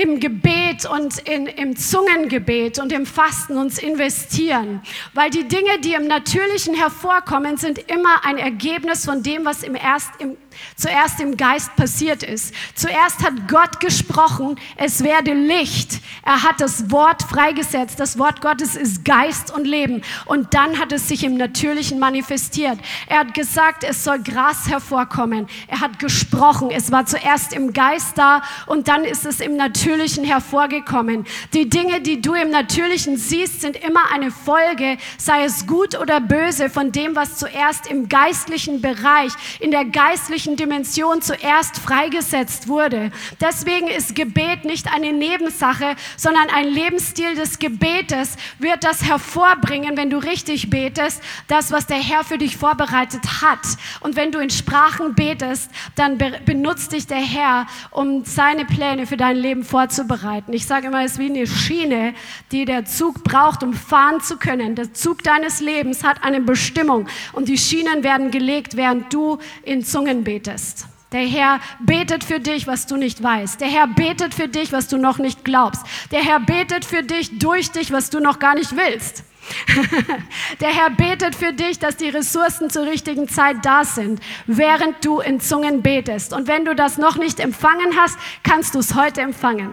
im 0.00 0.20
Gebet 0.20 0.86
und 0.86 1.18
in, 1.28 1.46
im 1.46 1.76
Zungengebet 1.76 2.78
und 2.78 2.92
im 2.92 3.04
Fasten 3.04 3.58
uns 3.58 3.78
investieren. 3.78 4.80
Weil 5.12 5.30
die 5.30 5.46
Dinge, 5.46 5.80
die 5.80 5.92
im 5.92 6.06
Natürlichen 6.06 6.74
hervorkommen, 6.74 7.58
sind 7.58 7.78
immer 7.90 8.24
ein 8.24 8.38
Ergebnis 8.38 9.04
von 9.04 9.22
dem, 9.22 9.44
was 9.44 9.62
im 9.62 9.74
erst, 9.74 10.10
im, 10.18 10.36
zuerst 10.76 11.20
im 11.20 11.36
Geist 11.36 11.76
passiert 11.76 12.22
ist. 12.22 12.54
Zuerst 12.74 13.22
hat 13.22 13.48
Gott 13.48 13.80
gesprochen, 13.80 14.58
es 14.76 15.04
werde 15.04 15.34
Licht. 15.34 16.00
Er 16.24 16.42
hat 16.42 16.60
das 16.60 16.90
Wort 16.90 17.22
freigesetzt. 17.22 18.00
Das 18.00 18.18
Wort 18.18 18.40
Gottes 18.40 18.76
ist 18.76 19.04
Geist 19.04 19.54
und 19.54 19.66
Leben. 19.66 20.02
Und 20.24 20.54
dann 20.54 20.78
hat 20.78 20.92
es 20.92 21.08
sich 21.08 21.22
im 21.24 21.36
Natürlichen 21.36 21.98
manifestiert. 21.98 22.78
Er 23.08 23.20
hat 23.20 23.34
gesagt, 23.34 23.84
es 23.84 24.04
soll 24.04 24.20
Gras 24.22 24.68
hervorkommen. 24.68 25.48
Er 25.68 25.80
hat 25.80 25.98
gesprochen. 25.98 26.70
Es 26.70 26.90
war 26.90 27.04
zuerst 27.04 27.52
im 27.52 27.74
Geist 27.74 28.16
da 28.16 28.42
und 28.66 28.88
dann 28.88 29.04
ist 29.04 29.26
es 29.26 29.40
im 29.40 29.56
Natürlichen 29.56 29.81
hervorgekommen. 29.82 31.26
Die 31.52 31.68
Dinge, 31.68 32.00
die 32.00 32.20
du 32.20 32.34
im 32.34 32.50
Natürlichen 32.50 33.16
siehst, 33.16 33.60
sind 33.60 33.76
immer 33.76 34.10
eine 34.12 34.30
Folge, 34.30 34.96
sei 35.18 35.44
es 35.44 35.66
gut 35.66 35.98
oder 35.98 36.20
böse, 36.20 36.70
von 36.70 36.92
dem, 36.92 37.16
was 37.16 37.36
zuerst 37.36 37.86
im 37.88 38.08
geistlichen 38.08 38.80
Bereich, 38.80 39.32
in 39.60 39.70
der 39.70 39.84
geistlichen 39.84 40.56
Dimension 40.56 41.20
zuerst 41.20 41.78
freigesetzt 41.78 42.68
wurde. 42.68 43.10
Deswegen 43.40 43.88
ist 43.88 44.14
Gebet 44.14 44.64
nicht 44.64 44.92
eine 44.92 45.12
Nebensache, 45.12 45.96
sondern 46.16 46.48
ein 46.50 46.68
Lebensstil 46.68 47.34
des 47.34 47.58
Gebetes 47.58 48.36
wird 48.58 48.84
das 48.84 49.04
hervorbringen, 49.04 49.96
wenn 49.96 50.10
du 50.10 50.18
richtig 50.18 50.70
betest, 50.70 51.22
das, 51.48 51.72
was 51.72 51.86
der 51.86 51.98
Herr 51.98 52.24
für 52.24 52.38
dich 52.38 52.56
vorbereitet 52.56 53.42
hat. 53.42 53.60
Und 54.00 54.16
wenn 54.16 54.32
du 54.32 54.38
in 54.38 54.50
Sprachen 54.50 55.14
betest, 55.14 55.70
dann 55.96 56.18
benutzt 56.18 56.92
dich 56.92 57.06
der 57.06 57.18
Herr, 57.18 57.66
um 57.90 58.24
seine 58.24 58.64
Pläne 58.64 59.06
für 59.06 59.16
dein 59.16 59.36
Leben 59.36 59.64
vorzubereiten. 59.72 60.52
Ich 60.52 60.66
sage 60.66 60.88
immer, 60.88 61.02
es 61.02 61.12
ist 61.12 61.18
wie 61.18 61.30
eine 61.30 61.46
Schiene, 61.46 62.14
die 62.52 62.64
der 62.66 62.84
Zug 62.84 63.24
braucht, 63.24 63.62
um 63.62 63.72
fahren 63.74 64.20
zu 64.20 64.36
können. 64.36 64.76
Der 64.76 64.92
Zug 64.92 65.22
deines 65.24 65.60
Lebens 65.60 66.04
hat 66.04 66.22
eine 66.22 66.40
Bestimmung 66.40 67.08
und 67.32 67.48
die 67.48 67.58
Schienen 67.58 68.04
werden 68.04 68.30
gelegt, 68.30 68.76
während 68.76 69.12
du 69.12 69.38
in 69.64 69.84
Zungen 69.84 70.24
betest 70.24 70.42
betest. 70.42 70.86
Der 71.12 71.26
Herr 71.26 71.60
betet 71.80 72.24
für 72.24 72.40
dich, 72.40 72.66
was 72.66 72.86
du 72.86 72.96
nicht 72.96 73.22
weißt. 73.22 73.60
Der 73.60 73.68
Herr 73.68 73.86
betet 73.86 74.32
für 74.32 74.48
dich, 74.48 74.72
was 74.72 74.88
du 74.88 74.96
noch 74.96 75.18
nicht 75.18 75.44
glaubst. 75.44 75.82
Der 76.10 76.22
Herr 76.24 76.40
betet 76.40 76.86
für 76.86 77.02
dich, 77.02 77.38
durch 77.38 77.70
dich, 77.70 77.92
was 77.92 78.08
du 78.08 78.20
noch 78.20 78.38
gar 78.38 78.54
nicht 78.54 78.74
willst. 78.76 79.24
Der 80.60 80.68
Herr 80.68 80.90
betet 80.90 81.34
für 81.34 81.52
dich, 81.52 81.78
dass 81.78 81.96
die 81.96 82.08
Ressourcen 82.08 82.70
zur 82.70 82.86
richtigen 82.86 83.28
Zeit 83.28 83.56
da 83.62 83.84
sind, 83.84 84.20
während 84.46 85.04
du 85.04 85.20
in 85.20 85.40
Zungen 85.40 85.82
betest. 85.82 86.32
Und 86.32 86.48
wenn 86.48 86.64
du 86.64 86.74
das 86.74 86.98
noch 86.98 87.16
nicht 87.16 87.40
empfangen 87.40 87.96
hast, 87.96 88.18
kannst 88.42 88.74
du 88.74 88.78
es 88.78 88.94
heute 88.94 89.20
empfangen. 89.20 89.72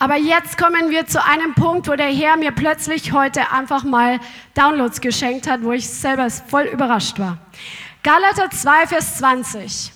Aber 0.00 0.16
jetzt 0.16 0.56
kommen 0.56 0.90
wir 0.90 1.06
zu 1.06 1.24
einem 1.24 1.54
Punkt, 1.54 1.88
wo 1.88 1.96
der 1.96 2.12
Herr 2.12 2.36
mir 2.36 2.52
plötzlich 2.52 3.12
heute 3.12 3.50
einfach 3.50 3.82
mal 3.82 4.20
Downloads 4.54 5.00
geschenkt 5.00 5.48
hat, 5.48 5.62
wo 5.62 5.72
ich 5.72 5.88
selber 5.88 6.30
voll 6.30 6.64
überrascht 6.64 7.18
war. 7.18 7.38
Galater 8.04 8.48
2, 8.50 8.86
Vers 8.86 9.18
20. 9.18 9.92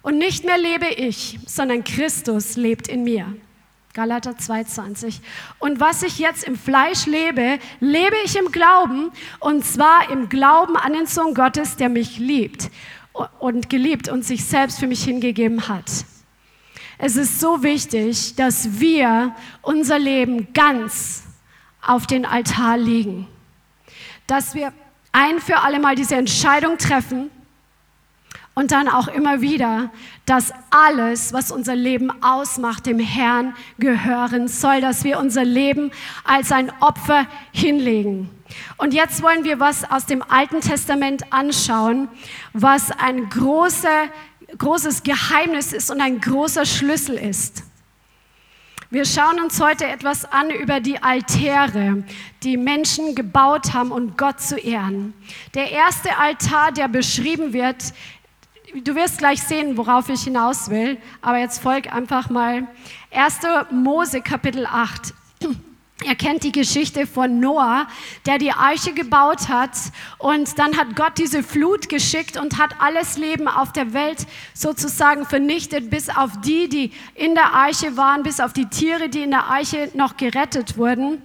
Und 0.00 0.18
nicht 0.18 0.44
mehr 0.44 0.58
lebe 0.58 0.88
ich, 0.88 1.38
sondern 1.46 1.84
Christus 1.84 2.56
lebt 2.56 2.88
in 2.88 3.04
mir. 3.04 3.36
Galater 3.94 4.30
2,20. 4.30 5.20
Und 5.58 5.78
was 5.78 6.02
ich 6.02 6.18
jetzt 6.18 6.44
im 6.44 6.56
Fleisch 6.56 7.04
lebe, 7.04 7.58
lebe 7.80 8.16
ich 8.24 8.36
im 8.38 8.50
Glauben, 8.50 9.12
und 9.38 9.66
zwar 9.66 10.10
im 10.10 10.30
Glauben 10.30 10.78
an 10.78 10.94
den 10.94 11.06
Sohn 11.06 11.34
Gottes, 11.34 11.76
der 11.76 11.90
mich 11.90 12.18
liebt 12.18 12.70
und 13.38 13.68
geliebt 13.68 14.08
und 14.08 14.24
sich 14.24 14.46
selbst 14.46 14.80
für 14.80 14.86
mich 14.86 15.04
hingegeben 15.04 15.68
hat. 15.68 15.90
Es 16.96 17.16
ist 17.16 17.38
so 17.38 17.62
wichtig, 17.62 18.34
dass 18.36 18.80
wir 18.80 19.36
unser 19.60 19.98
Leben 19.98 20.54
ganz 20.54 21.24
auf 21.82 22.06
den 22.06 22.24
Altar 22.24 22.78
legen, 22.78 23.28
dass 24.26 24.54
wir 24.54 24.72
ein 25.10 25.38
für 25.38 25.58
alle 25.58 25.80
Mal 25.80 25.96
diese 25.96 26.16
Entscheidung 26.16 26.78
treffen 26.78 27.30
und 28.54 28.70
dann 28.70 28.88
auch 28.88 29.08
immer 29.08 29.40
wieder, 29.40 29.90
dass 30.26 30.52
alles, 30.70 31.32
was 31.32 31.50
unser 31.50 31.74
Leben 31.74 32.10
ausmacht, 32.22 32.86
dem 32.86 32.98
Herrn 32.98 33.54
gehören 33.78 34.48
soll, 34.48 34.80
dass 34.80 35.04
wir 35.04 35.18
unser 35.18 35.44
Leben 35.44 35.90
als 36.24 36.52
ein 36.52 36.70
Opfer 36.80 37.26
hinlegen. 37.52 38.28
Und 38.76 38.92
jetzt 38.92 39.22
wollen 39.22 39.44
wir 39.44 39.58
was 39.60 39.90
aus 39.90 40.04
dem 40.04 40.22
Alten 40.22 40.60
Testament 40.60 41.32
anschauen, 41.32 42.08
was 42.52 42.90
ein 42.90 43.30
großer, 43.30 44.08
großes 44.58 45.02
Geheimnis 45.02 45.72
ist 45.72 45.90
und 45.90 46.02
ein 46.02 46.20
großer 46.20 46.66
Schlüssel 46.66 47.16
ist. 47.16 47.64
Wir 48.90 49.06
schauen 49.06 49.40
uns 49.40 49.58
heute 49.58 49.86
etwas 49.86 50.26
an 50.26 50.50
über 50.50 50.80
die 50.80 51.02
Altäre, 51.02 52.04
die 52.42 52.58
Menschen 52.58 53.14
gebaut 53.14 53.72
haben, 53.72 53.90
um 53.90 54.18
Gott 54.18 54.42
zu 54.42 54.58
ehren. 54.58 55.14
Der 55.54 55.70
erste 55.70 56.18
Altar, 56.18 56.72
der 56.72 56.88
beschrieben 56.88 57.54
wird, 57.54 57.94
du 58.74 58.94
wirst 58.94 59.18
gleich 59.18 59.42
sehen, 59.42 59.76
worauf 59.76 60.08
ich 60.08 60.22
hinaus 60.22 60.70
will, 60.70 60.98
aber 61.20 61.38
jetzt 61.38 61.60
folg 61.60 61.92
einfach 61.92 62.30
mal 62.30 62.66
1. 63.10 63.40
Mose 63.70 64.22
Kapitel 64.22 64.66
8. 64.66 65.14
Er 66.04 66.16
kennt 66.16 66.42
die 66.42 66.50
Geschichte 66.50 67.06
von 67.06 67.38
Noah, 67.38 67.86
der 68.26 68.38
die 68.38 68.50
Arche 68.50 68.92
gebaut 68.92 69.48
hat 69.48 69.70
und 70.18 70.58
dann 70.58 70.76
hat 70.76 70.96
Gott 70.96 71.18
diese 71.18 71.44
Flut 71.44 71.88
geschickt 71.88 72.36
und 72.36 72.58
hat 72.58 72.80
alles 72.80 73.18
Leben 73.18 73.46
auf 73.46 73.72
der 73.72 73.92
Welt 73.92 74.26
sozusagen 74.52 75.26
vernichtet, 75.26 75.90
bis 75.90 76.08
auf 76.08 76.40
die, 76.40 76.68
die 76.68 76.92
in 77.14 77.34
der 77.34 77.54
Arche 77.54 77.96
waren, 77.96 78.24
bis 78.24 78.40
auf 78.40 78.52
die 78.52 78.66
Tiere, 78.66 79.10
die 79.10 79.22
in 79.22 79.30
der 79.30 79.44
Arche 79.44 79.90
noch 79.94 80.16
gerettet 80.16 80.76
wurden 80.76 81.22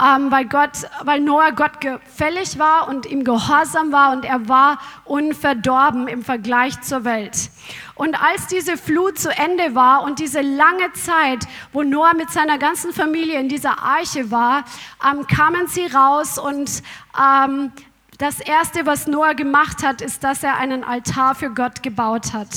ähm, 0.00 0.30
weil, 0.30 0.46
Gott, 0.46 0.70
weil 1.04 1.20
Noah 1.20 1.52
Gott 1.52 1.80
gefällig 1.80 2.58
war 2.58 2.88
und 2.88 3.06
ihm 3.06 3.24
gehorsam 3.24 3.92
war 3.92 4.12
und 4.12 4.24
er 4.24 4.48
war 4.48 4.78
unverdorben 5.04 6.08
im 6.08 6.24
Vergleich 6.24 6.80
zur 6.82 7.04
Welt. 7.04 7.50
Und 7.94 8.14
als 8.22 8.46
diese 8.46 8.76
Flut 8.76 9.18
zu 9.18 9.30
Ende 9.30 9.74
war 9.74 10.02
und 10.02 10.20
diese 10.20 10.40
lange 10.40 10.92
Zeit, 10.92 11.46
wo 11.72 11.82
Noah 11.82 12.14
mit 12.14 12.30
seiner 12.30 12.58
ganzen 12.58 12.92
Familie 12.92 13.40
in 13.40 13.48
dieser 13.48 13.82
Arche 13.82 14.30
war, 14.30 14.64
ähm, 15.04 15.26
kamen 15.26 15.66
sie 15.66 15.86
raus 15.86 16.38
und 16.38 16.82
ähm, 17.18 17.72
das 18.18 18.40
Erste, 18.40 18.86
was 18.86 19.06
Noah 19.06 19.34
gemacht 19.34 19.84
hat, 19.84 20.00
ist, 20.00 20.24
dass 20.24 20.42
er 20.42 20.56
einen 20.56 20.82
Altar 20.82 21.34
für 21.34 21.50
Gott 21.50 21.82
gebaut 21.82 22.32
hat. 22.32 22.48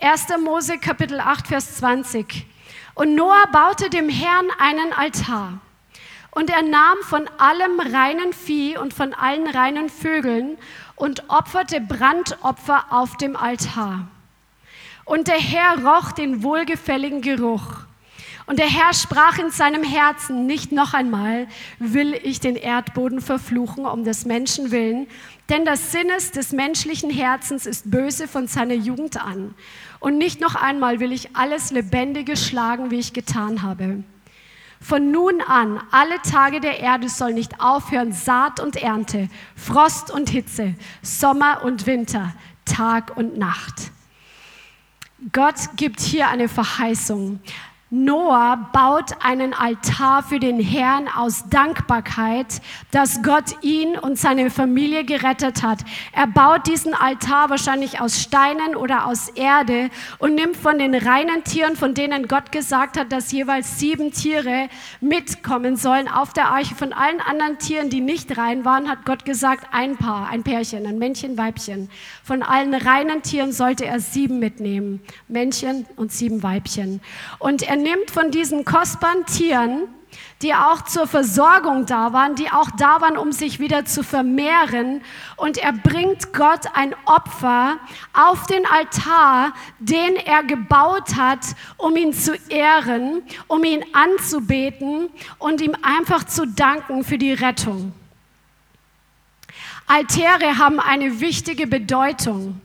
1. 0.00 0.26
Mose 0.42 0.78
Kapitel 0.78 1.20
8, 1.20 1.46
Vers 1.46 1.76
20. 1.76 2.46
Und 2.94 3.14
Noah 3.14 3.46
baute 3.52 3.88
dem 3.90 4.08
Herrn 4.08 4.48
einen 4.58 4.92
Altar. 4.92 5.60
Und 6.32 6.48
er 6.48 6.62
nahm 6.62 6.96
von 7.02 7.28
allem 7.38 7.78
reinen 7.78 8.32
Vieh 8.32 8.78
und 8.78 8.94
von 8.94 9.12
allen 9.12 9.46
reinen 9.46 9.90
Vögeln 9.90 10.56
und 10.96 11.28
opferte 11.28 11.80
Brandopfer 11.80 12.86
auf 12.90 13.16
dem 13.18 13.36
Altar. 13.36 14.08
Und 15.04 15.28
der 15.28 15.38
Herr 15.38 15.84
roch 15.84 16.12
den 16.12 16.42
wohlgefälligen 16.42 17.20
Geruch. 17.20 17.84
Und 18.46 18.58
der 18.58 18.68
Herr 18.68 18.92
sprach 18.94 19.38
in 19.38 19.50
seinem 19.50 19.84
Herzen, 19.84 20.46
nicht 20.46 20.72
noch 20.72 20.94
einmal 20.94 21.46
will 21.78 22.18
ich 22.22 22.40
den 22.40 22.56
Erdboden 22.56 23.20
verfluchen 23.20 23.84
um 23.84 24.04
des 24.04 24.24
Menschen 24.24 24.70
willen, 24.70 25.06
denn 25.48 25.64
das 25.64 25.92
Sinnes 25.92 26.30
des 26.30 26.52
menschlichen 26.52 27.10
Herzens 27.10 27.66
ist 27.66 27.90
böse 27.90 28.26
von 28.26 28.48
seiner 28.48 28.74
Jugend 28.74 29.22
an. 29.22 29.54
Und 30.00 30.18
nicht 30.18 30.40
noch 30.40 30.54
einmal 30.54 30.98
will 30.98 31.12
ich 31.12 31.36
alles 31.36 31.70
Lebendige 31.70 32.36
schlagen, 32.36 32.90
wie 32.90 32.98
ich 32.98 33.12
getan 33.12 33.62
habe. 33.62 34.02
Von 34.82 35.12
nun 35.12 35.40
an, 35.40 35.80
alle 35.92 36.20
Tage 36.22 36.58
der 36.60 36.80
Erde 36.80 37.08
soll 37.08 37.32
nicht 37.32 37.60
aufhören 37.60 38.12
Saat 38.12 38.58
und 38.58 38.74
Ernte, 38.74 39.28
Frost 39.54 40.10
und 40.10 40.28
Hitze, 40.28 40.74
Sommer 41.02 41.62
und 41.62 41.86
Winter, 41.86 42.34
Tag 42.64 43.16
und 43.16 43.38
Nacht. 43.38 43.92
Gott 45.30 45.54
gibt 45.76 46.00
hier 46.00 46.28
eine 46.28 46.48
Verheißung. 46.48 47.38
Noah 47.94 48.70
baut 48.72 49.22
einen 49.22 49.52
Altar 49.52 50.22
für 50.22 50.38
den 50.38 50.58
Herrn 50.58 51.08
aus 51.14 51.44
Dankbarkeit, 51.50 52.62
dass 52.90 53.22
Gott 53.22 53.62
ihn 53.62 53.98
und 53.98 54.18
seine 54.18 54.48
Familie 54.48 55.04
gerettet 55.04 55.62
hat. 55.62 55.80
Er 56.12 56.26
baut 56.26 56.66
diesen 56.66 56.94
Altar 56.94 57.50
wahrscheinlich 57.50 58.00
aus 58.00 58.18
Steinen 58.18 58.76
oder 58.76 59.04
aus 59.06 59.28
Erde 59.28 59.90
und 60.18 60.36
nimmt 60.36 60.56
von 60.56 60.78
den 60.78 60.94
reinen 60.94 61.44
Tieren, 61.44 61.76
von 61.76 61.92
denen 61.92 62.28
Gott 62.28 62.50
gesagt 62.50 62.96
hat, 62.96 63.12
dass 63.12 63.30
jeweils 63.30 63.78
sieben 63.78 64.10
Tiere 64.10 64.70
mitkommen 65.02 65.76
sollen 65.76 66.08
auf 66.08 66.32
der 66.32 66.48
Arche. 66.48 66.74
Von 66.74 66.94
allen 66.94 67.20
anderen 67.20 67.58
Tieren, 67.58 67.90
die 67.90 68.00
nicht 68.00 68.38
rein 68.38 68.64
waren, 68.64 68.88
hat 68.88 69.04
Gott 69.04 69.26
gesagt, 69.26 69.66
ein 69.70 69.98
Paar, 69.98 70.30
ein 70.30 70.44
Pärchen, 70.44 70.86
ein 70.86 70.96
Männchen, 70.96 71.36
Weibchen. 71.36 71.90
Von 72.24 72.42
allen 72.42 72.72
reinen 72.72 73.20
Tieren 73.20 73.52
sollte 73.52 73.84
er 73.84 74.00
sieben 74.00 74.38
mitnehmen, 74.38 75.02
Männchen 75.28 75.84
und 75.96 76.10
sieben 76.10 76.42
Weibchen. 76.42 77.02
Und 77.38 77.60
er 77.62 77.81
nimmt 77.82 78.10
von 78.10 78.30
diesen 78.30 78.64
kostbaren 78.64 79.26
Tieren, 79.26 79.88
die 80.42 80.54
auch 80.54 80.82
zur 80.82 81.06
Versorgung 81.06 81.86
da 81.86 82.12
waren, 82.12 82.34
die 82.34 82.50
auch 82.50 82.70
da 82.76 83.00
waren, 83.00 83.16
um 83.16 83.32
sich 83.32 83.60
wieder 83.60 83.84
zu 83.84 84.02
vermehren. 84.02 85.02
Und 85.36 85.56
er 85.56 85.72
bringt 85.72 86.32
Gott 86.32 86.66
ein 86.74 86.94
Opfer 87.06 87.78
auf 88.12 88.46
den 88.46 88.66
Altar, 88.66 89.54
den 89.78 90.16
er 90.16 90.42
gebaut 90.42 91.16
hat, 91.16 91.40
um 91.76 91.96
ihn 91.96 92.12
zu 92.12 92.34
ehren, 92.48 93.22
um 93.46 93.62
ihn 93.64 93.84
anzubeten 93.92 95.10
und 95.38 95.60
ihm 95.60 95.76
einfach 95.82 96.24
zu 96.24 96.46
danken 96.46 97.04
für 97.04 97.18
die 97.18 97.32
Rettung. 97.32 97.92
Altäre 99.86 100.58
haben 100.58 100.80
eine 100.80 101.20
wichtige 101.20 101.66
Bedeutung. 101.66 102.60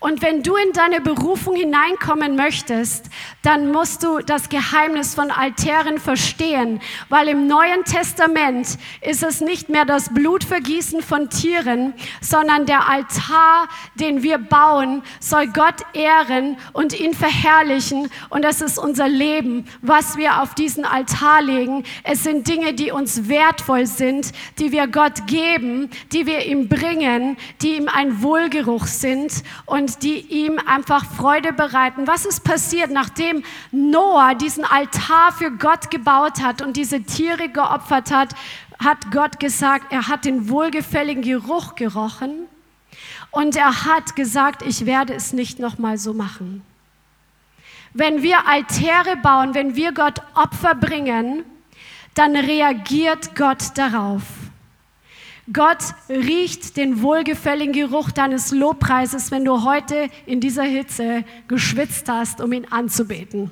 Und 0.00 0.22
wenn 0.22 0.44
du 0.44 0.54
in 0.54 0.72
deine 0.72 1.00
Berufung 1.00 1.56
hineinkommen 1.56 2.36
möchtest, 2.36 3.06
dann 3.42 3.72
musst 3.72 4.04
du 4.04 4.20
das 4.20 4.48
Geheimnis 4.48 5.16
von 5.16 5.32
Altären 5.32 5.98
verstehen, 5.98 6.80
weil 7.08 7.26
im 7.26 7.48
Neuen 7.48 7.82
Testament 7.82 8.78
ist 9.00 9.24
es 9.24 9.40
nicht 9.40 9.70
mehr 9.70 9.84
das 9.84 10.14
Blutvergießen 10.14 11.02
von 11.02 11.30
Tieren, 11.30 11.94
sondern 12.20 12.64
der 12.64 12.88
Altar, 12.88 13.68
den 13.96 14.22
wir 14.22 14.38
bauen, 14.38 15.02
soll 15.18 15.48
Gott 15.48 15.82
ehren 15.94 16.58
und 16.72 16.98
ihn 16.98 17.14
verherrlichen. 17.14 18.08
Und 18.28 18.42
das 18.42 18.60
ist 18.60 18.78
unser 18.78 19.08
Leben, 19.08 19.66
was 19.82 20.16
wir 20.16 20.42
auf 20.42 20.54
diesen 20.54 20.84
Altar 20.84 21.42
legen. 21.42 21.82
Es 22.04 22.22
sind 22.22 22.46
Dinge, 22.46 22.72
die 22.72 22.92
uns 22.92 23.28
wertvoll 23.28 23.86
sind, 23.86 24.30
die 24.60 24.70
wir 24.70 24.86
Gott 24.86 25.26
geben, 25.26 25.90
die 26.12 26.26
wir 26.26 26.46
ihm 26.46 26.68
bringen, 26.68 27.36
die 27.62 27.76
ihm 27.76 27.88
ein 27.88 28.22
Wohlgeruch 28.22 28.86
sind. 28.86 29.42
Und 29.66 29.87
und 29.88 30.02
die 30.02 30.18
ihm 30.18 30.58
einfach 30.66 31.04
Freude 31.06 31.52
bereiten. 31.54 32.06
Was 32.06 32.26
ist 32.26 32.44
passiert, 32.44 32.90
nachdem 32.90 33.42
Noah 33.72 34.34
diesen 34.34 34.64
Altar 34.64 35.32
für 35.32 35.50
Gott 35.50 35.90
gebaut 35.90 36.42
hat 36.42 36.60
und 36.60 36.76
diese 36.76 37.02
Tiere 37.02 37.48
geopfert 37.48 38.10
hat, 38.10 38.34
hat 38.78 39.10
Gott 39.10 39.40
gesagt, 39.40 39.90
er 39.90 40.08
hat 40.08 40.26
den 40.26 40.50
wohlgefälligen 40.50 41.22
Geruch 41.22 41.74
gerochen 41.74 42.46
und 43.30 43.56
er 43.56 43.86
hat 43.86 44.14
gesagt, 44.14 44.62
ich 44.62 44.84
werde 44.84 45.14
es 45.14 45.32
nicht 45.32 45.58
nochmal 45.58 45.96
so 45.96 46.12
machen. 46.12 46.62
Wenn 47.94 48.22
wir 48.22 48.46
Altäre 48.46 49.16
bauen, 49.16 49.54
wenn 49.54 49.74
wir 49.74 49.92
Gott 49.92 50.20
Opfer 50.34 50.74
bringen, 50.74 51.44
dann 52.14 52.36
reagiert 52.36 53.34
Gott 53.34 53.76
darauf. 53.76 54.22
Gott 55.52 55.78
riecht 56.10 56.76
den 56.76 57.00
wohlgefälligen 57.00 57.72
Geruch 57.72 58.10
deines 58.10 58.50
Lobpreises, 58.50 59.30
wenn 59.30 59.46
du 59.46 59.64
heute 59.64 60.10
in 60.26 60.40
dieser 60.40 60.64
Hitze 60.64 61.24
geschwitzt 61.46 62.08
hast, 62.08 62.42
um 62.42 62.52
ihn 62.52 62.66
anzubeten. 62.70 63.50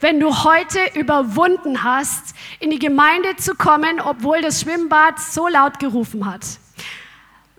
Wenn 0.00 0.20
du 0.20 0.44
heute 0.44 0.78
überwunden 0.94 1.82
hast, 1.82 2.34
in 2.60 2.70
die 2.70 2.78
Gemeinde 2.78 3.36
zu 3.36 3.54
kommen, 3.54 4.00
obwohl 4.00 4.40
das 4.40 4.62
Schwimmbad 4.62 5.18
so 5.18 5.48
laut 5.48 5.78
gerufen 5.80 6.24
hat. 6.24 6.46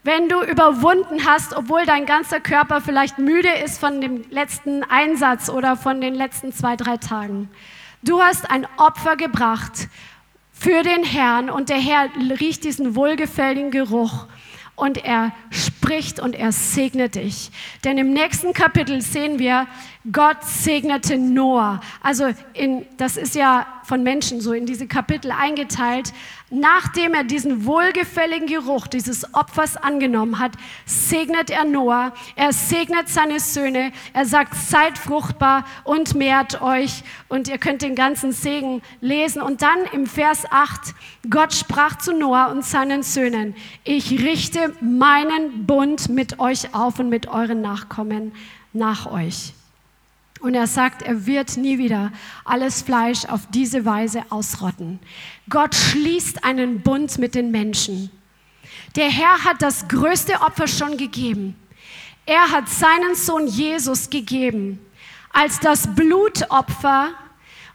Wenn 0.03 0.29
du 0.29 0.41
überwunden 0.41 1.25
hast, 1.25 1.53
obwohl 1.53 1.85
dein 1.85 2.05
ganzer 2.05 2.39
Körper 2.39 2.81
vielleicht 2.81 3.19
müde 3.19 3.51
ist 3.63 3.77
von 3.77 4.01
dem 4.01 4.23
letzten 4.31 4.83
Einsatz 4.83 5.49
oder 5.49 5.75
von 5.75 6.01
den 6.01 6.15
letzten 6.15 6.53
zwei, 6.53 6.75
drei 6.75 6.97
Tagen. 6.97 7.49
Du 8.01 8.21
hast 8.21 8.49
ein 8.49 8.65
Opfer 8.77 9.15
gebracht 9.15 9.89
für 10.59 10.83
den 10.83 11.03
Herrn 11.03 11.49
und 11.49 11.69
der 11.69 11.77
Herr 11.77 12.09
riecht 12.39 12.63
diesen 12.63 12.95
wohlgefälligen 12.95 13.71
Geruch 13.71 14.25
und 14.75 15.03
er 15.03 15.31
spricht 15.49 16.19
und 16.19 16.35
er 16.35 16.51
segnet 16.51 17.15
dich. 17.15 17.51
Denn 17.83 17.97
im 17.97 18.13
nächsten 18.13 18.53
Kapitel 18.53 19.01
sehen 19.01 19.39
wir, 19.39 19.67
Gott 20.11 20.43
segnete 20.43 21.17
Noah. 21.17 21.81
Also 22.01 22.27
in, 22.53 22.85
das 22.97 23.17
ist 23.17 23.35
ja 23.35 23.65
von 23.83 24.03
Menschen 24.03 24.41
so 24.41 24.53
in 24.53 24.65
diese 24.65 24.87
Kapitel 24.87 25.31
eingeteilt. 25.31 26.13
Nachdem 26.49 27.13
er 27.13 27.25
diesen 27.25 27.65
wohlgefälligen 27.65 28.47
Geruch 28.47 28.87
dieses 28.87 29.33
Opfers 29.33 29.75
angenommen 29.75 30.39
hat, 30.39 30.53
segnet 30.85 31.49
er 31.49 31.65
Noah. 31.65 32.13
Er 32.35 32.53
segnet 32.53 33.09
seine 33.09 33.39
Söhne. 33.39 33.91
Er 34.13 34.25
sagt, 34.25 34.55
seid 34.55 34.97
fruchtbar 34.97 35.65
und 35.83 36.15
mehrt 36.15 36.61
euch. 36.61 37.03
Und 37.27 37.49
ihr 37.49 37.57
könnt 37.57 37.81
den 37.81 37.95
ganzen 37.95 38.31
Segen 38.31 38.81
lesen. 39.01 39.41
Und 39.41 39.61
dann 39.61 39.79
im 39.91 40.05
Vers 40.05 40.45
8, 40.49 40.93
Gott 41.29 41.53
sprach 41.53 41.97
zu 41.97 42.13
Noah 42.13 42.51
und 42.51 42.63
seinen 42.63 43.03
Söhnen, 43.03 43.55
ich 43.83 44.11
richte 44.23 44.73
meinen 44.79 45.65
Bund 45.65 46.07
mit 46.07 46.39
euch 46.39 46.73
auf 46.73 46.99
und 46.99 47.09
mit 47.09 47.27
euren 47.27 47.61
Nachkommen 47.61 48.31
nach 48.71 49.11
euch. 49.11 49.53
Und 50.39 50.53
er 50.53 50.67
sagt, 50.67 51.01
er 51.01 51.25
wird 51.25 51.57
nie 51.57 51.77
wieder 51.77 52.11
alles 52.45 52.81
Fleisch 52.81 53.25
auf 53.25 53.47
diese 53.49 53.85
Weise 53.85 54.23
ausrotten. 54.29 54.99
Gott 55.49 55.75
schließt 55.75 56.43
einen 56.43 56.81
Bund 56.81 57.17
mit 57.17 57.35
den 57.35 57.51
Menschen. 57.51 58.11
Der 58.95 59.09
Herr 59.09 59.43
hat 59.43 59.61
das 59.61 59.87
größte 59.87 60.41
Opfer 60.41 60.67
schon 60.67 60.97
gegeben. 60.97 61.55
Er 62.25 62.51
hat 62.51 62.67
seinen 62.67 63.15
Sohn 63.15 63.47
Jesus 63.47 64.09
gegeben 64.09 64.79
als 65.31 65.59
das 65.59 65.93
Blutopfer, 65.95 67.11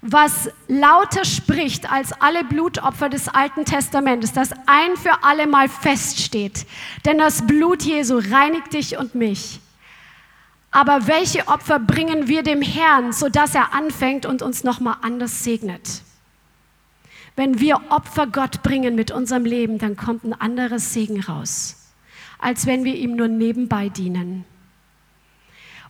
was 0.02 0.50
lauter 0.66 1.24
spricht 1.24 1.90
als 1.90 2.12
alle 2.12 2.42
Blutopfer 2.44 3.08
des 3.08 3.28
Alten 3.28 3.64
Testamentes, 3.64 4.32
das 4.32 4.50
ein 4.66 4.96
für 4.96 5.22
alle 5.22 5.46
Mal 5.46 5.68
feststeht. 5.68 6.66
Denn 7.04 7.18
das 7.18 7.46
Blut 7.46 7.82
Jesu 7.82 8.20
reinigt 8.30 8.74
dich 8.74 8.98
und 8.98 9.14
mich. 9.14 9.61
Aber 10.72 11.06
welche 11.06 11.46
Opfer 11.48 11.78
bringen 11.78 12.28
wir 12.28 12.42
dem 12.42 12.62
Herrn, 12.62 13.12
sodass 13.12 13.54
er 13.54 13.74
anfängt 13.74 14.24
und 14.24 14.40
uns 14.40 14.64
nochmal 14.64 14.96
anders 15.02 15.44
segnet? 15.44 16.02
Wenn 17.36 17.60
wir 17.60 17.80
Opfer 17.90 18.26
Gott 18.26 18.62
bringen 18.62 18.94
mit 18.94 19.10
unserem 19.10 19.44
Leben, 19.44 19.78
dann 19.78 19.96
kommt 19.96 20.24
ein 20.24 20.32
anderes 20.32 20.92
Segen 20.94 21.20
raus, 21.20 21.76
als 22.38 22.66
wenn 22.66 22.84
wir 22.84 22.96
ihm 22.96 23.16
nur 23.16 23.28
nebenbei 23.28 23.90
dienen. 23.90 24.44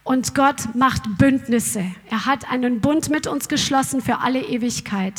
Und 0.05 0.35
Gott 0.35 0.75
macht 0.75 1.03
Bündnisse. 1.16 1.85
Er 2.11 2.27
hat 2.27 2.51
einen 2.51 2.81
Bund 2.81 3.09
mit 3.09 3.29
uns 3.29 3.49
geschlossen 3.49 4.03
für 4.03 4.18
alle 4.18 4.42
Ewigkeit. 4.42 5.14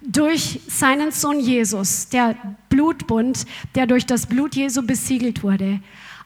Durch 0.00 0.60
seinen 0.68 1.12
Sohn 1.12 1.38
Jesus, 1.38 2.08
der 2.08 2.34
Blutbund, 2.70 3.44
der 3.74 3.86
durch 3.86 4.06
das 4.06 4.26
Blut 4.26 4.54
Jesu 4.56 4.82
besiegelt 4.86 5.42
wurde. 5.42 5.80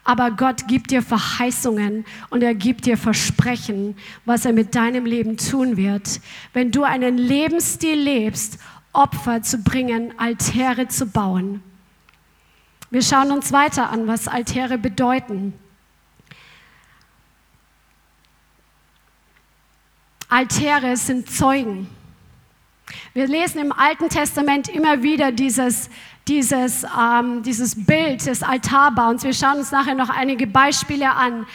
Aber 0.05 0.31
Gott 0.31 0.69
gibt 0.69 0.91
dir 0.91 1.03
Verheißungen 1.03 2.05
und 2.29 2.43
er 2.43 2.55
gibt 2.55 2.85
dir 2.85 2.99
Versprechen, 2.99 3.97
was 4.27 4.45
er 4.45 4.53
mit 4.53 4.75
deinem 4.75 5.07
Leben 5.07 5.39
tun 5.39 5.79
wird. 5.79 6.21
Wenn 6.53 6.71
du 6.71 6.85
einen 6.85 7.17
Lebensstil 7.17 7.99
lebst, 7.99 8.59
Opfer 8.93 9.43
zu 9.43 9.59
bringen, 9.59 10.13
Altäre 10.19 10.89
zu 10.89 11.07
bauen. 11.07 11.63
Wir 12.91 13.03
schauen 13.03 13.33
uns 13.33 13.51
weiter 13.51 13.91
an, 13.91 14.07
was 14.07 14.29
Altäre 14.29 14.79
bedeuten. 14.79 15.53
Altäre 20.29 20.97
sind 20.97 21.31
Zeugen. 21.31 21.89
Wir 23.13 23.27
lesen 23.27 23.61
im 23.61 23.73
Alten 23.73 24.09
Testament 24.09 24.69
immer 24.69 25.03
wieder 25.03 25.33
dieses, 25.33 25.89
dieses, 26.29 26.85
ähm, 26.85 27.43
dieses 27.43 27.85
Bild 27.85 28.27
des 28.27 28.43
Altarbauens. 28.43 29.25
Wir 29.25 29.33
schauen 29.33 29.59
uns 29.59 29.71
nachher 29.71 29.95
noch 29.95 30.11
einige 30.11 30.47
Beispiele 30.47 31.11
an. 31.11 31.47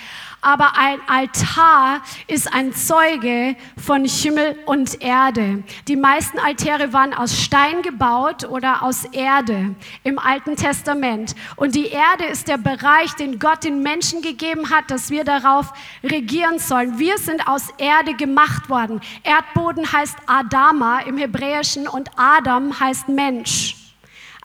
Aber 0.42 0.78
ein 0.78 1.00
Altar 1.08 2.02
ist 2.28 2.54
ein 2.54 2.74
Zeuge 2.74 3.58
von 3.78 4.06
Himmel 4.06 4.58
und 4.66 5.02
Erde. 5.02 5.64
Die 5.88 5.98
meisten 5.98 6.40
Altäre 6.40 6.94
waren 6.94 7.14
aus 7.14 7.38
Stein 7.38 7.82
gebaut 7.82 8.46
oder 8.46 8.84
aus 8.84 9.04
Erde 9.06 9.76
im 10.04 10.18
Alten 10.18 10.56
Testament. 10.56 11.36
Und 11.58 11.76
die 11.76 11.88
Erde 11.88 12.26
ist 12.26 12.48
der 12.48 12.58
Bereich, 12.58 13.14
den 13.16 13.40
Gott 13.40 13.64
den 13.66 13.84
Menschen 13.84 14.22
gegeben 14.22 14.70
hat, 14.70 14.90
dass 14.90 15.10
wir 15.10 15.26
darauf 15.26 15.74
regieren 16.04 16.60
sollen. 16.60 17.00
Wir 17.00 17.18
sind 17.18 17.48
aus 17.48 17.68
Erde 17.78 18.14
gemacht 18.14 18.70
worden. 18.70 19.02
Erdboden 19.24 19.92
heißt 19.92 20.16
Adama 20.26 21.00
im 21.00 21.18
Hebräischen 21.18 21.88
und 21.88 22.10
Adam 22.16 22.80
heißt 22.80 23.10
Mensch. 23.10 23.79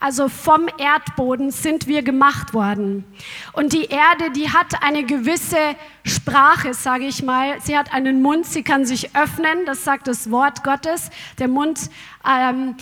Also 0.05 0.27
vom 0.27 0.67
Erdboden 0.77 1.49
sind 1.49 1.87
wir 1.87 2.03
gemacht 2.03 2.53
worden. 2.53 3.05
Und 3.53 3.73
die 3.73 3.85
Erde, 3.85 4.29
die 4.35 4.51
hat 4.51 4.83
eine 4.83 5.03
gewisse 5.03 5.57
Sprache, 6.03 6.75
sage 6.75 7.05
ich 7.07 7.23
mal. 7.23 7.59
Sie 7.61 7.75
hat 7.75 7.91
einen 7.91 8.21
Mund, 8.21 8.45
sie 8.45 8.61
kann 8.61 8.85
sich 8.85 9.15
öffnen, 9.15 9.65
das 9.65 9.83
sagt 9.83 10.07
das 10.07 10.29
Wort 10.29 10.63
Gottes. 10.63 11.09
Der 11.39 11.47
Mund 11.47 11.89
ähm, 12.23 12.75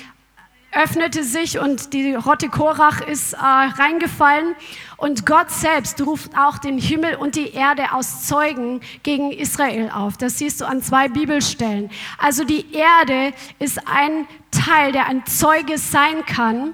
öffnete 0.74 1.24
sich 1.24 1.60
und 1.60 1.94
die 1.94 2.14
Rotte 2.14 2.50
Korach 2.50 3.00
ist 3.00 3.36
äh, 3.36 3.38
reingefallen. 3.38 4.54
Und 4.98 5.26
Gott 5.26 5.50
selbst 5.50 6.06
ruft 6.06 6.38
auch 6.38 6.58
den 6.58 6.78
Himmel 6.78 7.16
und 7.16 7.38
die 7.38 7.54
Erde 7.54 7.94
aus 7.94 8.28
Zeugen 8.28 8.82
gegen 9.04 9.32
Israel 9.32 9.90
auf. 9.96 10.18
Das 10.18 10.40
siehst 10.40 10.60
du 10.60 10.66
an 10.66 10.82
zwei 10.82 11.08
Bibelstellen. 11.08 11.90
Also 12.18 12.44
die 12.44 12.66
Erde 12.74 13.34
ist 13.60 13.80
ein 13.88 14.28
Teil, 14.52 14.92
der 14.92 15.08
ein 15.08 15.26
Zeuge 15.26 15.78
sein 15.78 16.26
kann 16.26 16.74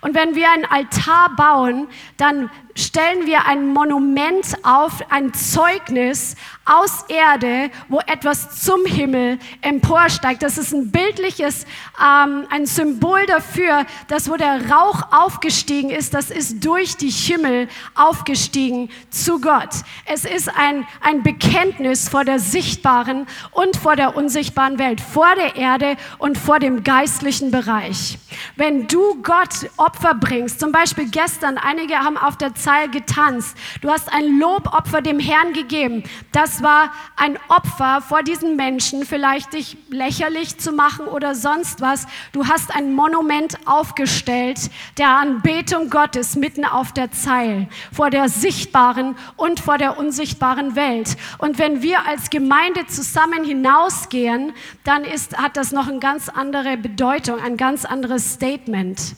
und 0.00 0.14
wenn 0.14 0.34
wir 0.34 0.50
einen 0.50 0.64
Altar 0.64 1.34
bauen, 1.36 1.88
dann 2.16 2.50
stellen 2.78 3.26
wir 3.26 3.46
ein 3.46 3.68
Monument 3.72 4.46
auf, 4.62 4.92
ein 5.10 5.34
Zeugnis 5.34 6.36
aus 6.64 7.04
Erde, 7.08 7.70
wo 7.88 7.98
etwas 8.00 8.62
zum 8.62 8.84
Himmel 8.84 9.38
emporsteigt. 9.62 10.42
Das 10.42 10.58
ist 10.58 10.72
ein 10.72 10.90
bildliches, 10.90 11.64
ähm, 11.98 12.46
ein 12.50 12.66
Symbol 12.66 13.24
dafür, 13.26 13.84
dass 14.06 14.30
wo 14.30 14.36
der 14.36 14.70
Rauch 14.70 15.02
aufgestiegen 15.10 15.90
ist, 15.90 16.14
das 16.14 16.30
ist 16.30 16.64
durch 16.64 16.96
die 16.96 17.10
Himmel 17.10 17.68
aufgestiegen 17.94 18.90
zu 19.10 19.40
Gott. 19.40 19.70
Es 20.04 20.24
ist 20.24 20.48
ein, 20.56 20.86
ein 21.00 21.22
Bekenntnis 21.22 22.08
vor 22.08 22.24
der 22.24 22.38
sichtbaren 22.38 23.26
und 23.52 23.76
vor 23.76 23.96
der 23.96 24.16
unsichtbaren 24.16 24.78
Welt, 24.78 25.00
vor 25.00 25.34
der 25.36 25.56
Erde 25.56 25.96
und 26.18 26.38
vor 26.38 26.58
dem 26.58 26.84
geistlichen 26.84 27.50
Bereich. 27.50 28.18
Wenn 28.56 28.86
du 28.86 29.22
Gott 29.22 29.70
Opfer 29.76 30.14
bringst, 30.14 30.60
zum 30.60 30.70
Beispiel 30.70 31.08
gestern, 31.10 31.58
einige 31.58 31.96
haben 31.96 32.16
auf 32.16 32.36
der 32.36 32.54
Zeil 32.68 32.90
getanzt, 32.90 33.56
du 33.80 33.88
hast 33.88 34.12
ein 34.12 34.38
Lobopfer 34.38 35.00
dem 35.00 35.18
Herrn 35.18 35.54
gegeben, 35.54 36.02
das 36.32 36.62
war 36.62 36.92
ein 37.16 37.38
Opfer 37.48 38.02
vor 38.02 38.22
diesen 38.22 38.56
Menschen, 38.56 39.06
vielleicht 39.06 39.54
dich 39.54 39.78
lächerlich 39.88 40.58
zu 40.58 40.72
machen 40.72 41.06
oder 41.06 41.34
sonst 41.34 41.80
was. 41.80 42.06
Du 42.32 42.46
hast 42.46 42.76
ein 42.76 42.92
Monument 42.92 43.56
aufgestellt 43.66 44.70
der 44.98 45.16
Anbetung 45.16 45.88
Gottes 45.88 46.36
mitten 46.36 46.66
auf 46.66 46.92
der 46.92 47.10
Zeil, 47.10 47.68
vor 47.90 48.10
der 48.10 48.28
sichtbaren 48.28 49.16
und 49.38 49.60
vor 49.60 49.78
der 49.78 49.96
unsichtbaren 49.96 50.76
Welt. 50.76 51.16
Und 51.38 51.58
wenn 51.58 51.80
wir 51.80 52.06
als 52.06 52.28
Gemeinde 52.28 52.86
zusammen 52.86 53.44
hinausgehen, 53.44 54.52
dann 54.84 55.04
ist, 55.04 55.38
hat 55.38 55.56
das 55.56 55.72
noch 55.72 55.88
eine 55.88 56.00
ganz 56.00 56.28
andere 56.28 56.76
Bedeutung, 56.76 57.40
ein 57.40 57.56
ganz 57.56 57.86
anderes 57.86 58.34
Statement. 58.34 59.16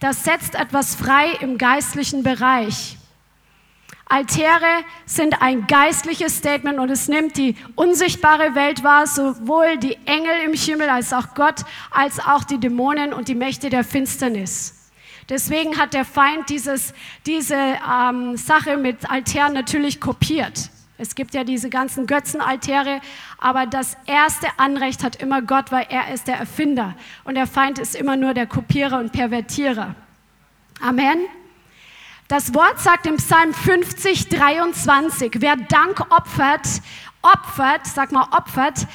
Das 0.00 0.24
setzt 0.24 0.54
etwas 0.54 0.94
frei 0.94 1.30
im 1.40 1.58
geistlichen 1.58 2.22
Bereich. 2.22 2.96
Altäre 4.08 4.84
sind 5.04 5.42
ein 5.42 5.66
geistliches 5.66 6.36
Statement 6.36 6.78
und 6.78 6.90
es 6.90 7.08
nimmt 7.08 7.36
die 7.36 7.56
unsichtbare 7.74 8.54
Welt 8.54 8.84
wahr, 8.84 9.06
sowohl 9.06 9.78
die 9.78 9.98
Engel 10.06 10.42
im 10.44 10.54
Himmel 10.54 10.88
als 10.88 11.12
auch 11.12 11.34
Gott, 11.34 11.64
als 11.90 12.20
auch 12.20 12.44
die 12.44 12.58
Dämonen 12.58 13.12
und 13.12 13.26
die 13.26 13.34
Mächte 13.34 13.68
der 13.68 13.82
Finsternis. 13.82 14.90
Deswegen 15.28 15.76
hat 15.76 15.92
der 15.92 16.04
Feind 16.04 16.48
dieses, 16.50 16.94
diese 17.26 17.56
ähm, 17.56 18.36
Sache 18.36 18.76
mit 18.76 19.10
Altären 19.10 19.54
natürlich 19.54 20.00
kopiert. 20.00 20.70
Es 20.98 21.14
gibt 21.14 21.34
ja 21.34 21.44
diese 21.44 21.68
ganzen 21.68 22.06
Götzenaltäre, 22.06 23.00
aber 23.38 23.66
das 23.66 23.96
erste 24.06 24.46
Anrecht 24.56 25.04
hat 25.04 25.16
immer 25.16 25.42
Gott, 25.42 25.70
weil 25.70 25.86
er 25.90 26.12
ist 26.14 26.26
der 26.26 26.36
Erfinder 26.36 26.94
und 27.24 27.34
der 27.34 27.46
Feind 27.46 27.78
ist 27.78 27.94
immer 27.94 28.16
nur 28.16 28.32
der 28.32 28.46
Kopierer 28.46 28.98
und 28.98 29.12
Pervertierer. 29.12 29.94
Amen. 30.80 31.18
Das 32.28 32.54
Wort 32.54 32.80
sagt 32.80 33.06
im 33.06 33.18
Psalm 33.18 33.54
50, 33.54 34.28
23, 34.30 35.36
wer 35.38 35.56
Dank 35.56 36.00
opfert, 36.10 36.66
opfert, 37.22 37.86
sag 37.86 38.10
mal 38.10 38.26
opfert, 38.32 38.86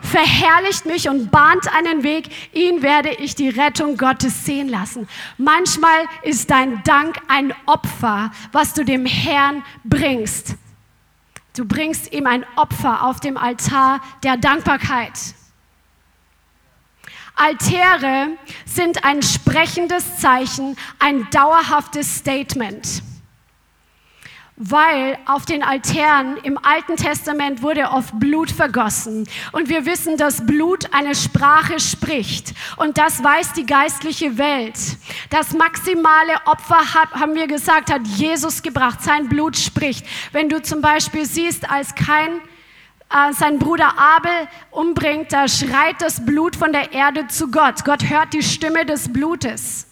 verherrlicht 0.00 0.86
mich 0.86 1.08
und 1.08 1.30
bahnt 1.30 1.72
einen 1.74 2.02
Weg, 2.02 2.30
ihn 2.52 2.82
werde 2.82 3.10
ich 3.10 3.34
die 3.34 3.48
Rettung 3.48 3.96
Gottes 3.96 4.44
sehen 4.44 4.68
lassen. 4.68 5.08
Manchmal 5.38 6.06
ist 6.22 6.50
dein 6.50 6.82
Dank 6.84 7.16
ein 7.28 7.52
Opfer, 7.66 8.32
was 8.52 8.74
du 8.74 8.84
dem 8.84 9.06
Herrn 9.06 9.64
bringst. 9.84 10.56
Du 11.54 11.66
bringst 11.66 12.12
ihm 12.12 12.26
ein 12.26 12.46
Opfer 12.56 13.04
auf 13.04 13.20
dem 13.20 13.36
Altar 13.36 14.00
der 14.22 14.36
Dankbarkeit. 14.36 15.12
Altäre 17.34 18.28
sind 18.64 19.04
ein 19.04 19.22
sprechendes 19.22 20.18
Zeichen, 20.18 20.76
ein 20.98 21.28
dauerhaftes 21.30 22.16
Statement. 22.16 23.02
Weil 24.56 25.18
auf 25.26 25.46
den 25.46 25.62
Altären 25.62 26.36
im 26.42 26.58
Alten 26.58 26.96
Testament 26.96 27.62
wurde 27.62 27.88
oft 27.88 28.18
Blut 28.20 28.50
vergossen. 28.50 29.26
Und 29.52 29.70
wir 29.70 29.86
wissen, 29.86 30.18
dass 30.18 30.44
Blut 30.44 30.92
eine 30.92 31.14
Sprache 31.14 31.80
spricht. 31.80 32.52
Und 32.76 32.98
das 32.98 33.24
weiß 33.24 33.54
die 33.54 33.64
geistliche 33.64 34.36
Welt. 34.36 34.78
Das 35.30 35.54
maximale 35.54 36.34
Opfer 36.44 36.94
hat, 36.94 37.12
haben 37.12 37.34
wir 37.34 37.46
gesagt, 37.46 37.90
hat 37.90 38.06
Jesus 38.06 38.62
gebracht. 38.62 39.02
Sein 39.02 39.28
Blut 39.28 39.56
spricht. 39.56 40.06
Wenn 40.32 40.50
du 40.50 40.60
zum 40.60 40.82
Beispiel 40.82 41.24
siehst, 41.24 41.68
als 41.70 41.94
kein 41.94 42.42
äh, 43.12 43.32
seinen 43.32 43.58
Bruder 43.58 43.98
Abel 43.98 44.48
umbringt, 44.70 45.32
da 45.32 45.48
schreit 45.48 46.00
das 46.00 46.24
Blut 46.24 46.56
von 46.56 46.72
der 46.72 46.92
Erde 46.92 47.26
zu 47.26 47.50
Gott. 47.50 47.84
Gott 47.84 48.08
hört 48.08 48.32
die 48.32 48.42
Stimme 48.42 48.86
des 48.86 49.12
Blutes. 49.12 49.86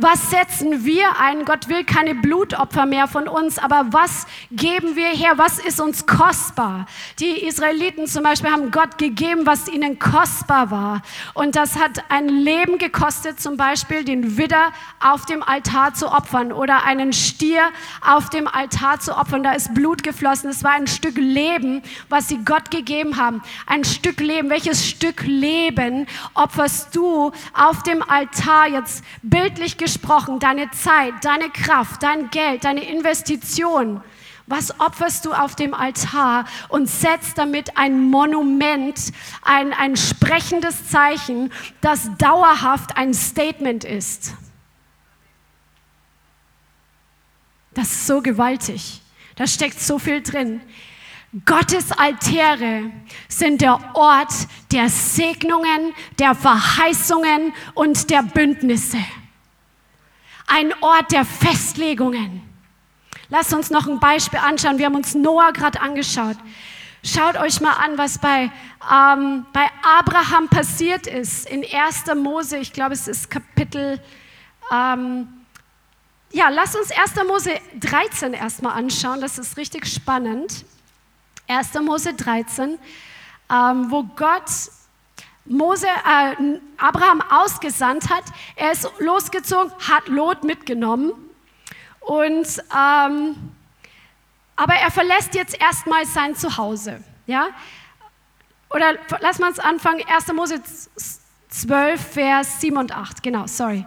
Was 0.00 0.30
setzen 0.30 0.84
wir 0.84 1.18
ein? 1.18 1.44
Gott 1.44 1.68
will 1.68 1.82
keine 1.82 2.14
Blutopfer 2.14 2.86
mehr 2.86 3.08
von 3.08 3.26
uns, 3.26 3.58
aber 3.58 3.86
was 3.90 4.28
geben 4.52 4.94
wir 4.94 5.08
her? 5.08 5.32
Was 5.38 5.58
ist 5.58 5.80
uns 5.80 6.06
kostbar? 6.06 6.86
Die 7.18 7.44
Israeliten 7.44 8.06
zum 8.06 8.22
Beispiel 8.22 8.52
haben 8.52 8.70
Gott 8.70 8.96
gegeben, 8.96 9.40
was 9.44 9.66
ihnen 9.66 9.98
kostbar 9.98 10.70
war. 10.70 11.02
Und 11.34 11.56
das 11.56 11.80
hat 11.80 12.04
ein 12.10 12.28
Leben 12.28 12.78
gekostet, 12.78 13.40
zum 13.40 13.56
Beispiel 13.56 14.04
den 14.04 14.38
Widder 14.38 14.68
auf 15.00 15.26
dem 15.26 15.42
Altar 15.42 15.94
zu 15.94 16.12
opfern 16.12 16.52
oder 16.52 16.84
einen 16.84 17.12
Stier 17.12 17.62
auf 18.00 18.30
dem 18.30 18.46
Altar 18.46 19.00
zu 19.00 19.18
opfern. 19.18 19.42
Da 19.42 19.54
ist 19.54 19.74
Blut 19.74 20.04
geflossen. 20.04 20.50
Es 20.50 20.62
war 20.62 20.74
ein 20.74 20.86
Stück 20.86 21.16
Leben, 21.16 21.82
was 22.08 22.28
sie 22.28 22.38
Gott 22.44 22.70
gegeben 22.70 23.16
haben. 23.16 23.42
Ein 23.66 23.82
Stück 23.82 24.20
Leben. 24.20 24.48
Welches 24.48 24.88
Stück 24.88 25.24
Leben 25.24 26.06
opferst 26.34 26.94
du 26.94 27.32
auf 27.52 27.82
dem 27.82 28.08
Altar 28.08 28.68
jetzt 28.68 29.02
bildlich 29.22 29.72
gesprochen? 29.72 29.87
Gesprochen, 29.88 30.38
deine 30.38 30.70
Zeit, 30.70 31.14
deine 31.22 31.48
Kraft, 31.48 32.02
dein 32.02 32.28
Geld, 32.28 32.64
deine 32.64 32.84
Investition. 32.84 34.02
Was 34.46 34.78
opferst 34.80 35.24
du 35.24 35.32
auf 35.32 35.56
dem 35.56 35.72
Altar 35.72 36.44
und 36.68 36.88
setzt 36.88 37.38
damit 37.38 37.76
ein 37.78 38.10
Monument, 38.10 38.98
ein, 39.42 39.72
ein 39.72 39.96
sprechendes 39.96 40.88
Zeichen, 40.88 41.50
das 41.80 42.10
dauerhaft 42.18 42.98
ein 42.98 43.14
Statement 43.14 43.84
ist? 43.84 44.34
Das 47.72 47.90
ist 47.90 48.06
so 48.06 48.20
gewaltig. 48.20 49.00
Da 49.36 49.46
steckt 49.46 49.80
so 49.80 49.98
viel 49.98 50.22
drin. 50.22 50.60
Gottes 51.46 51.92
Altäre 51.92 52.90
sind 53.28 53.60
der 53.60 53.78
Ort 53.94 54.32
der 54.72 54.88
Segnungen, 54.88 55.94
der 56.18 56.34
Verheißungen 56.34 57.54
und 57.74 58.10
der 58.10 58.22
Bündnisse 58.22 58.98
ein 60.48 60.72
Ort 60.82 61.12
der 61.12 61.24
Festlegungen. 61.24 62.42
Lasst 63.28 63.52
uns 63.52 63.70
noch 63.70 63.86
ein 63.86 64.00
Beispiel 64.00 64.38
anschauen. 64.38 64.78
Wir 64.78 64.86
haben 64.86 64.96
uns 64.96 65.14
Noah 65.14 65.52
gerade 65.52 65.80
angeschaut. 65.80 66.36
Schaut 67.04 67.36
euch 67.36 67.60
mal 67.60 67.74
an, 67.74 67.96
was 67.96 68.18
bei, 68.18 68.50
ähm, 68.90 69.46
bei 69.52 69.68
Abraham 69.82 70.48
passiert 70.48 71.06
ist 71.06 71.48
in 71.48 71.62
1. 71.62 72.14
Mose. 72.16 72.56
Ich 72.56 72.72
glaube, 72.72 72.94
es 72.94 73.06
ist 73.06 73.30
Kapitel. 73.30 74.00
Ähm, 74.72 75.28
ja, 76.32 76.48
lasst 76.48 76.76
uns 76.76 76.90
1. 76.90 77.14
Mose 77.26 77.52
13 77.78 78.32
erstmal 78.32 78.72
anschauen. 78.72 79.20
Das 79.20 79.38
ist 79.38 79.56
richtig 79.56 79.86
spannend. 79.86 80.64
1. 81.46 81.74
Mose 81.82 82.14
13, 82.14 82.78
ähm, 83.50 83.90
wo 83.90 84.02
Gott 84.02 84.50
Mose, 85.48 85.86
äh, 85.86 86.58
Abraham 86.76 87.22
ausgesandt 87.30 88.10
hat. 88.10 88.24
Er 88.54 88.72
ist 88.72 88.88
losgezogen, 88.98 89.72
hat 89.88 90.08
Lot 90.08 90.44
mitgenommen. 90.44 91.12
Und, 92.00 92.62
ähm, 92.76 93.36
aber 94.56 94.74
er 94.74 94.90
verlässt 94.90 95.34
jetzt 95.34 95.60
erstmal 95.60 96.04
sein 96.06 96.36
Zuhause. 96.36 97.02
Ja? 97.26 97.48
Oder 98.70 98.94
lass 99.20 99.38
mal 99.38 99.48
uns 99.48 99.58
anfangen, 99.58 100.02
1. 100.06 100.32
Mose 100.34 100.62
12, 101.48 102.12
Vers 102.12 102.60
7 102.60 102.76
und 102.76 102.94
8. 102.94 103.22
Genau, 103.22 103.46
sorry. 103.46 103.86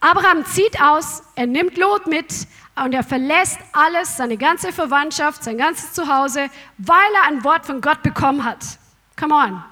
Abraham 0.00 0.44
zieht 0.44 0.80
aus, 0.80 1.24
er 1.34 1.46
nimmt 1.46 1.76
Lot 1.76 2.06
mit 2.06 2.46
und 2.76 2.92
er 2.92 3.02
verlässt 3.02 3.58
alles, 3.72 4.16
seine 4.16 4.36
ganze 4.36 4.72
Verwandtschaft, 4.72 5.42
sein 5.42 5.58
ganzes 5.58 5.92
Zuhause, 5.92 6.50
weil 6.78 7.14
er 7.22 7.28
ein 7.28 7.42
Wort 7.42 7.66
von 7.66 7.80
Gott 7.80 8.04
bekommen 8.04 8.44
hat. 8.44 8.78
Come 9.18 9.34
on. 9.34 9.62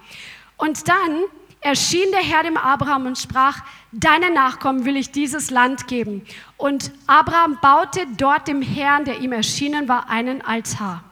Und 0.56 0.88
dann 0.88 1.22
erschien 1.60 2.10
der 2.10 2.20
Herr 2.20 2.42
dem 2.42 2.56
Abraham 2.56 3.06
und 3.06 3.18
sprach, 3.18 3.60
deinen 3.92 4.34
Nachkommen 4.34 4.84
will 4.84 4.96
ich 4.96 5.10
dieses 5.12 5.50
Land 5.50 5.86
geben. 5.86 6.26
Und 6.56 6.92
Abraham 7.06 7.58
baute 7.60 8.06
dort 8.16 8.48
dem 8.48 8.62
Herrn, 8.62 9.04
der 9.04 9.20
ihm 9.20 9.32
erschienen 9.32 9.88
war, 9.88 10.08
einen 10.08 10.42
Altar. 10.42 11.02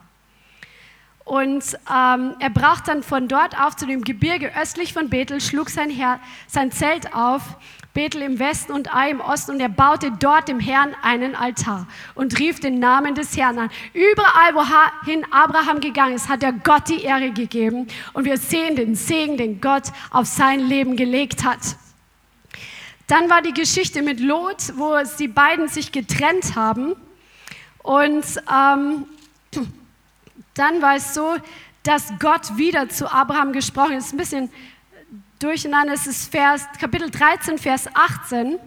Und 1.23 1.63
ähm, 1.91 2.35
er 2.39 2.49
brach 2.51 2.81
dann 2.81 3.01
von 3.01 3.27
dort 3.27 3.59
auf 3.59 3.75
zu 3.75 3.87
dem 3.87 4.03
Gebirge 4.03 4.51
östlich 4.55 4.93
von 4.93 5.09
Bethel, 5.09 5.41
schlug 5.41 5.69
sein, 5.69 5.89
Herr, 5.89 6.19
sein 6.47 6.71
Zelt 6.71 7.15
auf 7.15 7.57
Bethel 7.95 8.21
im 8.21 8.39
Westen 8.39 8.73
und 8.73 8.93
Ai 8.93 9.09
im 9.09 9.21
Osten 9.21 9.51
und 9.51 9.59
er 9.61 9.69
baute 9.69 10.11
dort 10.11 10.49
dem 10.49 10.59
Herrn 10.59 10.93
einen 11.01 11.33
Altar 11.33 11.87
und 12.13 12.37
rief 12.37 12.59
den 12.59 12.77
Namen 12.77 13.15
des 13.15 13.35
Herrn 13.37 13.57
an. 13.57 13.69
Überall, 13.93 14.53
wohin 14.53 15.25
Abraham 15.31 15.79
gegangen 15.79 16.13
ist, 16.13 16.27
hat 16.27 16.43
er 16.43 16.51
Gott 16.51 16.89
die 16.89 17.01
Ehre 17.01 17.31
gegeben 17.31 17.87
und 18.11 18.25
wir 18.25 18.37
sehen 18.37 18.75
den 18.75 18.95
Segen, 18.95 19.37
den 19.37 19.61
Gott 19.61 19.85
auf 20.11 20.27
sein 20.27 20.59
Leben 20.59 20.97
gelegt 20.97 21.45
hat. 21.45 21.77
Dann 23.07 23.29
war 23.29 23.41
die 23.41 23.53
Geschichte 23.53 24.01
mit 24.01 24.19
Lot, 24.19 24.73
wo 24.75 25.03
sie 25.05 25.29
beiden 25.29 25.69
sich 25.69 25.93
getrennt 25.93 26.55
haben. 26.55 26.95
Und 27.81 28.25
ähm, 28.51 29.05
dann 30.53 30.81
war 30.81 30.95
es 30.95 31.13
so, 31.13 31.35
dass 31.83 32.11
Gott 32.19 32.57
wieder 32.57 32.89
zu 32.89 33.09
Abraham 33.09 33.53
gesprochen 33.53 33.93
ist. 33.93 34.11
Ein 34.11 34.17
bisschen 34.17 34.49
durcheinander. 35.45 35.93
Es 35.93 36.07
ist 36.07 36.31
Vers, 36.31 36.65
Kapitel 36.79 37.09
13, 37.09 37.57
Vers 37.57 37.87
18. 37.93 38.59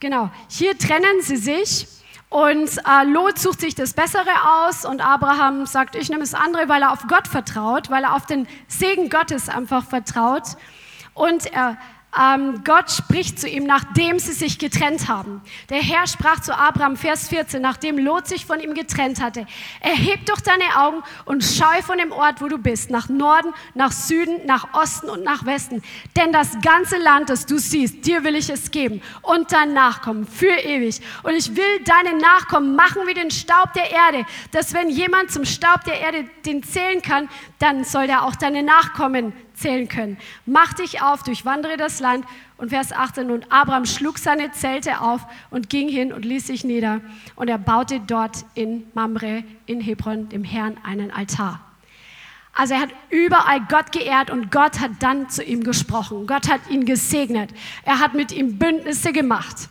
Genau, 0.00 0.30
hier 0.48 0.76
trennen 0.76 1.20
sie 1.20 1.36
sich 1.36 1.86
und 2.28 2.70
äh, 2.88 3.04
Lot 3.04 3.38
sucht 3.38 3.60
sich 3.60 3.74
das 3.74 3.92
Bessere 3.92 4.64
aus 4.64 4.84
und 4.84 5.00
Abraham 5.00 5.66
sagt, 5.66 5.94
ich 5.94 6.08
nehme 6.08 6.22
das 6.22 6.34
andere, 6.34 6.68
weil 6.68 6.82
er 6.82 6.92
auf 6.92 7.06
Gott 7.06 7.28
vertraut, 7.28 7.90
weil 7.90 8.04
er 8.04 8.14
auf 8.14 8.26
den 8.26 8.48
Segen 8.66 9.10
Gottes 9.10 9.48
einfach 9.48 9.84
vertraut. 9.84 10.56
Und 11.14 11.46
er 11.52 11.76
ähm, 12.18 12.62
Gott 12.64 12.90
spricht 12.90 13.40
zu 13.40 13.48
ihm, 13.48 13.64
nachdem 13.64 14.18
sie 14.18 14.32
sich 14.32 14.58
getrennt 14.58 15.08
haben. 15.08 15.40
Der 15.70 15.80
Herr 15.82 16.06
sprach 16.06 16.40
zu 16.40 16.56
Abraham, 16.56 16.96
Vers 16.96 17.28
14, 17.28 17.62
nachdem 17.62 17.98
Lot 17.98 18.26
sich 18.28 18.44
von 18.44 18.60
ihm 18.60 18.74
getrennt 18.74 19.22
hatte, 19.22 19.46
erheb 19.80 20.26
doch 20.26 20.40
deine 20.40 20.76
Augen 20.78 21.02
und 21.24 21.42
schau 21.42 21.70
von 21.82 21.96
dem 21.96 22.12
Ort, 22.12 22.42
wo 22.42 22.48
du 22.48 22.58
bist, 22.58 22.90
nach 22.90 23.08
Norden, 23.08 23.54
nach 23.74 23.92
Süden, 23.92 24.44
nach 24.44 24.74
Osten 24.74 25.08
und 25.08 25.24
nach 25.24 25.46
Westen. 25.46 25.82
Denn 26.16 26.32
das 26.32 26.50
ganze 26.60 26.98
Land, 26.98 27.30
das 27.30 27.46
du 27.46 27.58
siehst, 27.58 28.04
dir 28.06 28.24
will 28.24 28.36
ich 28.36 28.50
es 28.50 28.70
geben 28.70 29.00
und 29.22 29.50
dein 29.52 29.72
Nachkommen 29.72 30.26
für 30.26 30.52
ewig. 30.52 31.00
Und 31.22 31.32
ich 31.32 31.56
will 31.56 31.80
deine 31.84 32.18
Nachkommen 32.18 32.76
machen 32.76 33.02
wie 33.06 33.14
den 33.14 33.30
Staub 33.30 33.72
der 33.72 33.90
Erde, 33.90 34.26
dass 34.50 34.74
wenn 34.74 34.90
jemand 34.90 35.30
zum 35.30 35.46
Staub 35.46 35.84
der 35.84 36.00
Erde 36.00 36.26
den 36.44 36.62
zählen 36.62 37.00
kann, 37.00 37.28
dann 37.58 37.84
soll 37.84 38.06
der 38.06 38.24
auch 38.24 38.36
deine 38.36 38.62
Nachkommen 38.62 39.32
zählen 39.62 39.88
können. 39.88 40.18
Mach 40.44 40.74
dich 40.74 41.02
auf, 41.02 41.22
durchwandere 41.22 41.76
das 41.76 42.00
Land. 42.00 42.26
Und 42.58 42.68
Vers 42.68 42.92
18, 42.92 43.30
und 43.30 43.50
Abraham 43.50 43.86
schlug 43.86 44.18
seine 44.18 44.52
Zelte 44.52 45.00
auf 45.00 45.22
und 45.50 45.70
ging 45.70 45.88
hin 45.88 46.12
und 46.12 46.24
ließ 46.24 46.46
sich 46.46 46.64
nieder. 46.64 47.00
Und 47.36 47.48
er 47.48 47.58
baute 47.58 48.00
dort 48.00 48.44
in 48.54 48.84
Mamre, 48.94 49.44
in 49.66 49.80
Hebron, 49.80 50.28
dem 50.28 50.44
Herrn, 50.44 50.76
einen 50.84 51.10
Altar. 51.10 51.60
Also 52.54 52.74
er 52.74 52.80
hat 52.80 52.90
überall 53.08 53.60
Gott 53.68 53.92
geehrt 53.92 54.30
und 54.30 54.50
Gott 54.50 54.80
hat 54.80 54.90
dann 55.00 55.30
zu 55.30 55.42
ihm 55.42 55.64
gesprochen. 55.64 56.26
Gott 56.26 56.50
hat 56.50 56.60
ihn 56.68 56.84
gesegnet. 56.84 57.50
Er 57.84 57.98
hat 57.98 58.12
mit 58.14 58.30
ihm 58.30 58.58
Bündnisse 58.58 59.12
gemacht. 59.12 59.70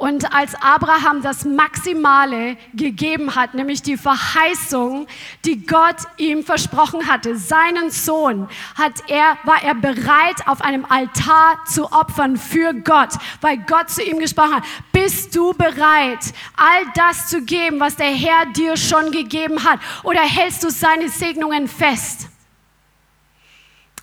Und 0.00 0.32
als 0.32 0.54
Abraham 0.62 1.20
das 1.20 1.44
Maximale 1.44 2.56
gegeben 2.72 3.34
hat, 3.34 3.52
nämlich 3.52 3.82
die 3.82 3.98
Verheißung, 3.98 5.06
die 5.44 5.66
Gott 5.66 5.96
ihm 6.16 6.42
versprochen 6.42 7.06
hatte, 7.06 7.36
seinen 7.36 7.90
Sohn, 7.90 8.48
hat 8.76 8.94
er, 9.08 9.36
war 9.44 9.62
er 9.62 9.74
bereit, 9.74 10.46
auf 10.46 10.62
einem 10.62 10.86
Altar 10.86 11.62
zu 11.66 11.92
opfern 11.92 12.38
für 12.38 12.72
Gott, 12.72 13.10
weil 13.42 13.58
Gott 13.58 13.90
zu 13.90 14.02
ihm 14.02 14.18
gesprochen 14.18 14.54
hat. 14.54 14.64
Bist 14.90 15.36
du 15.36 15.52
bereit, 15.52 16.32
all 16.56 16.82
das 16.94 17.28
zu 17.28 17.42
geben, 17.42 17.78
was 17.78 17.96
der 17.96 18.06
Herr 18.10 18.46
dir 18.56 18.78
schon 18.78 19.10
gegeben 19.12 19.62
hat? 19.64 19.80
Oder 20.02 20.22
hältst 20.22 20.64
du 20.64 20.70
seine 20.70 21.10
Segnungen 21.10 21.68
fest? 21.68 22.29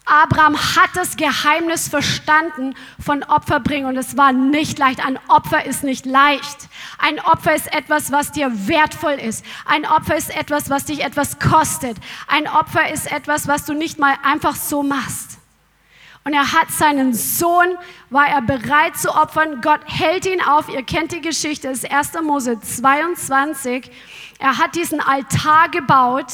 Abraham 0.08 0.56
hat 0.56 0.92
das 0.96 1.18
Geheimnis 1.18 1.90
verstanden 1.90 2.76
von 3.04 3.24
Opferbringen 3.24 3.90
und 3.90 3.98
es 3.98 4.16
war 4.16 4.32
nicht 4.32 4.80
leicht. 4.80 5.06
Ein 5.06 5.20
Opfer 5.28 5.66
ist 5.66 5.84
nicht 5.84 6.06
leicht. 6.06 6.70
Ein 6.98 7.20
Opfer 7.20 7.54
ist 7.56 7.74
etwas, 7.74 8.12
was 8.12 8.32
dir 8.32 8.50
wertvoll 8.68 9.16
ist. 9.16 9.44
Ein 9.66 9.86
Opfer 9.86 10.16
ist 10.16 10.34
etwas, 10.34 10.70
was 10.70 10.86
dich 10.86 11.04
etwas 11.04 11.40
kostet. 11.40 11.98
Ein 12.28 12.48
Opfer 12.48 12.90
ist 12.90 13.12
etwas, 13.12 13.50
was 13.50 13.66
du 13.66 13.74
nicht 13.74 14.00
mal 14.00 14.16
einfach 14.24 14.56
so 14.56 14.82
machst. 14.82 15.40
Und 16.24 16.34
er 16.34 16.54
hat 16.54 16.72
seinen 16.72 17.14
Sohn, 17.14 17.78
war 18.10 18.28
er 18.28 18.42
bereit 18.42 18.98
zu 18.98 19.14
opfern. 19.14 19.62
Gott 19.62 19.82
hält 19.86 20.26
ihn 20.26 20.42
auf. 20.42 20.70
Ihr 20.70 20.84
kennt 20.84 21.12
die 21.12 21.22
Geschichte, 21.22 21.70
das 21.70 21.84
ist 21.84 21.92
1. 21.92 22.14
Mose 22.22 22.60
22. 22.60 23.90
Er 24.40 24.58
hat 24.58 24.76
diesen 24.76 25.00
Altar 25.02 25.70
gebaut 25.70 26.32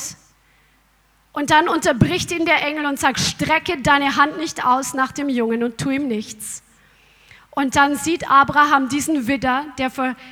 und 1.34 1.50
dann 1.50 1.68
unterbricht 1.68 2.32
ihn 2.32 2.46
der 2.46 2.66
Engel 2.66 2.86
und 2.86 3.00
sagt, 3.00 3.20
strecke 3.20 3.82
deine 3.82 4.16
Hand 4.16 4.38
nicht 4.38 4.66
aus 4.66 4.94
nach 4.94 5.12
dem 5.12 5.30
Jungen 5.30 5.64
und 5.64 5.80
tu 5.80 5.90
ihm 5.90 6.08
nichts. 6.08 6.64
Und 7.56 7.76
dann 7.76 7.96
sieht 7.96 8.30
Abraham 8.30 8.90
diesen 8.90 9.28
Widder, 9.28 9.66
der 9.78 9.92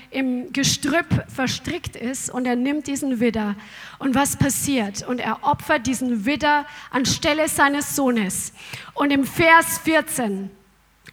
im 0.10 0.52
Gestrüpp 0.54 1.26
verstrickt 1.28 1.96
ist, 1.96 2.32
und 2.32 2.46
er 2.46 2.56
nimmt 2.56 2.88
diesen 2.88 3.20
Widder. 3.20 3.56
Und 4.00 4.16
was 4.16 4.38
passiert? 4.38 5.08
Und 5.08 5.20
er 5.20 5.44
opfert 5.44 5.86
diesen 5.86 6.26
Widder 6.26 6.66
anstelle 6.90 7.48
seines 7.48 7.96
Sohnes. 7.96 8.54
Und 8.96 9.12
im 9.12 9.24
Vers 9.24 9.80
14, 9.80 10.50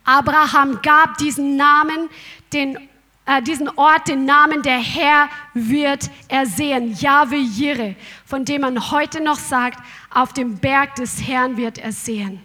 Abraham 0.05 0.81
gab 0.81 1.19
diesen 1.19 1.57
Namen, 1.57 2.09
den 2.55 2.89
äh, 3.29 3.43
diesen 3.43 3.69
Ort 3.77 4.09
den 4.09 4.25
Namen 4.25 4.63
der 4.63 4.79
Herr 4.79 5.29
wird 5.53 6.11
ersehen, 6.29 6.95
Jahwe 6.95 7.37
Jireh, 7.37 7.95
von 8.25 8.45
dem 8.45 8.63
man 8.63 8.91
heute 8.91 9.23
noch 9.23 9.39
sagt, 9.39 9.79
auf 10.11 10.33
dem 10.33 10.59
Berg 10.59 10.95
des 10.95 11.29
Herrn 11.29 11.57
wird 11.59 11.79
er 11.79 11.93
sehen. 11.93 12.43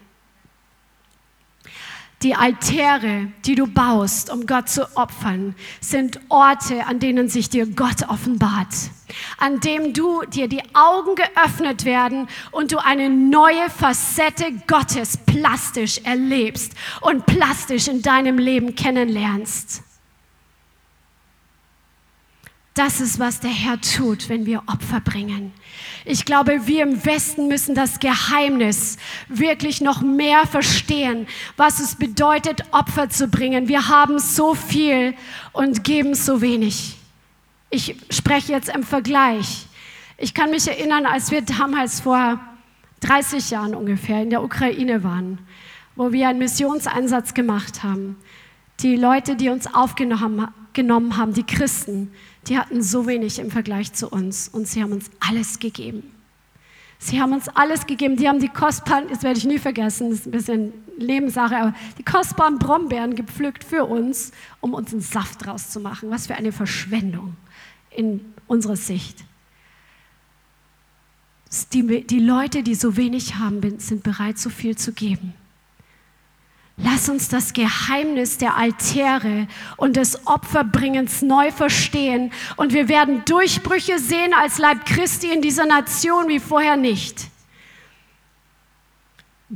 Die 2.21 2.35
Altäre, 2.35 3.27
die 3.45 3.55
du 3.55 3.67
baust, 3.67 4.29
um 4.29 4.45
Gott 4.45 4.69
zu 4.69 4.95
opfern, 4.95 5.55
sind 5.81 6.21
Orte, 6.29 6.85
an 6.85 6.99
denen 6.99 7.27
sich 7.27 7.49
dir 7.49 7.65
Gott 7.65 8.07
offenbart, 8.07 8.73
an 9.37 9.59
dem 9.59 9.93
du 9.93 10.23
dir 10.25 10.47
die 10.47 10.63
Augen 10.73 11.15
geöffnet 11.15 11.83
werden 11.83 12.27
und 12.51 12.71
du 12.71 12.77
eine 12.77 13.09
neue 13.09 13.69
Facette 13.69 14.53
Gottes 14.67 15.17
plastisch 15.17 15.99
erlebst 16.05 16.73
und 17.01 17.25
plastisch 17.25 17.89
in 17.89 18.01
deinem 18.01 18.37
Leben 18.37 18.75
kennenlernst. 18.75 19.83
Das 22.73 22.99
ist, 22.99 23.19
was 23.19 23.39
der 23.39 23.51
Herr 23.51 23.79
tut, 23.79 24.29
wenn 24.29 24.47
wir 24.47 24.63
Opfer 24.65 24.99
bringen. 24.99 25.51
Ich 26.05 26.25
glaube, 26.25 26.65
wir 26.65 26.81
im 26.81 27.05
Westen 27.05 27.47
müssen 27.47 27.75
das 27.75 27.99
Geheimnis 27.99 28.97
wirklich 29.27 29.79
noch 29.79 30.01
mehr 30.01 30.47
verstehen, 30.47 31.27
was 31.55 31.79
es 31.79 31.95
bedeutet, 31.95 32.63
Opfer 32.71 33.09
zu 33.09 33.27
bringen. 33.27 33.67
Wir 33.67 33.89
haben 33.89 34.17
so 34.17 34.55
viel 34.55 35.13
und 35.51 35.83
geben 35.83 36.15
so 36.15 36.41
wenig. 36.41 36.97
Ich 37.69 37.95
spreche 38.09 38.53
jetzt 38.53 38.69
im 38.69 38.83
Vergleich. 38.83 39.67
Ich 40.17 40.33
kann 40.33 40.49
mich 40.49 40.67
erinnern, 40.67 41.05
als 41.05 41.29
wir 41.29 41.41
damals 41.43 41.99
vor 41.99 42.39
30 43.01 43.51
Jahren 43.51 43.75
ungefähr 43.75 44.23
in 44.23 44.31
der 44.31 44.43
Ukraine 44.43 45.03
waren, 45.03 45.37
wo 45.95 46.11
wir 46.11 46.27
einen 46.27 46.39
Missionseinsatz 46.39 47.35
gemacht 47.35 47.83
haben. 47.83 48.17
Die 48.79 48.95
Leute, 48.95 49.35
die 49.35 49.49
uns 49.49 49.71
aufgenommen 49.73 50.47
haben, 51.17 51.33
die 51.33 51.45
Christen, 51.45 52.11
die 52.47 52.57
hatten 52.57 52.81
so 52.81 53.07
wenig 53.07 53.39
im 53.39 53.51
Vergleich 53.51 53.93
zu 53.93 54.09
uns 54.09 54.49
und 54.49 54.67
sie 54.67 54.81
haben 54.81 54.91
uns 54.91 55.09
alles 55.19 55.59
gegeben. 55.59 56.03
Sie 56.99 57.21
haben 57.21 57.33
uns 57.33 57.49
alles 57.49 57.85
gegeben. 57.85 58.15
Die 58.15 58.29
haben 58.29 58.39
die 58.39 58.47
kostbaren, 58.47 59.07
das 59.09 59.23
werde 59.23 59.37
ich 59.37 59.45
nie 59.45 59.59
vergessen, 59.59 60.09
das 60.09 60.19
ist 60.19 60.27
ein 60.27 60.31
bisschen 60.31 60.73
Lebenssache, 60.97 61.57
aber 61.57 61.73
die 61.97 62.03
kostbaren 62.03 62.59
Brombeeren 62.59 63.15
gepflückt 63.15 63.63
für 63.63 63.85
uns, 63.85 64.31
um 64.61 64.73
uns 64.73 64.93
einen 64.93 65.01
Saft 65.01 65.45
draus 65.45 65.69
zu 65.69 65.79
machen. 65.79 66.09
Was 66.09 66.27
für 66.27 66.35
eine 66.35 66.51
Verschwendung 66.51 67.35
in 67.89 68.21
unserer 68.47 68.77
Sicht. 68.77 69.25
Die, 71.71 72.07
die 72.07 72.19
Leute, 72.19 72.63
die 72.63 72.73
so 72.73 72.97
wenig 72.97 73.35
haben, 73.35 73.79
sind 73.79 74.03
bereit, 74.03 74.39
so 74.39 74.49
viel 74.49 74.75
zu 74.77 74.91
geben. 74.91 75.33
Lass 76.77 77.07
uns 77.07 77.29
das 77.29 77.53
Geheimnis 77.53 78.39
der 78.39 78.57
Altäre 78.57 79.47
und 79.77 79.95
des 79.95 80.25
Opferbringens 80.25 81.21
neu 81.21 81.51
verstehen 81.51 82.33
und 82.55 82.73
wir 82.73 82.87
werden 82.87 83.23
Durchbrüche 83.25 83.99
sehen 83.99 84.33
als 84.33 84.57
Leib 84.57 84.85
Christi 84.85 85.31
in 85.31 85.41
dieser 85.41 85.67
Nation 85.67 86.27
wie 86.29 86.39
vorher 86.39 86.75
nicht. 86.75 87.27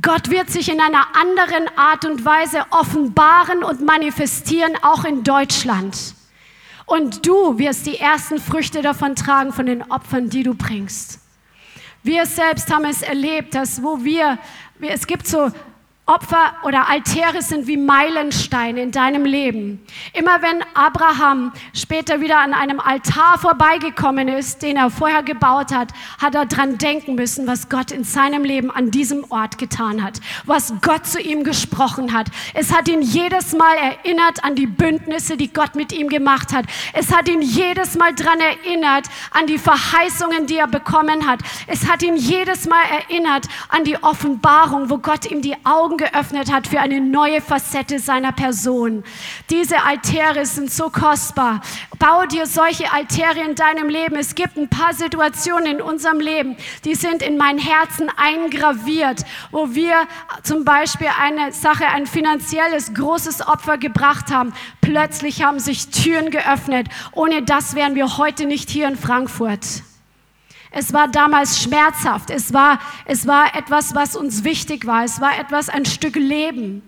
Gott 0.00 0.30
wird 0.30 0.48
sich 0.48 0.68
in 0.68 0.80
einer 0.80 1.16
anderen 1.16 1.66
Art 1.76 2.04
und 2.04 2.24
Weise 2.24 2.64
offenbaren 2.70 3.64
und 3.64 3.84
manifestieren, 3.84 4.76
auch 4.82 5.04
in 5.04 5.24
Deutschland. 5.24 6.14
Und 6.86 7.26
du 7.26 7.58
wirst 7.58 7.86
die 7.86 7.98
ersten 7.98 8.38
Früchte 8.38 8.80
davon 8.80 9.16
tragen, 9.16 9.52
von 9.52 9.66
den 9.66 9.82
Opfern, 9.90 10.30
die 10.30 10.44
du 10.44 10.54
bringst. 10.54 11.18
Wir 12.04 12.26
selbst 12.26 12.72
haben 12.72 12.84
es 12.84 13.02
erlebt, 13.02 13.56
dass 13.56 13.82
wo 13.82 14.04
wir, 14.04 14.38
es 14.80 15.06
gibt 15.06 15.26
so 15.26 15.50
Opfer 16.08 16.54
oder 16.62 16.88
Altäre 16.88 17.42
sind 17.42 17.66
wie 17.66 17.76
Meilensteine 17.76 18.80
in 18.80 18.92
deinem 18.92 19.26
Leben. 19.26 19.84
Immer 20.14 20.40
wenn 20.40 20.64
Abraham 20.72 21.52
später 21.74 22.22
wieder 22.22 22.38
an 22.38 22.54
einem 22.54 22.80
Altar 22.80 23.36
vorbeigekommen 23.36 24.26
ist, 24.26 24.62
den 24.62 24.78
er 24.78 24.88
vorher 24.88 25.22
gebaut 25.22 25.70
hat, 25.70 25.92
hat 26.18 26.34
er 26.34 26.46
dran 26.46 26.78
denken 26.78 27.14
müssen, 27.14 27.46
was 27.46 27.68
Gott 27.68 27.90
in 27.90 28.04
seinem 28.04 28.42
Leben 28.42 28.70
an 28.70 28.90
diesem 28.90 29.30
Ort 29.30 29.58
getan 29.58 30.02
hat, 30.02 30.18
was 30.46 30.72
Gott 30.80 31.06
zu 31.06 31.20
ihm 31.20 31.44
gesprochen 31.44 32.14
hat. 32.14 32.28
Es 32.54 32.74
hat 32.74 32.88
ihn 32.88 33.02
jedes 33.02 33.52
Mal 33.52 33.76
erinnert 33.76 34.42
an 34.44 34.54
die 34.54 34.66
Bündnisse, 34.66 35.36
die 35.36 35.52
Gott 35.52 35.74
mit 35.74 35.92
ihm 35.92 36.08
gemacht 36.08 36.54
hat. 36.54 36.64
Es 36.94 37.14
hat 37.14 37.28
ihn 37.28 37.42
jedes 37.42 37.96
Mal 37.98 38.14
dran 38.14 38.40
erinnert 38.40 39.08
an 39.30 39.46
die 39.46 39.58
Verheißungen, 39.58 40.46
die 40.46 40.56
er 40.56 40.68
bekommen 40.68 41.26
hat. 41.26 41.40
Es 41.66 41.86
hat 41.86 42.02
ihn 42.02 42.16
jedes 42.16 42.66
Mal 42.66 42.84
erinnert 42.90 43.46
an 43.68 43.84
die 43.84 44.02
Offenbarung, 44.02 44.88
wo 44.88 44.96
Gott 44.96 45.30
ihm 45.30 45.42
die 45.42 45.56
Augen 45.64 45.97
geöffnet 45.98 46.50
hat 46.50 46.66
für 46.66 46.80
eine 46.80 47.00
neue 47.00 47.42
Facette 47.42 47.98
seiner 47.98 48.32
Person. 48.32 49.04
Diese 49.50 49.82
Altäre 49.82 50.46
sind 50.46 50.70
so 50.70 50.88
kostbar. 50.88 51.60
Bau 51.98 52.24
dir 52.26 52.46
solche 52.46 52.92
Altäre 52.92 53.40
in 53.40 53.54
deinem 53.54 53.88
Leben. 53.88 54.16
Es 54.16 54.34
gibt 54.34 54.56
ein 54.56 54.68
paar 54.68 54.94
Situationen 54.94 55.66
in 55.66 55.82
unserem 55.82 56.20
Leben, 56.20 56.56
die 56.84 56.94
sind 56.94 57.22
in 57.22 57.36
mein 57.36 57.58
Herzen 57.58 58.10
eingraviert, 58.16 59.24
wo 59.50 59.74
wir 59.74 60.06
zum 60.42 60.64
Beispiel 60.64 61.10
eine 61.20 61.52
Sache, 61.52 61.86
ein 61.86 62.06
finanzielles 62.06 62.94
großes 62.94 63.46
Opfer 63.46 63.76
gebracht 63.76 64.30
haben. 64.32 64.54
Plötzlich 64.80 65.42
haben 65.42 65.58
sich 65.58 65.88
Türen 65.88 66.30
geöffnet. 66.30 66.88
Ohne 67.12 67.42
das 67.42 67.74
wären 67.74 67.94
wir 67.94 68.16
heute 68.16 68.46
nicht 68.46 68.70
hier 68.70 68.88
in 68.88 68.96
Frankfurt. 68.96 69.87
Es 70.70 70.92
war 70.92 71.08
damals 71.08 71.62
schmerzhaft. 71.62 72.30
Es 72.30 72.52
war, 72.52 72.78
es 73.06 73.26
war 73.26 73.54
etwas, 73.56 73.94
was 73.94 74.16
uns 74.16 74.44
wichtig 74.44 74.86
war. 74.86 75.04
Es 75.04 75.20
war 75.20 75.38
etwas, 75.38 75.68
ein 75.68 75.84
Stück 75.86 76.16
Leben. 76.16 76.82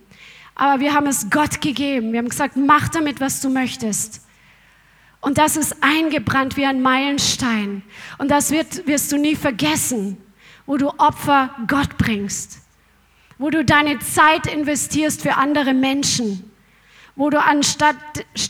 Aber 0.55 0.81
wir 0.81 0.95
haben 0.95 1.07
es 1.07 1.31
Gott 1.31 1.61
gegeben. 1.61 2.13
Wir 2.13 2.19
haben 2.19 2.29
gesagt, 2.29 2.57
mach 2.57 2.89
damit, 2.89 3.21
was 3.21 3.41
du 3.41 3.49
möchtest. 3.49 4.27
Und 5.21 5.39
das 5.39 5.57
ist 5.57 5.77
eingebrannt 5.83 6.57
wie 6.57 6.67
ein 6.67 6.83
Meilenstein. 6.83 7.83
Und 8.19 8.31
das 8.31 8.51
wird, 8.51 8.87
wirst 8.87 9.13
du 9.13 9.19
nie 9.19 9.37
vergessen, 9.37 10.19
wo 10.67 10.77
du 10.77 10.89
Opfer 10.99 11.55
Gott 11.67 11.97
bringst. 11.99 12.59
Wo 13.39 13.51
du 13.51 13.65
deine 13.65 13.99
Zeit 14.01 14.47
investierst 14.47 15.23
für 15.23 15.37
andere 15.37 15.73
Menschen 15.73 16.50
wo 17.17 17.31
du 17.31 17.41
anstatt, 17.41 17.97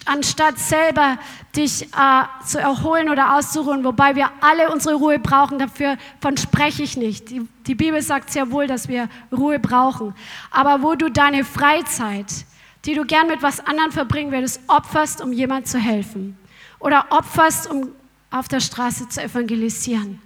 anstatt 0.06 0.58
selber 0.58 1.18
dich 1.56 1.82
äh, 1.82 2.46
zu 2.46 2.58
erholen 2.58 3.08
oder 3.08 3.36
auszuruhen, 3.36 3.84
wobei 3.84 4.14
wir 4.14 4.30
alle 4.40 4.70
unsere 4.70 4.94
Ruhe 4.94 5.18
brauchen, 5.18 5.58
dafür 5.58 5.96
von 6.20 6.36
spreche 6.36 6.82
ich 6.82 6.96
nicht. 6.96 7.30
Die, 7.30 7.46
die 7.66 7.74
Bibel 7.74 8.00
sagt 8.02 8.30
sehr 8.30 8.50
wohl, 8.50 8.66
dass 8.66 8.88
wir 8.88 9.08
Ruhe 9.32 9.58
brauchen. 9.58 10.14
Aber 10.50 10.82
wo 10.82 10.94
du 10.94 11.11
deine 11.11 11.44
Freizeit, 11.44 12.44
die 12.84 12.94
du 12.94 13.04
gern 13.04 13.26
mit 13.26 13.42
was 13.42 13.61
anderem 13.61 13.92
verbringen 13.92 14.32
würdest, 14.32 14.61
opferst, 14.68 15.20
um 15.20 15.32
jemand 15.32 15.66
zu 15.66 15.78
helfen. 15.78 16.38
Oder 16.78 17.06
opferst, 17.11 17.70
um 17.70 17.90
auf 18.30 18.48
der 18.48 18.61
Straße 18.61 19.08
zu 19.08 19.22
evangelisieren. 19.22 20.20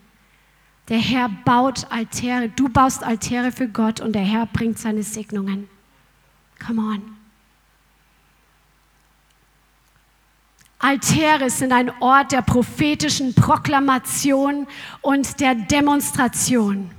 Der 0.89 0.99
Herr 0.99 1.31
baut 1.45 1.87
Altäre, 1.91 2.51
du 2.51 2.69
baust 2.69 3.03
Altäre 3.03 3.53
für 3.53 3.69
Gott 3.69 4.01
und 4.01 4.13
der 4.13 4.23
Herr 4.23 4.47
bringt 4.47 4.79
seine 4.79 5.03
Segnungen. 5.03 5.69
Come 6.65 6.81
on. 6.83 7.24
Altäre 10.85 11.49
sind 11.49 11.73
ein 11.73 11.91
Ort 12.03 12.33
der 12.33 12.43
prophetischen 12.43 13.35
Proklamation 13.35 14.67
und 15.01 15.41
der 15.41 15.55
Demonstration. 15.55 16.91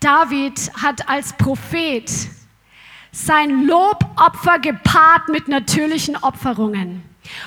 David 0.00 0.72
hat 0.82 1.08
als 1.08 1.34
Prophet 1.34 2.10
sein 3.12 3.68
Lobopfer 3.68 4.58
gepaart 4.58 5.28
mit 5.28 5.46
natürlichen 5.46 6.16
Opferungen 6.16 7.04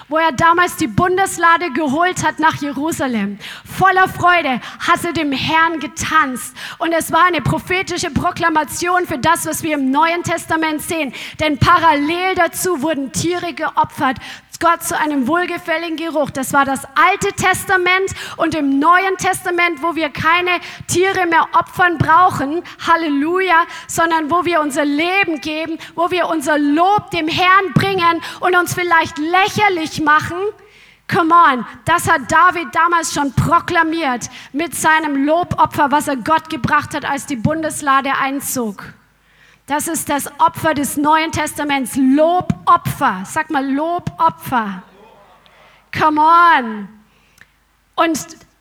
wo 0.07 0.17
er 0.17 0.31
damals 0.31 0.75
die 0.77 0.87
Bundeslade 0.87 1.71
geholt 1.71 2.25
hat 2.25 2.39
nach 2.39 2.55
Jerusalem. 2.61 3.37
Voller 3.65 4.07
Freude 4.07 4.59
hat 4.79 5.03
er 5.03 5.13
dem 5.13 5.31
Herrn 5.31 5.79
getanzt. 5.79 6.55
Und 6.77 6.93
es 6.93 7.11
war 7.11 7.25
eine 7.25 7.41
prophetische 7.41 8.11
Proklamation 8.11 9.05
für 9.05 9.17
das, 9.17 9.45
was 9.45 9.63
wir 9.63 9.75
im 9.75 9.91
Neuen 9.91 10.23
Testament 10.23 10.81
sehen. 10.81 11.13
Denn 11.39 11.57
parallel 11.57 12.35
dazu 12.35 12.81
wurden 12.81 13.11
Tiere 13.11 13.53
geopfert 13.53 14.17
Gott 14.59 14.83
zu 14.83 14.97
einem 14.97 15.27
wohlgefälligen 15.27 15.97
Geruch. 15.97 16.31
Das 16.31 16.53
war 16.53 16.65
das 16.65 16.83
Alte 16.95 17.33
Testament 17.35 18.11
und 18.37 18.55
im 18.55 18.79
Neuen 18.79 19.17
Testament, 19.17 19.81
wo 19.81 19.95
wir 19.95 20.09
keine 20.09 20.51
Tiere 20.87 21.25
mehr 21.27 21.47
opfern 21.53 21.97
brauchen, 21.97 22.63
Halleluja, 22.85 23.65
sondern 23.87 24.31
wo 24.31 24.45
wir 24.45 24.61
unser 24.61 24.85
Leben 24.85 25.41
geben, 25.41 25.77
wo 25.95 26.11
wir 26.11 26.27
unser 26.27 26.57
Lob 26.57 27.11
dem 27.11 27.27
Herrn 27.27 27.73
bringen 27.73 28.21
und 28.39 28.55
uns 28.55 28.73
vielleicht 28.73 29.17
lächerlich 29.17 30.01
machen. 30.01 30.37
Come 31.09 31.33
on, 31.33 31.65
das 31.85 32.09
hat 32.09 32.29
David 32.29 32.67
damals 32.73 33.13
schon 33.13 33.31
proklamiert 33.31 34.29
mit 34.51 34.75
seinem 34.75 35.25
Lobopfer, 35.25 35.89
was 35.89 36.09
er 36.09 36.17
Gott 36.17 36.49
gebracht 36.49 36.93
hat, 36.93 37.05
als 37.05 37.25
die 37.25 37.37
Bundeslade 37.37 38.11
einzog. 38.19 38.96
Das 39.67 39.89
ist 39.89 40.07
das 40.07 40.27
Opfer 40.39 40.73
des 40.73 40.95
Neuen 40.95 41.29
Testaments, 41.33 41.97
Lobopfer. 41.97 43.23
Sag 43.25 43.49
mal 43.49 43.69
Lobopfer. 43.69 44.81
Come 45.91 46.21
on. 46.21 46.89
Und 47.95 48.17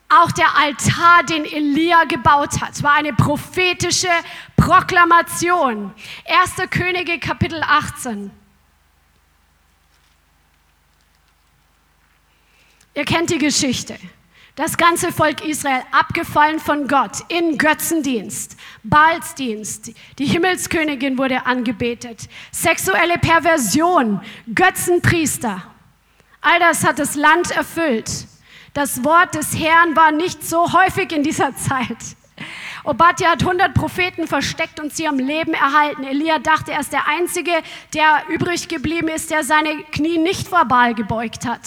auch 0.08 0.32
der 0.32 0.56
Altar, 0.56 1.22
den 1.22 1.44
Elia 1.44 2.04
gebaut 2.04 2.60
hat, 2.60 2.82
war 2.82 2.94
eine 2.94 3.12
prophetische 3.12 4.10
Proklamation. 4.56 5.94
1. 6.26 6.70
Könige 6.70 7.20
Kapitel 7.20 7.62
18. 7.62 8.32
Ihr 12.94 13.04
kennt 13.04 13.30
die 13.30 13.38
Geschichte. 13.38 13.96
Das 14.56 14.78
ganze 14.78 15.12
Volk 15.12 15.44
Israel 15.44 15.82
abgefallen 15.92 16.58
von 16.60 16.88
Gott 16.88 17.18
in 17.28 17.58
Götzendienst, 17.58 18.56
Baalsdienst. 18.82 19.92
Die 20.18 20.24
Himmelskönigin 20.24 21.18
wurde 21.18 21.44
angebetet. 21.44 22.26
Sexuelle 22.52 23.18
Perversion, 23.18 24.22
Götzenpriester. 24.54 25.62
All 26.40 26.58
das 26.58 26.86
hat 26.86 26.98
das 26.98 27.16
Land 27.16 27.50
erfüllt. 27.50 28.10
Das 28.72 29.04
Wort 29.04 29.34
des 29.34 29.58
Herrn 29.58 29.94
war 29.94 30.10
nicht 30.10 30.42
so 30.42 30.72
häufig 30.72 31.12
in 31.12 31.22
dieser 31.22 31.54
Zeit. 31.68 32.16
Obadja 32.82 33.32
hat 33.32 33.42
100 33.42 33.74
Propheten 33.74 34.26
versteckt 34.26 34.80
und 34.80 34.90
sie 34.96 35.06
am 35.06 35.18
Leben 35.18 35.52
erhalten. 35.52 36.02
Elia 36.02 36.38
dachte, 36.38 36.72
er 36.72 36.80
ist 36.80 36.94
der 36.94 37.06
Einzige, 37.06 37.52
der 37.92 38.22
übrig 38.30 38.68
geblieben 38.68 39.08
ist, 39.08 39.30
der 39.30 39.44
seine 39.44 39.82
Knie 39.92 40.16
nicht 40.16 40.48
vor 40.48 40.64
Baal 40.64 40.94
gebeugt 40.94 41.44
hat. 41.44 41.60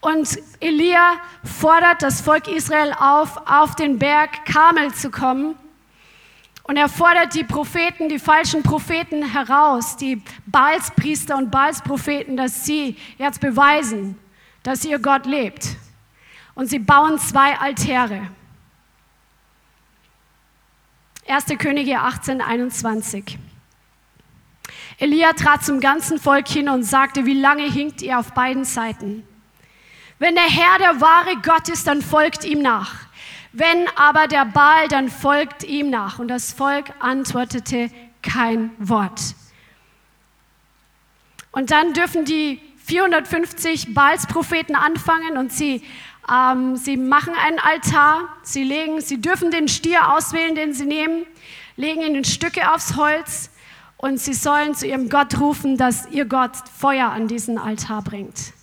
Und 0.00 0.38
Elia 0.60 1.14
fordert 1.44 2.02
das 2.02 2.20
Volk 2.20 2.46
Israel 2.48 2.94
auf, 2.98 3.36
auf 3.48 3.74
den 3.74 3.98
Berg 3.98 4.44
Karmel 4.44 4.94
zu 4.94 5.10
kommen. 5.10 5.56
Und 6.62 6.76
er 6.76 6.88
fordert 6.88 7.34
die 7.34 7.44
Propheten, 7.44 8.08
die 8.08 8.18
falschen 8.18 8.62
Propheten 8.62 9.22
heraus, 9.22 9.96
die 9.96 10.22
Baalspriester 10.46 11.36
und 11.36 11.50
Baalspropheten, 11.50 12.36
dass 12.36 12.64
sie 12.64 12.96
jetzt 13.16 13.40
beweisen, 13.40 14.18
dass 14.62 14.84
ihr 14.84 14.98
Gott 14.98 15.26
lebt. 15.26 15.76
Und 16.54 16.66
sie 16.66 16.78
bauen 16.78 17.18
zwei 17.18 17.58
Altäre. 17.58 18.28
1. 21.26 21.46
Könige 21.58 22.00
18, 22.00 22.40
21. 22.40 23.38
Elia 24.98 25.32
trat 25.34 25.64
zum 25.64 25.80
ganzen 25.80 26.18
Volk 26.18 26.48
hin 26.48 26.68
und 26.68 26.84
sagte, 26.84 27.26
wie 27.26 27.38
lange 27.38 27.70
hinkt 27.70 28.02
ihr 28.02 28.18
auf 28.18 28.32
beiden 28.32 28.64
Seiten? 28.64 29.27
Wenn 30.18 30.34
der 30.34 30.44
Herr 30.44 30.78
der 30.78 31.00
wahre 31.00 31.36
Gott 31.42 31.68
ist, 31.68 31.86
dann 31.86 32.02
folgt 32.02 32.44
ihm 32.44 32.60
nach. 32.60 32.94
Wenn 33.52 33.88
aber 33.96 34.26
der 34.26 34.44
Baal, 34.44 34.88
dann 34.88 35.08
folgt 35.08 35.64
ihm 35.64 35.90
nach. 35.90 36.18
Und 36.18 36.28
das 36.28 36.52
Volk 36.52 36.86
antwortete 36.98 37.90
kein 38.22 38.70
Wort. 38.78 39.20
Und 41.52 41.70
dann 41.70 41.92
dürfen 41.92 42.24
die 42.24 42.60
450 42.84 43.94
Baals-Propheten 43.94 44.74
anfangen 44.74 45.36
und 45.36 45.52
sie, 45.52 45.82
ähm, 46.30 46.76
sie 46.76 46.96
machen 46.96 47.34
einen 47.34 47.58
Altar. 47.58 48.28
Sie, 48.42 48.64
legen, 48.64 49.00
sie 49.00 49.20
dürfen 49.20 49.50
den 49.50 49.68
Stier 49.68 50.12
auswählen, 50.12 50.54
den 50.54 50.72
sie 50.72 50.86
nehmen, 50.86 51.26
legen 51.76 52.02
ihnen 52.02 52.24
Stücke 52.24 52.72
aufs 52.72 52.96
Holz 52.96 53.50
und 53.96 54.18
sie 54.18 54.34
sollen 54.34 54.74
zu 54.74 54.86
ihrem 54.86 55.08
Gott 55.08 55.38
rufen, 55.40 55.76
dass 55.76 56.08
ihr 56.10 56.24
Gott 56.24 56.52
Feuer 56.76 57.08
an 57.08 57.28
diesen 57.28 57.58
Altar 57.58 58.02
bringt 58.02 58.57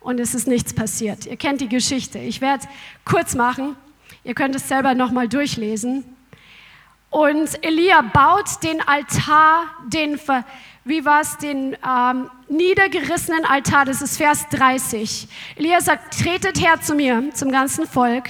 und 0.00 0.20
es 0.20 0.34
ist 0.34 0.46
nichts 0.46 0.74
passiert. 0.74 1.26
Ihr 1.26 1.36
kennt 1.36 1.60
die 1.60 1.68
Geschichte. 1.68 2.18
Ich 2.18 2.40
werde 2.40 2.66
kurz 3.04 3.34
machen. 3.34 3.76
Ihr 4.24 4.34
könnt 4.34 4.54
es 4.54 4.68
selber 4.68 4.94
nochmal 4.94 5.28
durchlesen. 5.28 6.04
Und 7.10 7.64
Elia 7.64 8.02
baut 8.02 8.62
den 8.62 8.86
Altar, 8.86 9.64
den, 9.86 10.20
wie 10.84 11.04
war 11.04 11.22
es, 11.22 11.38
den 11.38 11.76
ähm, 11.86 12.30
niedergerissenen 12.48 13.46
Altar, 13.46 13.86
das 13.86 14.02
ist 14.02 14.18
Vers 14.18 14.46
30. 14.50 15.26
Elia 15.56 15.80
sagt, 15.80 16.20
tretet 16.20 16.60
her 16.60 16.80
zu 16.82 16.94
mir, 16.94 17.30
zum 17.32 17.50
ganzen 17.50 17.86
Volk, 17.86 18.28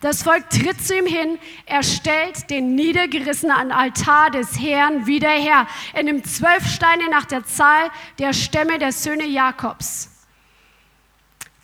Das 0.00 0.22
Volk 0.22 0.48
tritt 0.50 0.84
zu 0.84 0.96
ihm 0.96 1.06
hin, 1.06 1.38
er 1.66 1.82
stellt 1.82 2.50
den 2.50 2.74
niedergerissenen 2.74 3.72
Altar 3.72 4.30
des 4.30 4.58
Herrn 4.60 5.06
wieder 5.06 5.30
her. 5.30 5.66
Er 5.92 6.02
nimmt 6.02 6.26
zwölf 6.26 6.66
Steine 6.66 7.08
nach 7.10 7.24
der 7.24 7.44
Zahl 7.44 7.90
der 8.18 8.32
Stämme 8.32 8.78
der 8.78 8.92
Söhne 8.92 9.26
Jakobs. 9.26 10.13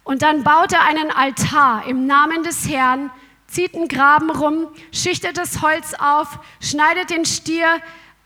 Und 0.04 0.22
dann 0.22 0.42
baut 0.42 0.72
er 0.72 0.84
einen 0.84 1.10
Altar 1.10 1.84
im 1.86 2.06
Namen 2.06 2.42
des 2.42 2.68
Herrn, 2.68 3.10
zieht 3.46 3.74
einen 3.74 3.88
Graben 3.88 4.30
rum, 4.30 4.68
schichtet 4.92 5.36
das 5.36 5.60
Holz 5.62 5.94
auf, 5.94 6.38
schneidet 6.60 7.10
den 7.10 7.24
Stier 7.24 7.66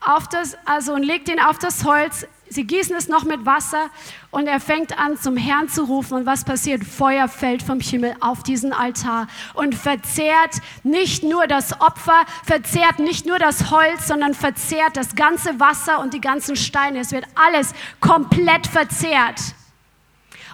auf 0.01 0.29
das, 0.29 0.57
also 0.65 0.95
und 0.95 1.03
legt 1.03 1.29
ihn 1.29 1.41
auf 1.41 1.59
das 1.59 1.85
Holz. 1.85 2.27
Sie 2.51 2.65
gießen 2.67 2.95
es 2.95 3.09
noch 3.09 3.25
mit 3.25 3.47
Wasser 3.47 3.89
und 4.31 4.47
er 4.47 4.61
fängt 4.61 4.99
an, 4.99 5.17
zum 5.17 5.37
Herrn 5.37 5.69
zu 5.69 5.85
rufen. 5.85 6.19
Und 6.19 6.27
was 6.27 6.45
passiert? 6.45 6.85
Feuer 6.85 7.27
fällt 7.27 7.63
vom 7.63 7.81
Himmel 7.81 8.15
auf 8.21 8.43
diesen 8.43 8.73
Altar 8.73 9.27
und 9.55 9.75
verzehrt 9.75 10.59
nicht 10.83 11.25
nur 11.25 11.47
das 11.47 11.81
Opfer, 11.81 12.25
verzehrt 12.45 12.99
nicht 12.99 13.27
nur 13.27 13.39
das 13.39 13.71
Holz, 13.71 14.07
sondern 14.07 14.35
verzehrt 14.35 14.97
das 14.97 15.15
ganze 15.17 15.59
Wasser 15.59 16.01
und 16.01 16.15
die 16.15 16.21
ganzen 16.21 16.55
Steine. 16.55 17.01
Es 17.01 17.13
wird 17.13 17.25
alles 17.35 17.73
komplett 17.99 18.67
verzehrt. 18.67 19.41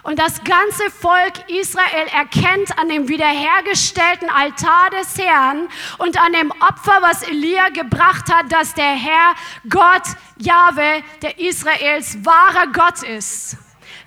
Und 0.03 0.17
das 0.17 0.43
ganze 0.43 0.89
Volk 0.89 1.47
Israel 1.47 2.07
erkennt 2.11 2.77
an 2.79 2.89
dem 2.89 3.07
wiederhergestellten 3.07 4.29
Altar 4.29 4.89
des 4.89 5.17
Herrn 5.17 5.67
und 5.99 6.19
an 6.19 6.33
dem 6.33 6.51
Opfer, 6.51 6.97
was 7.01 7.21
Elia 7.23 7.69
gebracht 7.69 8.33
hat, 8.33 8.51
dass 8.51 8.73
der 8.73 8.93
Herr 8.93 9.35
Gott, 9.69 10.03
Jahwe, 10.37 11.03
der 11.21 11.39
Israels 11.39 12.17
wahrer 12.25 12.67
Gott 12.73 13.03
ist. 13.03 13.57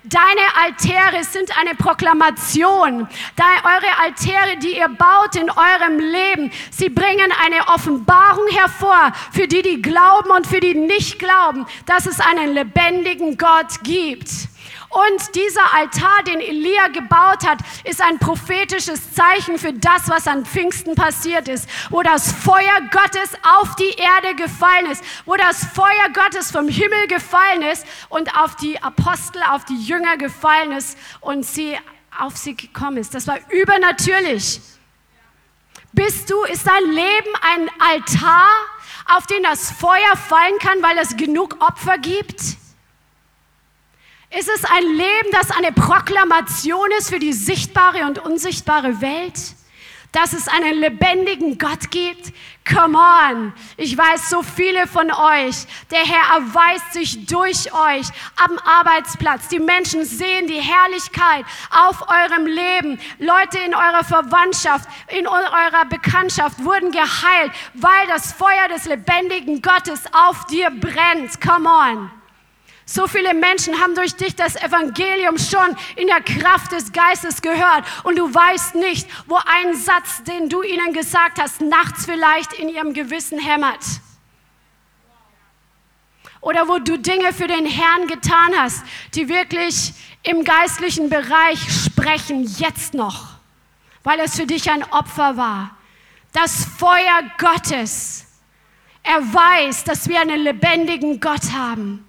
Deine 0.03 0.63
Altäre 0.63 1.23
sind 1.23 1.57
eine 1.57 1.73
Proklamation. 1.73 3.07
eure 3.63 4.03
Altäre, 4.03 4.57
die 4.57 4.77
ihr 4.77 4.89
baut 4.89 5.35
in 5.35 5.49
eurem 5.49 5.97
Leben, 5.97 6.51
sie 6.69 6.89
bringen 6.89 7.31
eine 7.43 7.67
Offenbarung 7.69 8.47
hervor 8.49 9.13
für 9.31 9.47
die, 9.47 9.63
die 9.63 9.81
glauben 9.81 10.29
und 10.29 10.45
für 10.45 10.59
die 10.59 10.75
nicht 10.75 11.17
glauben, 11.17 11.65
dass 11.87 12.05
es 12.05 12.19
einen 12.19 12.53
lebendigen 12.53 13.37
Gott 13.37 13.83
gibt. 13.83 14.29
Und 14.95 15.35
dieser 15.35 15.73
Altar, 15.73 16.23
den 16.23 16.39
Elia 16.39 16.87
gebaut 16.87 17.45
hat, 17.45 17.59
ist 17.83 18.01
ein 18.01 18.17
prophetisches 18.17 19.13
Zeichen 19.13 19.57
für 19.57 19.73
das, 19.73 20.07
was 20.07 20.25
an 20.25 20.45
Pfingsten 20.45 20.95
passiert 20.95 21.49
ist, 21.49 21.67
wo 21.89 22.01
das 22.01 22.31
Feuer 22.31 22.79
Gottes 22.91 23.37
auf 23.43 23.75
die 23.75 23.93
Erde 23.97 24.35
gefallen 24.35 24.89
ist, 24.89 25.03
wo 25.25 25.35
das 25.35 25.65
Feuer 25.65 26.09
Gottes 26.13 26.49
vom 26.49 26.69
Himmel 26.69 27.07
gefallen 27.07 27.63
ist 27.63 27.85
und 28.07 28.37
auf 28.37 28.55
die 28.55 28.81
Apostel, 28.81 29.43
auf 29.49 29.65
die 29.65 29.75
Jünger 29.75 30.15
gefallen 30.15 30.71
ist 30.71 30.97
und 31.19 31.45
sie 31.45 31.77
auf 32.17 32.37
sie 32.37 32.55
gekommen 32.55 32.95
ist. 32.95 33.13
Das 33.13 33.27
war 33.27 33.39
übernatürlich. 33.49 34.61
Bist 35.91 36.29
du, 36.29 36.41
ist 36.43 36.65
dein 36.65 36.85
Leben 36.85 37.35
ein 37.41 37.69
Altar, 37.79 38.47
auf 39.13 39.27
den 39.27 39.43
das 39.43 39.71
Feuer 39.71 40.15
fallen 40.15 40.57
kann, 40.59 40.81
weil 40.81 40.97
es 40.99 41.17
genug 41.17 41.61
Opfer 41.61 41.97
gibt? 41.97 42.39
Ist 44.31 44.49
es 44.49 44.65
ein 44.65 44.83
Leben, 44.83 45.29
das 45.31 45.51
eine 45.51 45.71
Proklamation 45.71 46.89
ist 46.97 47.09
für 47.09 47.19
die 47.19 47.33
sichtbare 47.33 48.05
und 48.05 48.19
unsichtbare 48.19 49.01
Welt? 49.01 49.39
Dass 50.11 50.33
es 50.33 50.47
einen 50.47 50.79
lebendigen 50.79 51.57
Gott 51.57 51.91
gibt? 51.91 52.33
Come 52.67 52.97
on! 52.97 53.53
Ich 53.77 53.97
weiß, 53.97 54.29
so 54.29 54.41
viele 54.41 54.87
von 54.87 55.11
euch, 55.11 55.67
der 55.91 55.99
Herr 55.99 56.37
erweist 56.37 56.93
sich 56.93 57.25
durch 57.27 57.71
euch 57.73 58.07
am 58.37 58.57
Arbeitsplatz. 58.63 59.49
Die 59.49 59.59
Menschen 59.59 60.05
sehen 60.05 60.47
die 60.47 60.61
Herrlichkeit 60.61 61.45
auf 61.69 62.07
eurem 62.09 62.47
Leben. 62.47 62.99
Leute 63.19 63.59
in 63.59 63.75
eurer 63.75 64.03
Verwandtschaft, 64.03 64.89
in 65.09 65.27
eurer 65.27 65.85
Bekanntschaft 65.89 66.63
wurden 66.63 66.91
geheilt, 66.91 67.51
weil 67.73 68.07
das 68.07 68.31
Feuer 68.31 68.69
des 68.73 68.85
lebendigen 68.85 69.61
Gottes 69.61 70.05
auf 70.13 70.45
dir 70.47 70.71
brennt. 70.71 71.39
Come 71.41 71.69
on! 71.69 72.24
So 72.87 73.07
viele 73.07 73.33
Menschen 73.33 73.81
haben 73.81 73.95
durch 73.95 74.15
dich 74.15 74.35
das 74.35 74.55
Evangelium 74.55 75.39
schon 75.39 75.75
in 75.95 76.05
der 76.05 76.21
Kraft 76.21 76.71
des 76.71 76.91
Geistes 76.91 77.41
gehört 77.41 77.83
und 78.03 78.17
du 78.19 78.31
weißt 78.31 78.75
nicht, 78.75 79.09
wo 79.25 79.37
ein 79.37 79.75
Satz, 79.75 80.23
den 80.23 80.49
du 80.49 80.61
ihnen 80.61 80.93
gesagt 80.93 81.41
hast, 81.41 81.61
nachts 81.61 82.05
vielleicht 82.05 82.53
in 82.53 82.69
ihrem 82.69 82.93
Gewissen 82.93 83.39
hämmert. 83.39 83.83
Oder 86.41 86.67
wo 86.67 86.77
du 86.77 86.99
Dinge 86.99 87.33
für 87.33 87.47
den 87.47 87.65
Herrn 87.65 88.05
getan 88.05 88.53
hast, 88.55 88.83
die 89.15 89.29
wirklich 89.29 89.93
im 90.21 90.43
geistlichen 90.43 91.09
Bereich 91.09 91.59
sprechen, 91.85 92.43
jetzt 92.59 92.93
noch, 92.93 93.29
weil 94.03 94.19
es 94.19 94.35
für 94.35 94.45
dich 94.45 94.69
ein 94.69 94.83
Opfer 94.91 95.37
war. 95.37 95.75
Das 96.33 96.65
Feuer 96.77 97.23
Gottes. 97.39 98.27
Er 99.01 99.21
weiß, 99.21 99.85
dass 99.85 100.07
wir 100.07 100.19
einen 100.19 100.41
lebendigen 100.41 101.19
Gott 101.19 101.51
haben 101.51 102.05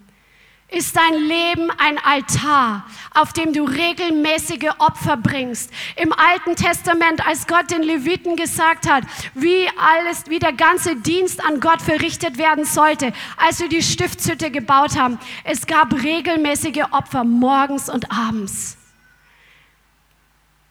ist 0.69 0.97
dein 0.97 1.15
Leben 1.15 1.71
ein 1.79 1.99
Altar, 1.99 2.85
auf 3.15 3.33
dem 3.33 3.53
du 3.53 3.65
regelmäßige 3.65 4.71
Opfer 4.79 5.17
bringst. 5.17 5.71
Im 5.95 6.13
Alten 6.13 6.57
Testament, 6.57 7.27
als 7.27 7.47
Gott 7.47 7.71
den 7.71 7.83
Leviten 7.83 8.35
gesagt 8.35 8.91
hat, 8.91 9.05
wie 9.35 9.69
alles, 9.79 10.29
wie 10.29 10.41
der 10.41 10.53
ganze 10.53 10.97
Dienst 10.97 11.45
an 11.45 11.61
Gott 11.61 11.81
verrichtet 11.81 12.37
werden 12.37 12.65
sollte, 12.65 13.13
als 13.37 13.61
wir 13.61 13.69
die 13.69 13.83
Stiftshütte 13.83 14.51
gebaut 14.51 14.99
haben, 14.99 15.19
es 15.45 15.67
gab 15.67 15.93
regelmäßige 16.03 16.85
Opfer 16.91 17.23
morgens 17.23 17.89
und 17.89 18.11
abends. 18.11 18.77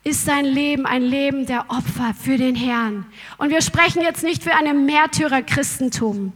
Ist 0.04 0.28
dein 0.28 0.46
Leben 0.46 0.86
ein 0.86 1.02
Leben 1.02 1.46
der 1.46 1.70
Opfer 1.70 2.14
für 2.14 2.38
den 2.38 2.56
Herrn? 2.56 3.06
Und 3.38 3.50
wir 3.50 3.62
sprechen 3.62 4.02
jetzt 4.04 4.24
nicht 4.24 4.44
für 4.44 4.54
ein 4.54 4.86
Märtyrer-Christentum 4.86 6.34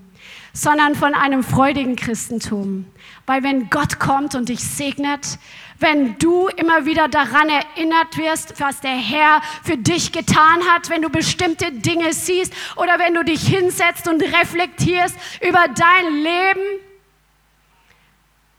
sondern 0.60 0.93
von 0.93 1.14
einem 1.14 1.41
freudigen 1.41 1.95
Christentum. 1.95 2.86
Weil 3.26 3.43
wenn 3.43 3.70
Gott 3.70 3.97
kommt 3.97 4.36
und 4.36 4.49
dich 4.49 4.60
segnet, 4.60 5.39
wenn 5.80 6.18
du 6.18 6.49
immer 6.49 6.86
wieder 6.86 7.07
daran 7.07 7.47
erinnert 7.47 8.18
wirst, 8.18 8.60
was 8.60 8.82
der 8.82 8.91
Herr 8.91 9.41
für 9.64 9.78
dich 9.78 10.12
getan 10.12 10.60
hat, 10.70 10.89
wenn 10.89 11.01
du 11.01 11.10
bestimmte 11.10 11.72
Dinge 11.72 12.12
siehst 12.12 12.53
oder 12.76 12.99
wenn 12.99 13.14
du 13.14 13.24
dich 13.24 13.47
hinsetzt 13.47 14.10
und 14.10 14.22
reflektierst 14.22 15.16
über 15.39 15.64
dein 15.74 16.14
Leben, 16.16 16.82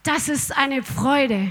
das 0.02 0.30
ist 0.30 0.56
eine 0.56 0.82
Freude. 0.82 1.50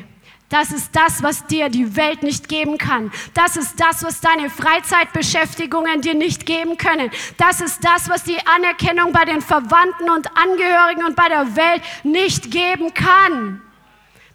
Das 0.49 0.71
ist 0.71 0.95
das, 0.95 1.21
was 1.21 1.45
dir 1.45 1.69
die 1.69 1.95
Welt 1.95 2.23
nicht 2.23 2.49
geben 2.49 2.79
kann. 2.79 3.11
Das 3.35 3.55
ist 3.55 3.79
das, 3.79 4.03
was 4.03 4.19
deine 4.19 4.49
Freizeitbeschäftigungen 4.49 6.01
dir 6.01 6.15
nicht 6.15 6.47
geben 6.47 6.75
können. 6.77 7.11
Das 7.37 7.61
ist 7.61 7.83
das, 7.85 8.09
was 8.09 8.23
die 8.23 8.39
Anerkennung 8.47 9.13
bei 9.13 9.25
den 9.25 9.41
Verwandten 9.41 10.09
und 10.09 10.35
Angehörigen 10.35 11.03
und 11.03 11.15
bei 11.15 11.29
der 11.29 11.55
Welt 11.55 11.83
nicht 12.03 12.49
geben 12.49 12.95
kann. 12.95 13.61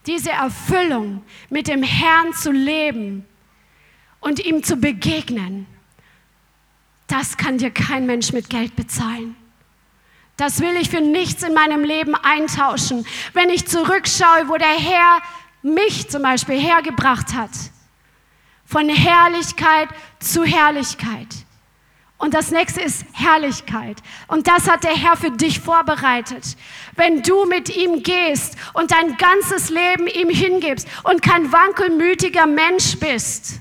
Diese 0.06 0.30
Erfüllung, 0.30 1.24
mit 1.50 1.66
dem 1.66 1.82
Herrn 1.82 2.32
zu 2.32 2.52
leben 2.52 3.26
und 4.20 4.38
ihm 4.38 4.62
zu 4.62 4.76
begegnen, 4.76 5.66
das 7.08 7.36
kann 7.36 7.58
dir 7.58 7.70
kein 7.70 8.06
Mensch 8.06 8.32
mit 8.32 8.48
Geld 8.48 8.76
bezahlen. 8.76 9.34
Das 10.36 10.60
will 10.60 10.76
ich 10.76 10.90
für 10.90 11.00
nichts 11.00 11.42
in 11.42 11.54
meinem 11.54 11.84
Leben 11.84 12.14
eintauschen. 12.14 13.06
Wenn 13.34 13.50
ich 13.50 13.66
zurückschaue, 13.66 14.48
wo 14.48 14.56
der 14.56 14.66
Herr 14.68 15.22
mich 15.64 16.08
zum 16.10 16.22
Beispiel 16.22 16.60
hergebracht 16.60 17.34
hat. 17.34 17.50
Von 18.64 18.88
Herrlichkeit 18.88 19.88
zu 20.20 20.44
Herrlichkeit. 20.44 21.28
Und 22.18 22.32
das 22.32 22.50
nächste 22.50 22.80
ist 22.80 23.04
Herrlichkeit. 23.12 23.98
Und 24.28 24.46
das 24.46 24.70
hat 24.70 24.84
der 24.84 24.96
Herr 24.96 25.16
für 25.16 25.30
dich 25.30 25.60
vorbereitet. 25.60 26.56
Wenn 26.96 27.22
du 27.22 27.44
mit 27.44 27.76
ihm 27.76 28.02
gehst 28.02 28.56
und 28.72 28.92
dein 28.92 29.16
ganzes 29.16 29.68
Leben 29.68 30.06
ihm 30.06 30.30
hingibst 30.30 30.88
und 31.02 31.22
kein 31.22 31.52
wankelmütiger 31.52 32.46
Mensch 32.46 32.98
bist, 32.98 33.60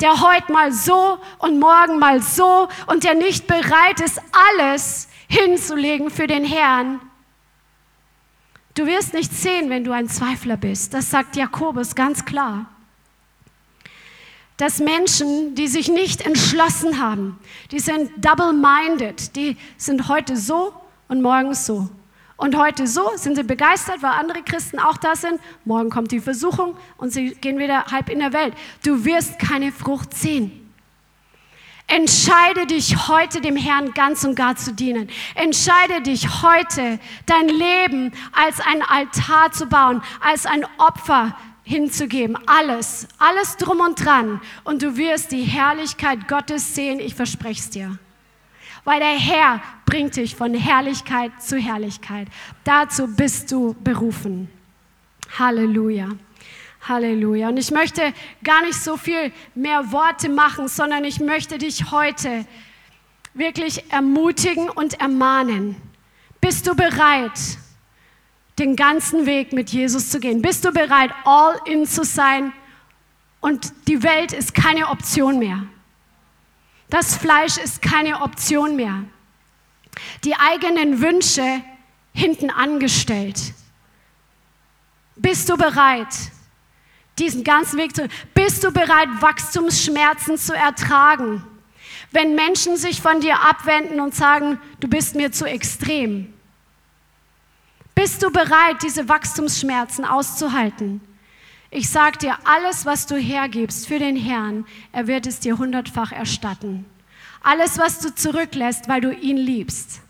der 0.00 0.20
heute 0.20 0.52
mal 0.52 0.72
so 0.72 1.18
und 1.38 1.58
morgen 1.58 1.98
mal 1.98 2.22
so 2.22 2.68
und 2.86 3.04
der 3.04 3.14
nicht 3.14 3.46
bereit 3.46 4.00
ist, 4.00 4.20
alles 4.50 5.08
hinzulegen 5.28 6.10
für 6.10 6.26
den 6.26 6.44
Herrn, 6.44 7.00
Du 8.78 8.86
wirst 8.86 9.12
nicht 9.12 9.32
sehen, 9.32 9.70
wenn 9.70 9.82
du 9.82 9.90
ein 9.90 10.08
Zweifler 10.08 10.56
bist. 10.56 10.94
Das 10.94 11.10
sagt 11.10 11.34
Jakobus 11.34 11.96
ganz 11.96 12.24
klar. 12.24 12.66
Dass 14.56 14.78
Menschen, 14.78 15.56
die 15.56 15.66
sich 15.66 15.88
nicht 15.88 16.24
entschlossen 16.24 17.00
haben, 17.00 17.40
die 17.72 17.80
sind 17.80 18.12
double-minded, 18.24 19.34
die 19.34 19.56
sind 19.78 20.06
heute 20.06 20.36
so 20.36 20.72
und 21.08 21.22
morgen 21.22 21.54
so. 21.54 21.88
Und 22.36 22.56
heute 22.56 22.86
so 22.86 23.10
sind 23.16 23.34
sie 23.34 23.42
begeistert, 23.42 24.00
weil 24.00 24.12
andere 24.12 24.44
Christen 24.44 24.78
auch 24.78 24.96
da 24.96 25.16
sind. 25.16 25.40
Morgen 25.64 25.90
kommt 25.90 26.12
die 26.12 26.20
Versuchung 26.20 26.76
und 26.98 27.12
sie 27.12 27.30
gehen 27.30 27.58
wieder 27.58 27.86
halb 27.86 28.08
in 28.08 28.20
der 28.20 28.32
Welt. 28.32 28.54
Du 28.84 29.04
wirst 29.04 29.40
keine 29.40 29.72
Frucht 29.72 30.14
sehen. 30.14 30.57
Entscheide 31.90 32.66
dich 32.66 33.08
heute 33.08 33.40
dem 33.40 33.56
Herrn 33.56 33.94
ganz 33.94 34.22
und 34.22 34.34
gar 34.34 34.56
zu 34.56 34.74
dienen. 34.74 35.08
Entscheide 35.34 36.02
dich 36.02 36.42
heute, 36.42 37.00
dein 37.24 37.48
Leben 37.48 38.12
als 38.32 38.60
ein 38.60 38.82
Altar 38.82 39.52
zu 39.52 39.66
bauen, 39.66 40.02
als 40.20 40.44
ein 40.44 40.66
Opfer 40.76 41.34
hinzugeben. 41.64 42.36
Alles, 42.46 43.08
alles 43.18 43.56
drum 43.56 43.80
und 43.80 44.04
dran. 44.04 44.40
Und 44.64 44.82
du 44.82 44.98
wirst 44.98 45.32
die 45.32 45.42
Herrlichkeit 45.42 46.28
Gottes 46.28 46.74
sehen, 46.74 47.00
ich 47.00 47.14
verspreche 47.14 47.60
es 47.60 47.70
dir. 47.70 47.98
Weil 48.84 49.00
der 49.00 49.18
Herr 49.18 49.62
bringt 49.86 50.16
dich 50.16 50.36
von 50.36 50.52
Herrlichkeit 50.52 51.42
zu 51.42 51.56
Herrlichkeit. 51.56 52.28
Dazu 52.64 53.06
bist 53.06 53.50
du 53.50 53.74
berufen. 53.82 54.50
Halleluja. 55.38 56.08
Halleluja. 56.88 57.48
Und 57.48 57.56
ich 57.56 57.70
möchte 57.70 58.12
gar 58.42 58.62
nicht 58.62 58.80
so 58.80 58.96
viel 58.96 59.32
mehr 59.54 59.92
Worte 59.92 60.28
machen, 60.28 60.68
sondern 60.68 61.04
ich 61.04 61.20
möchte 61.20 61.58
dich 61.58 61.90
heute 61.90 62.46
wirklich 63.34 63.90
ermutigen 63.92 64.68
und 64.70 65.00
ermahnen. 65.00 65.76
Bist 66.40 66.66
du 66.66 66.74
bereit? 66.74 67.58
den 68.58 68.76
ganzen 68.76 69.26
Weg 69.26 69.52
mit 69.52 69.70
Jesus 69.70 70.10
zu 70.10 70.20
gehen? 70.20 70.42
Bist 70.42 70.64
du 70.64 70.72
bereit, 70.72 71.10
all 71.24 71.58
in 71.64 71.86
zu 71.86 72.04
sein 72.04 72.52
und 73.40 73.72
die 73.86 74.02
Welt 74.02 74.32
ist 74.32 74.54
keine 74.54 74.88
Option 74.88 75.38
mehr? 75.38 75.64
Das 76.90 77.16
Fleisch 77.16 77.56
ist 77.58 77.82
keine 77.82 78.22
Option 78.22 78.76
mehr. 78.76 79.04
Die 80.24 80.34
eigenen 80.34 81.00
Wünsche 81.00 81.62
hinten 82.12 82.50
angestellt. 82.50 83.52
Bist 85.16 85.48
du 85.48 85.56
bereit, 85.56 86.14
diesen 87.18 87.44
ganzen 87.44 87.78
Weg 87.78 87.94
zu... 87.94 88.08
Bist 88.34 88.64
du 88.64 88.72
bereit, 88.72 89.08
Wachstumsschmerzen 89.20 90.38
zu 90.38 90.54
ertragen? 90.54 91.42
Wenn 92.10 92.34
Menschen 92.34 92.76
sich 92.76 93.02
von 93.02 93.20
dir 93.20 93.40
abwenden 93.40 94.00
und 94.00 94.14
sagen, 94.14 94.58
du 94.80 94.88
bist 94.88 95.14
mir 95.14 95.32
zu 95.32 95.44
extrem. 95.44 96.32
Bist 97.94 98.22
du 98.22 98.30
bereit, 98.30 98.82
diese 98.82 99.08
Wachstumsschmerzen 99.08 100.04
auszuhalten? 100.04 101.00
Ich 101.70 101.90
sage 101.90 102.18
dir, 102.18 102.38
alles, 102.44 102.86
was 102.86 103.06
du 103.06 103.16
hergibst 103.16 103.88
für 103.88 103.98
den 103.98 104.16
Herrn, 104.16 104.64
er 104.92 105.06
wird 105.06 105.26
es 105.26 105.40
dir 105.40 105.58
hundertfach 105.58 106.12
erstatten. 106.12 106.86
Alles, 107.42 107.76
was 107.78 108.00
du 108.00 108.14
zurücklässt, 108.14 108.88
weil 108.88 109.00
du 109.00 109.12
ihn 109.12 109.36
liebst, 109.36 110.00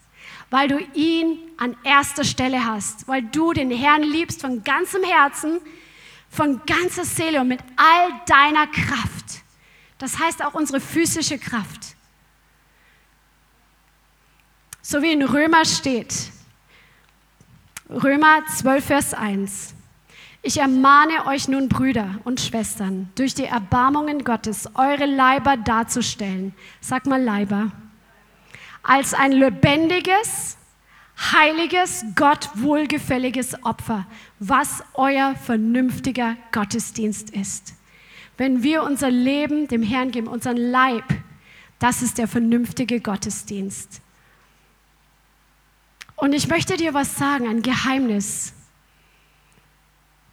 weil 0.51 0.69
du 0.69 0.79
ihn 0.95 1.39
an 1.57 1.77
erster 1.83 2.25
Stelle 2.25 2.65
hast, 2.65 3.09
weil 3.09 3.23
du 3.23 3.53
den 3.53 3.71
Herrn 3.71 4.03
liebst 4.03 4.41
von 4.41 4.63
ganzem 4.63 5.03
Herzen, 5.03 5.59
von 6.31 6.61
ganzer 6.67 7.05
Seele 7.05 7.41
und 7.41 7.49
mit 7.49 7.61
all 7.77 8.21
deiner 8.27 8.67
Kraft. 8.67 9.43
Das 9.99 10.19
heißt 10.19 10.45
auch 10.45 10.55
unsere 10.55 10.81
physische 10.81 11.39
Kraft. 11.39 11.97
So 14.83 15.03
wie 15.03 15.13
in 15.13 15.23
Römer 15.23 15.65
steht, 15.65 16.31
Römer 17.91 18.43
12, 18.47 18.85
Vers 18.85 19.15
1. 19.15 19.75
Ich 20.43 20.59
ermahne 20.59 21.27
euch 21.27 21.49
nun, 21.49 21.69
Brüder 21.69 22.19
und 22.25 22.41
Schwestern, 22.41 23.11
durch 23.15 23.35
die 23.35 23.47
Erbarmungen 23.47 24.25
Gottes 24.25 24.69
eure 24.75 25.07
Leiber 25.07 25.57
darzustellen. 25.57 26.55
Sag 26.81 27.07
mal 27.07 27.23
Leiber. 27.23 27.73
Als 28.83 29.15
ein 29.15 29.33
lebendiges, 29.33 30.58
heiliges, 31.19 32.05
Gott 32.15 32.49
wohlgefälliges 32.55 33.63
Opfer, 33.65 34.07
was 34.39 34.83
euer 34.95 35.35
vernünftiger 35.35 36.37
Gottesdienst 36.53 37.31
ist. 37.31 37.75
Wenn 38.37 38.63
wir 38.63 38.85
unser 38.85 39.11
Leben 39.11 39.67
dem 39.69 39.83
Herrn 39.83 40.11
geben, 40.11 40.29
unseren 40.29 40.57
Leib, 40.57 41.05
das 41.79 42.03
ist 42.03 42.19
der 42.19 42.29
vernünftige 42.29 43.01
Gottesdienst. 43.01 44.01
Und 46.17 46.33
ich 46.33 46.49
möchte 46.49 46.77
dir 46.77 46.95
was 46.95 47.17
sagen, 47.17 47.49
ein 47.49 47.63
Geheimnis, 47.63 48.53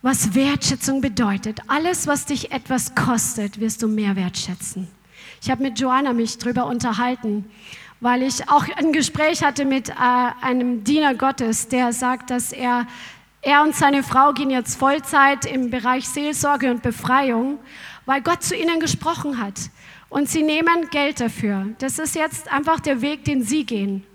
was 0.02 0.36
Wertschätzung 0.36 1.02
bedeutet. 1.02 1.62
Alles, 1.68 2.06
was 2.06 2.26
dich 2.26 2.52
etwas 2.52 2.94
kostet, 2.94 3.60
wirst 3.60 3.82
du 3.82 3.88
mehr 3.88 4.16
wertschätzen. 4.16 4.88
Ich 5.42 5.50
habe 5.50 5.64
mit 5.64 5.80
Joanna 5.80 6.14
mich 6.14 6.38
darüber 6.38 6.66
unterhalten, 6.66 7.46
weil 8.00 8.24
ich 8.24 8.50
auch 8.50 8.66
ein 8.78 8.92
Gespräch 8.92 9.44
hatte 9.44 9.66
mit 9.66 9.90
äh, 9.90 9.94
einem 10.42 10.84
Diener 10.84 11.16
Gottes, 11.16 11.68
der 11.68 11.94
sagt, 11.94 12.30
dass 12.30 12.52
er, 12.52 12.88
er 13.42 13.64
und 13.64 13.76
seine 13.76 14.04
Frau 14.04 14.34
gehen 14.34 14.50
jetzt 14.50 14.78
Vollzeit 14.78 15.46
im 15.46 15.70
Bereich 15.70 16.08
Seelsorge 16.08 16.72
und 16.72 16.82
Befreiung, 16.82 17.60
weil 18.06 18.22
Gott 18.22 18.44
zu 18.44 18.56
ihnen 18.56 18.80
gesprochen 18.80 19.40
hat. 19.42 19.70
Und 20.10 20.30
sie 20.30 20.44
nehmen 20.44 20.90
Geld 20.92 21.20
dafür. 21.20 21.68
Das 21.80 22.00
ist 22.00 22.16
jetzt 22.16 22.52
einfach 22.52 22.80
der 22.80 23.02
Weg, 23.02 23.26
den 23.26 23.44
sie 23.44 23.66
gehen. 23.66 24.06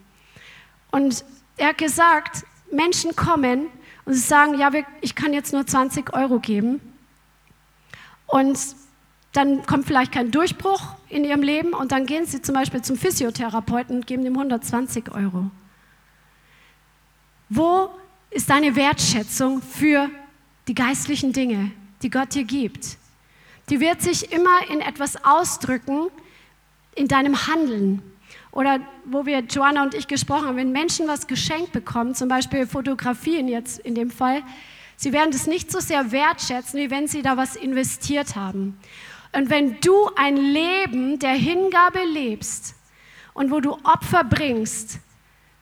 Und 0.91 1.25
er 1.57 1.69
hat 1.69 1.79
gesagt, 1.79 2.45
Menschen 2.71 3.15
kommen 3.17 3.67
und 4.05 4.15
sagen, 4.15 4.59
ja, 4.59 4.71
ich 5.01 5.15
kann 5.15 5.33
jetzt 5.33 5.53
nur 5.53 5.67
20 5.67 6.15
Euro 6.15 6.39
geben. 6.39 6.81
Und 8.27 8.59
dann 9.33 9.65
kommt 9.65 9.87
vielleicht 9.87 10.13
kein 10.13 10.31
Durchbruch 10.31 10.97
in 11.09 11.25
ihrem 11.25 11.43
Leben 11.43 11.73
und 11.73 11.93
dann 11.93 12.07
gehen 12.07 12.27
sie 12.27 12.43
zum 12.43 12.55
Beispiel 12.55 12.83
zum 12.83 12.97
Physiotherapeuten 12.97 13.97
und 13.97 14.07
geben 14.07 14.27
ihm 14.27 14.35
120 14.35 15.13
Euro. 15.13 15.51
Wo 17.49 17.91
ist 18.31 18.51
deine 18.51 18.75
Wertschätzung 18.77 19.63
für 19.63 20.09
die 20.69 20.75
geistlichen 20.75 21.33
Dinge, 21.33 21.71
die 22.03 22.11
Gott 22.11 22.35
dir 22.35 22.45
gibt? 22.45 22.97
Die 23.69 23.81
wird 23.81 24.03
sich 24.03 24.33
immer 24.33 24.69
in 24.69 24.81
etwas 24.81 25.25
ausdrücken, 25.25 26.09
in 26.97 27.07
deinem 27.07 27.47
Handeln. 27.47 28.03
Oder 28.53 28.81
wo 29.05 29.27
wir, 29.27 29.41
Joanna 29.41 29.85
und 29.85 29.95
ich, 29.95 30.09
gesprochen 30.09 30.49
haben, 30.49 30.57
wenn 30.57 30.73
Menschen 30.73 31.07
was 31.07 31.29
geschenkt 31.29 31.71
bekommen, 31.71 32.17
zum 32.17 32.29
Beispiel 32.29 32.67
Fotografien 32.67 33.47
jetzt 33.47 33.79
in 33.79 33.95
dem 33.95 34.11
Fall, 34.11 34.43
sie 34.97 35.13
werden 35.13 35.31
das 35.31 35.47
nicht 35.47 35.71
so 35.71 35.79
sehr 35.79 36.11
wertschätzen, 36.11 36.81
wie 36.81 36.91
wenn 36.91 37.07
sie 37.07 37.23
da 37.23 37.37
was 37.37 37.55
investiert 37.55 38.35
haben. 38.35 38.77
Und 39.33 39.51
wenn 39.51 39.81
du 39.81 40.11
ein 40.17 40.37
Leben 40.37 41.19
der 41.19 41.35
Hingabe 41.35 42.01
lebst 42.05 42.75
und 43.33 43.51
wo 43.51 43.61
du 43.61 43.73
Opfer 43.85 44.25
bringst, 44.25 44.99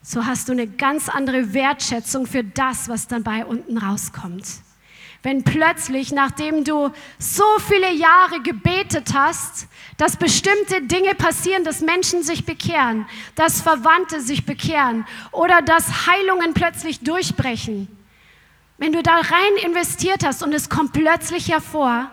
so 0.02 0.24
hast 0.24 0.48
du 0.48 0.52
eine 0.52 0.66
ganz 0.66 1.08
andere 1.08 1.52
Wertschätzung 1.52 2.26
für 2.26 2.42
das, 2.42 2.88
was 2.88 3.08
dann 3.08 3.22
bei 3.22 3.44
unten 3.44 3.76
rauskommt. 3.76 4.46
Wenn 5.22 5.42
plötzlich, 5.42 6.12
nachdem 6.12 6.64
du 6.64 6.90
so 7.18 7.44
viele 7.58 7.92
Jahre 7.92 8.40
gebetet 8.40 9.12
hast, 9.12 9.66
dass 9.96 10.16
bestimmte 10.16 10.80
Dinge 10.82 11.14
passieren, 11.14 11.64
dass 11.64 11.80
Menschen 11.80 12.22
sich 12.22 12.46
bekehren, 12.46 13.06
dass 13.34 13.60
Verwandte 13.60 14.20
sich 14.20 14.46
bekehren 14.46 15.04
oder 15.32 15.60
dass 15.60 16.06
Heilungen 16.06 16.54
plötzlich 16.54 17.00
durchbrechen. 17.00 17.88
Wenn 18.78 18.92
du 18.92 19.02
da 19.02 19.16
rein 19.16 19.56
investiert 19.64 20.24
hast 20.24 20.44
und 20.44 20.54
es 20.54 20.68
kommt 20.68 20.92
plötzlich 20.92 21.50
hervor, 21.50 22.10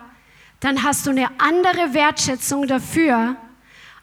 dann 0.66 0.82
hast 0.82 1.06
du 1.06 1.10
eine 1.10 1.28
andere 1.38 1.94
Wertschätzung 1.94 2.66
dafür, 2.66 3.36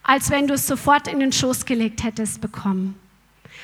als 0.02 0.30
wenn 0.30 0.48
du 0.48 0.54
es 0.54 0.66
sofort 0.66 1.10
in 1.10 1.20
den 1.20 1.34
Schoß 1.34 1.66
gelegt 1.66 2.06
hättest 2.06 2.40
bekommen. 2.40 2.98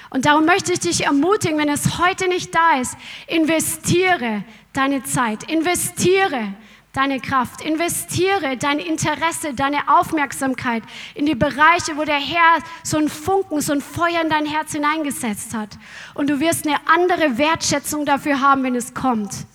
Und 0.09 0.25
darum 0.25 0.45
möchte 0.45 0.73
ich 0.73 0.81
dich 0.81 1.05
ermutigen, 1.05 1.57
wenn 1.57 1.69
es 1.69 1.97
heute 1.97 2.27
nicht 2.27 2.53
da 2.53 2.77
ist, 2.81 2.97
investiere 3.27 4.43
deine 4.73 5.01
Zeit, 5.03 5.49
investiere 5.49 6.53
deine 6.91 7.21
Kraft, 7.21 7.61
investiere 7.61 8.57
dein 8.57 8.79
Interesse, 8.79 9.53
deine 9.53 9.97
Aufmerksamkeit 9.97 10.83
in 11.15 11.25
die 11.25 11.35
Bereiche, 11.35 11.95
wo 11.95 12.03
der 12.03 12.19
Herr 12.19 12.61
so 12.83 12.97
einen 12.97 13.07
Funken, 13.07 13.61
so 13.61 13.71
ein 13.71 13.81
Feuer 13.81 14.21
in 14.21 14.29
dein 14.29 14.45
Herz 14.45 14.73
hineingesetzt 14.73 15.53
hat. 15.53 15.69
Und 16.15 16.29
du 16.29 16.41
wirst 16.41 16.67
eine 16.67 16.75
andere 16.85 17.37
Wertschätzung 17.37 18.05
dafür 18.05 18.41
haben, 18.41 18.63
wenn 18.63 18.75
es 18.75 18.93
kommt. 18.93 19.45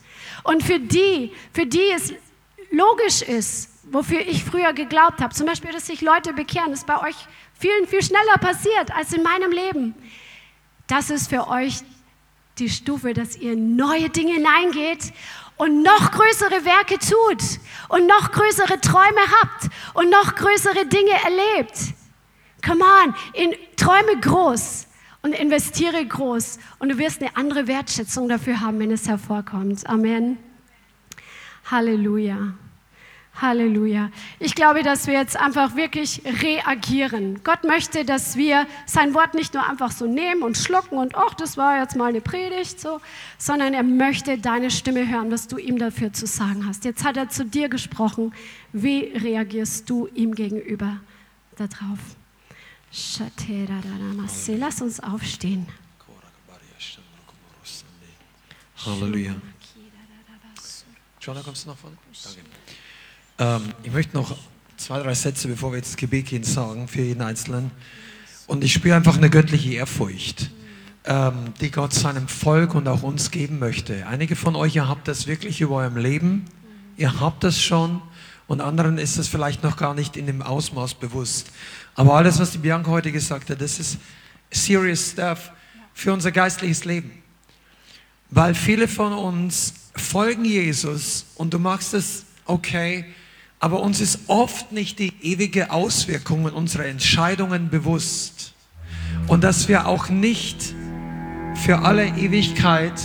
Und 0.44 0.62
für 0.62 0.78
die, 0.78 1.32
für 1.52 1.66
die 1.66 1.90
es 1.94 2.14
logisch 2.74 3.22
ist, 3.22 3.70
wofür 3.90 4.20
ich 4.20 4.44
früher 4.44 4.72
geglaubt 4.72 5.20
habe, 5.20 5.34
zum 5.34 5.46
Beispiel, 5.46 5.72
dass 5.72 5.86
sich 5.86 6.00
Leute 6.00 6.32
bekehren, 6.32 6.72
ist 6.72 6.86
bei 6.86 7.00
euch 7.00 7.16
vielen 7.58 7.86
viel 7.86 8.02
schneller 8.02 8.38
passiert 8.40 8.94
als 8.94 9.12
in 9.12 9.22
meinem 9.22 9.52
Leben. 9.52 9.94
Das 10.86 11.10
ist 11.10 11.28
für 11.28 11.48
euch 11.48 11.80
die 12.58 12.68
Stufe, 12.68 13.14
dass 13.14 13.36
ihr 13.36 13.56
neue 13.56 14.10
Dinge 14.10 14.34
hineingeht 14.34 15.12
und 15.56 15.82
noch 15.82 16.10
größere 16.10 16.64
Werke 16.64 16.98
tut 16.98 17.60
und 17.88 18.06
noch 18.06 18.32
größere 18.32 18.80
Träume 18.80 19.20
habt 19.40 19.68
und 19.94 20.10
noch 20.10 20.34
größere 20.34 20.86
Dinge 20.86 21.12
erlebt. 21.24 21.94
Come 22.64 22.84
on, 22.84 23.14
in, 23.34 23.54
träume 23.76 24.18
groß 24.20 24.86
und 25.22 25.32
investiere 25.32 26.04
groß 26.04 26.58
und 26.78 26.90
du 26.90 26.98
wirst 26.98 27.20
eine 27.20 27.36
andere 27.36 27.66
Wertschätzung 27.66 28.28
dafür 28.28 28.60
haben, 28.60 28.78
wenn 28.78 28.90
es 28.90 29.08
hervorkommt. 29.08 29.86
Amen. 29.86 30.38
Halleluja. 31.70 32.54
Halleluja. 33.40 34.10
Ich 34.38 34.54
glaube, 34.54 34.82
dass 34.82 35.06
wir 35.06 35.14
jetzt 35.14 35.36
einfach 35.36 35.74
wirklich 35.74 36.22
reagieren. 36.42 37.40
Gott 37.42 37.64
möchte, 37.64 38.04
dass 38.04 38.36
wir 38.36 38.66
sein 38.86 39.12
Wort 39.12 39.34
nicht 39.34 39.54
nur 39.54 39.68
einfach 39.68 39.90
so 39.90 40.06
nehmen 40.06 40.42
und 40.42 40.56
schlucken 40.56 40.98
und, 40.98 41.16
ach, 41.16 41.34
das 41.34 41.56
war 41.56 41.80
jetzt 41.80 41.96
mal 41.96 42.10
eine 42.10 42.20
Predigt, 42.20 42.80
so, 42.80 43.00
sondern 43.36 43.74
er 43.74 43.82
möchte 43.82 44.38
deine 44.38 44.70
Stimme 44.70 45.08
hören, 45.08 45.32
was 45.32 45.48
du 45.48 45.58
ihm 45.58 45.78
dafür 45.78 46.12
zu 46.12 46.26
sagen 46.26 46.64
hast. 46.66 46.84
Jetzt 46.84 47.04
hat 47.04 47.16
er 47.16 47.28
zu 47.28 47.44
dir 47.44 47.68
gesprochen. 47.68 48.32
Wie 48.72 49.00
reagierst 49.16 49.90
du 49.90 50.08
ihm 50.14 50.34
gegenüber 50.34 51.00
darauf? 51.56 51.98
Lass 54.46 54.80
uns 54.80 55.00
aufstehen. 55.00 55.66
Halleluja. 58.86 59.34
Jonah, 61.20 61.40
kommst 61.42 61.64
du 61.64 61.70
nach 61.70 61.76
vorne? 61.76 61.96
Danke. 62.22 62.40
Ähm, 63.38 63.62
ich 63.82 63.92
möchte 63.92 64.16
noch 64.16 64.36
zwei, 64.76 65.00
drei 65.00 65.14
Sätze, 65.14 65.48
bevor 65.48 65.72
wir 65.72 65.78
jetzt 65.78 65.90
das 65.90 65.96
Gebet 65.96 66.26
gehen, 66.26 66.44
sagen 66.44 66.88
für 66.88 67.02
jeden 67.02 67.22
Einzelnen. 67.22 67.70
Und 68.46 68.62
ich 68.62 68.72
spüre 68.72 68.94
einfach 68.94 69.16
eine 69.16 69.30
göttliche 69.30 69.72
Ehrfurcht, 69.74 70.50
ähm, 71.04 71.52
die 71.60 71.70
Gott 71.70 71.92
seinem 71.92 72.28
Volk 72.28 72.74
und 72.74 72.86
auch 72.86 73.02
uns 73.02 73.30
geben 73.30 73.58
möchte. 73.58 74.06
Einige 74.06 74.36
von 74.36 74.54
euch, 74.54 74.76
ihr 74.76 74.88
habt 74.88 75.08
das 75.08 75.26
wirklich 75.26 75.60
über 75.60 75.76
eurem 75.76 75.96
Leben. 75.96 76.44
Ihr 76.96 77.20
habt 77.20 77.42
das 77.42 77.60
schon. 77.60 78.02
Und 78.46 78.60
anderen 78.60 78.98
ist 78.98 79.18
das 79.18 79.26
vielleicht 79.26 79.62
noch 79.62 79.76
gar 79.76 79.94
nicht 79.94 80.16
in 80.16 80.26
dem 80.26 80.42
Ausmaß 80.42 80.94
bewusst. 80.94 81.50
Aber 81.94 82.14
alles, 82.14 82.38
was 82.38 82.52
die 82.52 82.58
Bianca 82.58 82.90
heute 82.90 83.10
gesagt 83.10 83.50
hat, 83.50 83.60
das 83.60 83.80
ist 83.80 83.98
serious 84.50 85.10
stuff 85.12 85.50
für 85.94 86.12
unser 86.12 86.30
geistliches 86.30 86.84
Leben. 86.84 87.10
Weil 88.30 88.54
viele 88.54 88.86
von 88.86 89.12
uns 89.12 89.74
folgen 89.96 90.44
Jesus 90.44 91.26
und 91.36 91.54
du 91.54 91.58
machst 91.58 91.94
es 91.94 92.26
okay, 92.44 93.06
aber 93.60 93.80
uns 93.80 94.00
ist 94.00 94.20
oft 94.26 94.72
nicht 94.72 94.98
die 94.98 95.12
ewige 95.22 95.70
Auswirkungen 95.70 96.52
unserer 96.52 96.86
Entscheidungen 96.86 97.70
bewusst. 97.70 98.52
Und 99.26 99.42
dass 99.42 99.68
wir 99.68 99.86
auch 99.86 100.08
nicht 100.08 100.74
für 101.54 101.78
alle 101.80 102.06
Ewigkeit 102.06 103.00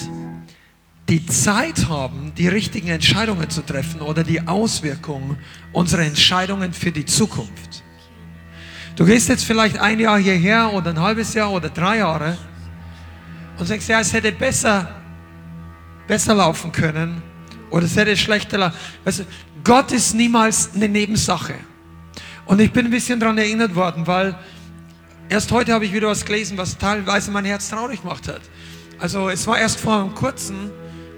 die 1.08 1.26
Zeit 1.26 1.88
haben, 1.89 2.34
die 2.38 2.47
richtigen 2.47 2.89
Entscheidungen 2.89 3.50
zu 3.50 3.62
treffen 3.62 4.02
oder 4.02 4.24
die 4.24 4.47
Auswirkungen 4.47 5.38
unserer 5.74 6.04
Entscheidungen 6.04 6.72
für 6.72 6.91
die 6.91 7.06
Zukunft. 7.06 7.84
Du 8.95 9.06
gehst 9.06 9.30
jetzt 9.30 9.45
vielleicht 9.45 9.80
ein 9.80 10.00
Jahr 10.00 10.20
hierher 10.20 10.74
oder 10.74 10.91
ein 10.91 11.00
halbes 11.00 11.34
Jahr 11.34 11.52
oder 11.52 11.70
drei 11.70 11.97
Jahre 11.97 12.38
und 13.58 13.66
sagst, 13.66 13.88
ja, 13.89 14.02
es 14.02 14.14
hätte 14.14 14.32
besser, 14.32 14.89
besser 16.08 16.36
laufen 16.36 16.72
können 16.72 17.22
oder 17.70 17.86
es 17.86 17.95
hätte 17.95 18.16
schlechter 18.16 18.58
laufen. 18.58 18.78
Weißt 19.04 19.20
du, 19.20 19.24
Gott 19.64 19.91
ist 19.91 20.14
niemals 20.14 20.70
eine 20.76 20.88
Nebensache. 20.88 21.55
Und 22.45 22.60
ich 22.60 22.72
bin 22.72 22.86
ein 22.86 22.91
bisschen 22.91 23.20
daran 23.20 23.38
erinnert 23.38 23.76
worden, 23.76 24.07
weil 24.07 24.36
erst 25.30 25.51
heute 25.51 25.74
habe 25.74 25.86
ich 25.86 25.93
wieder 25.93 26.07
was 26.07 26.26
gelesen, 26.26 26.57
was 26.57 26.78
teilweise 26.78 27.32
mein 27.32 27.45
Herz 27.45 27.70
traurig 27.70 28.01
gemacht 28.01 28.28
hat. 28.28 28.41
Also 28.99 29.30
es 29.30 29.45
war 29.47 29.57
erst 29.57 29.80
vor 29.80 30.01
einem 30.01 30.16
kurzen, 30.16 30.72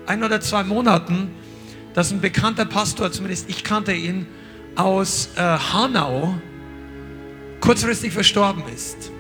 ein 0.06 0.24
oder 0.24 0.42
zwei 0.42 0.64
Monaten, 0.64 1.32
dass 1.94 2.12
ein 2.12 2.22
bekannter 2.22 2.66
Pastor, 2.66 3.12
zumindest 3.12 3.50
ich 3.50 3.64
kannte 3.64 3.94
ihn, 3.94 4.28
aus 4.76 5.30
äh, 5.36 5.42
Hanau 5.42 6.36
kurzfristig 7.60 8.14
verstorben 8.14 8.64
ist. 8.74 9.12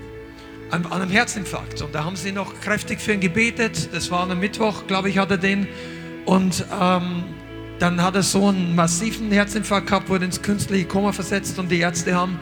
An, 0.69 0.85
an, 0.85 1.01
einem 1.01 1.11
Herzinfarkt. 1.11 1.81
Und 1.81 1.93
da 1.93 2.05
haben 2.05 2.15
sie 2.15 2.31
noch 2.31 2.59
kräftig 2.61 3.01
für 3.01 3.13
ihn 3.13 3.19
gebetet. 3.19 3.89
Das 3.93 4.09
war 4.09 4.29
am 4.29 4.39
Mittwoch, 4.39 4.87
glaube 4.87 5.09
ich, 5.09 5.17
hat 5.17 5.31
er 5.31 5.37
den. 5.37 5.67
Und 6.25 6.65
ähm, 6.79 7.23
dann 7.81 8.01
hat 8.01 8.15
er 8.15 8.23
so 8.23 8.47
einen 8.47 8.75
massiven 8.75 9.31
Herzinfarkt 9.31 9.87
gehabt, 9.87 10.09
wurde 10.09 10.25
ins 10.25 10.41
künstliche 10.41 10.85
Koma 10.85 11.11
versetzt 11.11 11.57
und 11.57 11.71
die 11.71 11.79
Ärzte 11.79 12.13
haben 12.13 12.39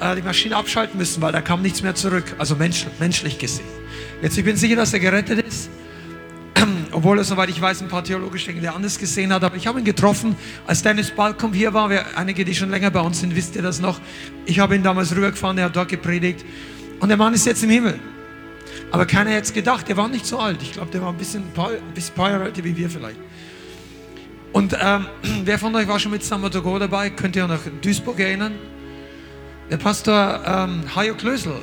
äh, 0.00 0.14
die 0.14 0.22
Maschine 0.22 0.56
abschalten 0.56 0.98
müssen, 0.98 1.20
weil 1.20 1.32
da 1.32 1.40
kam 1.40 1.62
nichts 1.62 1.82
mehr 1.82 1.94
zurück. 1.94 2.36
Also 2.38 2.54
mensch, 2.54 2.86
menschlich 3.00 3.38
gesehen. 3.38 3.66
Jetzt, 4.22 4.38
ich 4.38 4.44
bin 4.44 4.56
sicher, 4.56 4.76
dass 4.76 4.92
er 4.92 5.00
gerettet 5.00 5.46
ist 5.46 5.70
obwohl 6.92 7.18
er, 7.18 7.24
soweit 7.24 7.48
ich 7.48 7.60
weiß, 7.60 7.82
ein 7.82 7.88
paar 7.88 8.04
theologische 8.04 8.52
Dinge 8.52 8.72
anders 8.72 8.98
gesehen 8.98 9.32
hat. 9.32 9.44
Aber 9.44 9.56
ich 9.56 9.66
habe 9.66 9.78
ihn 9.78 9.84
getroffen, 9.84 10.36
als 10.66 10.82
Dennis 10.82 11.10
Balkom 11.10 11.52
hier 11.52 11.74
war. 11.74 11.90
Wir, 11.90 12.04
einige, 12.16 12.44
die 12.44 12.54
schon 12.54 12.70
länger 12.70 12.90
bei 12.90 13.00
uns 13.00 13.20
sind, 13.20 13.34
wisst 13.34 13.56
ihr 13.56 13.62
das 13.62 13.80
noch. 13.80 14.00
Ich 14.46 14.58
habe 14.58 14.76
ihn 14.76 14.82
damals 14.82 15.14
rübergefahren, 15.14 15.58
er 15.58 15.66
hat 15.66 15.76
dort 15.76 15.88
gepredigt. 15.88 16.44
Und 17.00 17.08
der 17.08 17.16
Mann 17.16 17.34
ist 17.34 17.46
jetzt 17.46 17.62
im 17.62 17.70
Himmel. 17.70 17.98
Aber 18.90 19.06
keiner 19.06 19.30
hätte 19.30 19.42
es 19.42 19.52
gedacht, 19.52 19.88
der 19.88 19.96
war 19.96 20.08
nicht 20.08 20.26
so 20.26 20.38
alt. 20.38 20.62
Ich 20.62 20.72
glaube, 20.72 20.90
der 20.90 21.02
war 21.02 21.10
ein 21.10 21.18
bisschen, 21.18 21.42
ein 21.42 21.94
bisschen 21.94 22.14
paar 22.14 22.30
Jahre 22.30 22.44
älter 22.44 22.64
wie 22.64 22.76
wir 22.76 22.88
vielleicht. 22.88 23.18
Und 24.52 24.76
ähm, 24.80 25.06
wer 25.44 25.58
von 25.58 25.74
euch 25.74 25.88
war 25.88 25.98
schon 25.98 26.12
mit 26.12 26.24
Samatogo 26.24 26.78
dabei? 26.78 27.10
Könnt 27.10 27.36
ihr 27.36 27.44
euch 27.44 27.48
nach 27.48 27.60
Duisburg 27.82 28.18
erinnern? 28.20 28.54
Der 29.70 29.76
Pastor 29.76 30.42
ähm, 30.46 30.84
Hajo 30.94 31.14
Klösel 31.14 31.56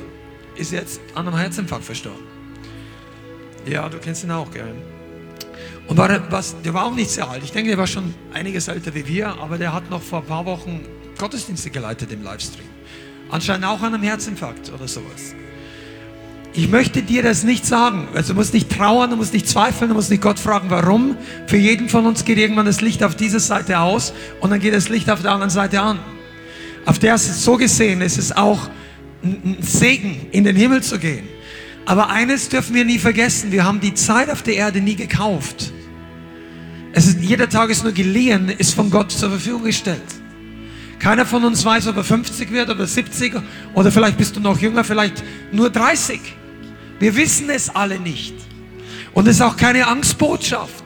ist 0.54 0.72
jetzt 0.72 1.00
an 1.14 1.26
einem 1.26 1.36
Herzinfarkt 1.36 1.84
verstorben. 1.84 2.24
Ja, 3.66 3.88
du 3.88 3.98
kennst 3.98 4.22
ihn 4.22 4.30
auch, 4.30 4.50
gell? 4.50 4.74
Und 5.88 5.96
war, 5.96 6.30
was, 6.30 6.60
der 6.62 6.74
war 6.74 6.86
auch 6.86 6.94
nicht 6.94 7.10
sehr 7.10 7.28
alt. 7.28 7.42
Ich 7.44 7.52
denke, 7.52 7.70
der 7.70 7.78
war 7.78 7.86
schon 7.86 8.14
einiges 8.32 8.68
älter 8.68 8.94
wie 8.94 9.06
wir, 9.06 9.28
aber 9.40 9.58
der 9.58 9.72
hat 9.72 9.90
noch 9.90 10.02
vor 10.02 10.20
ein 10.20 10.26
paar 10.26 10.46
Wochen 10.46 10.84
Gottesdienste 11.18 11.70
geleitet 11.70 12.12
im 12.12 12.22
Livestream. 12.22 12.66
Anscheinend 13.28 13.66
auch 13.66 13.80
an 13.82 13.94
einem 13.94 14.02
Herzinfarkt 14.02 14.72
oder 14.72 14.86
sowas. 14.86 15.34
Ich 16.58 16.70
möchte 16.70 17.02
dir 17.02 17.22
das 17.22 17.44
nicht 17.44 17.66
sagen. 17.66 18.08
Also 18.14 18.32
du 18.32 18.38
musst 18.38 18.54
nicht 18.54 18.70
trauern, 18.70 19.10
du 19.10 19.16
musst 19.16 19.34
nicht 19.34 19.46
zweifeln, 19.46 19.90
du 19.90 19.94
musst 19.94 20.10
nicht 20.10 20.22
Gott 20.22 20.38
fragen, 20.38 20.70
warum. 20.70 21.14
Für 21.46 21.58
jeden 21.58 21.90
von 21.90 22.06
uns 22.06 22.24
geht 22.24 22.38
irgendwann 22.38 22.64
das 22.64 22.80
Licht 22.80 23.04
auf 23.04 23.14
diese 23.14 23.40
Seite 23.40 23.78
aus 23.78 24.14
und 24.40 24.48
dann 24.48 24.58
geht 24.58 24.72
das 24.72 24.88
Licht 24.88 25.10
auf 25.10 25.20
der 25.20 25.32
anderen 25.32 25.50
Seite 25.50 25.82
an. 25.82 25.98
Auf 26.86 26.98
der 26.98 27.14
ist 27.14 27.28
es 27.28 27.44
so 27.44 27.58
gesehen, 27.58 28.00
ist 28.00 28.16
es 28.16 28.34
auch 28.34 28.70
ein 29.22 29.58
Segen, 29.60 30.28
in 30.32 30.44
den 30.44 30.56
Himmel 30.56 30.82
zu 30.82 30.98
gehen. 30.98 31.28
Aber 31.84 32.08
eines 32.08 32.48
dürfen 32.48 32.74
wir 32.74 32.86
nie 32.86 32.98
vergessen, 32.98 33.52
wir 33.52 33.64
haben 33.64 33.80
die 33.80 33.92
Zeit 33.92 34.30
auf 34.30 34.42
der 34.42 34.54
Erde 34.54 34.80
nie 34.80 34.96
gekauft. 34.96 35.74
Es 36.92 37.06
ist, 37.06 37.20
jeder 37.20 37.50
Tag 37.50 37.68
ist 37.68 37.82
nur 37.82 37.92
geliehen, 37.92 38.48
ist 38.48 38.74
von 38.74 38.90
Gott 38.90 39.12
zur 39.12 39.28
Verfügung 39.28 39.64
gestellt. 39.64 40.00
Keiner 41.00 41.26
von 41.26 41.44
uns 41.44 41.62
weiß, 41.62 41.86
ob 41.88 41.98
er 41.98 42.04
50 42.04 42.50
wird 42.50 42.70
oder 42.70 42.86
70 42.86 43.34
oder 43.74 43.92
vielleicht 43.92 44.16
bist 44.16 44.36
du 44.36 44.40
noch 44.40 44.58
jünger, 44.58 44.84
vielleicht 44.84 45.22
nur 45.52 45.68
30. 45.68 46.18
Wir 46.98 47.16
wissen 47.16 47.50
es 47.50 47.68
alle 47.68 47.98
nicht. 47.98 48.34
Und 49.12 49.26
es 49.28 49.36
ist 49.36 49.42
auch 49.42 49.56
keine 49.56 49.86
Angstbotschaft. 49.86 50.84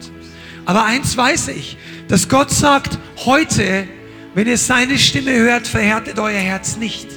Aber 0.65 0.85
eins 0.85 1.17
weiß 1.17 1.49
ich, 1.49 1.77
dass 2.09 2.29
Gott 2.29 2.51
sagt, 2.51 2.99
heute, 3.25 3.89
wenn 4.35 4.47
ihr 4.47 4.59
seine 4.59 4.99
Stimme 4.99 5.33
hört, 5.33 5.67
verhärtet 5.67 6.19
euer 6.19 6.39
Herz 6.39 6.77
nicht. 6.77 7.09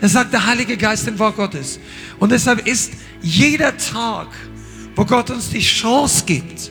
Das 0.00 0.12
sagt 0.12 0.32
der 0.32 0.46
Heilige 0.46 0.76
Geist 0.76 1.06
im 1.06 1.18
Wort 1.18 1.36
Gottes. 1.36 1.78
Und 2.18 2.32
deshalb 2.32 2.66
ist 2.66 2.92
jeder 3.22 3.76
Tag, 3.76 4.28
wo 4.96 5.04
Gott 5.04 5.30
uns 5.30 5.50
die 5.50 5.60
Chance 5.60 6.24
gibt, 6.26 6.70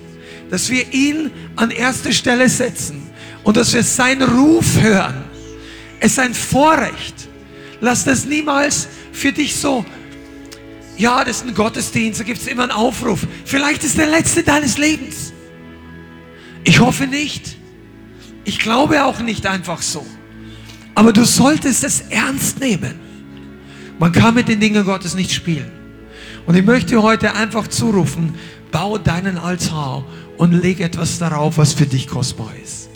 dass 0.49 0.70
wir 0.70 0.93
ihn 0.93 1.32
an 1.55 1.72
erste 1.72 2.14
Stelle 2.14 2.49
setzen 2.49 3.01
und 3.43 3.57
dass 3.57 3.74
wir 3.74 3.84
seinen 3.84 4.24
Ruf 4.24 4.80
hören. 4.82 5.24
Ist 5.99 6.20
ein 6.20 6.34
Vorrecht. 6.34 7.16
Lass 7.80 8.03
das 8.03 8.26
niemals 8.26 8.88
für 9.12 9.32
dich 9.32 9.55
so, 9.55 9.86
ja, 11.02 11.24
das 11.24 11.38
ist 11.38 11.47
ein 11.47 11.56
Gottesdienst, 11.56 12.20
da 12.20 12.24
gibt 12.24 12.39
es 12.39 12.45
immer 12.45 12.64
einen 12.64 12.72
Aufruf. 12.72 13.26
Vielleicht 13.43 13.84
ist 13.84 13.97
der 13.97 14.06
letzte 14.06 14.43
deines 14.43 14.78
Lebens. 14.78 15.34
Ich 16.64 16.80
hoffe 16.80 17.08
nicht. 17.08 17.58
Ich 18.43 18.60
glaube 18.60 19.04
auch 19.04 19.20
nicht 19.20 19.47
einfach 19.47 19.82
so. 19.82 20.06
Aber 20.93 21.12
du 21.12 21.26
solltest 21.26 21.84
es 21.84 22.02
ernst 22.10 22.60
nehmen. 22.60 22.99
Man 23.97 24.12
kann 24.12 24.36
mit 24.36 24.47
den 24.47 24.60
Dingen 24.60 24.86
Gottes 24.86 25.16
nicht 25.16 25.32
spielen. 25.32 25.72
Und 26.45 26.56
ich 26.56 26.64
möchte 26.64 27.02
heute 27.02 27.34
einfach 27.34 27.68
zurufen, 27.68 28.36
bau 28.72 28.99
deinen 28.99 29.39
Altar 29.39 30.06
und 30.38 30.52
leg 30.52 30.82
etwas 30.82 31.18
darauf, 31.18 31.58
was 31.58 31.74
für 31.74 31.88
dich 31.88 32.08
kostbar 32.08 32.52
ist. 32.64 32.89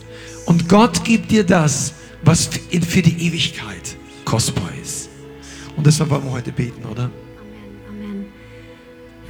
Und 0.45 0.69
Gott 0.69 1.03
gibt 1.03 1.31
dir 1.31 1.43
das, 1.43 1.95
was 2.23 2.49
für 2.87 3.01
die 3.01 3.27
Ewigkeit 3.27 3.97
kostbar 4.25 4.69
ist. 4.79 5.09
Und 5.75 5.87
deshalb 5.87 6.11
wollen 6.11 6.25
wir 6.25 6.31
heute 6.33 6.51
beten, 6.51 6.85
oder? 6.85 7.09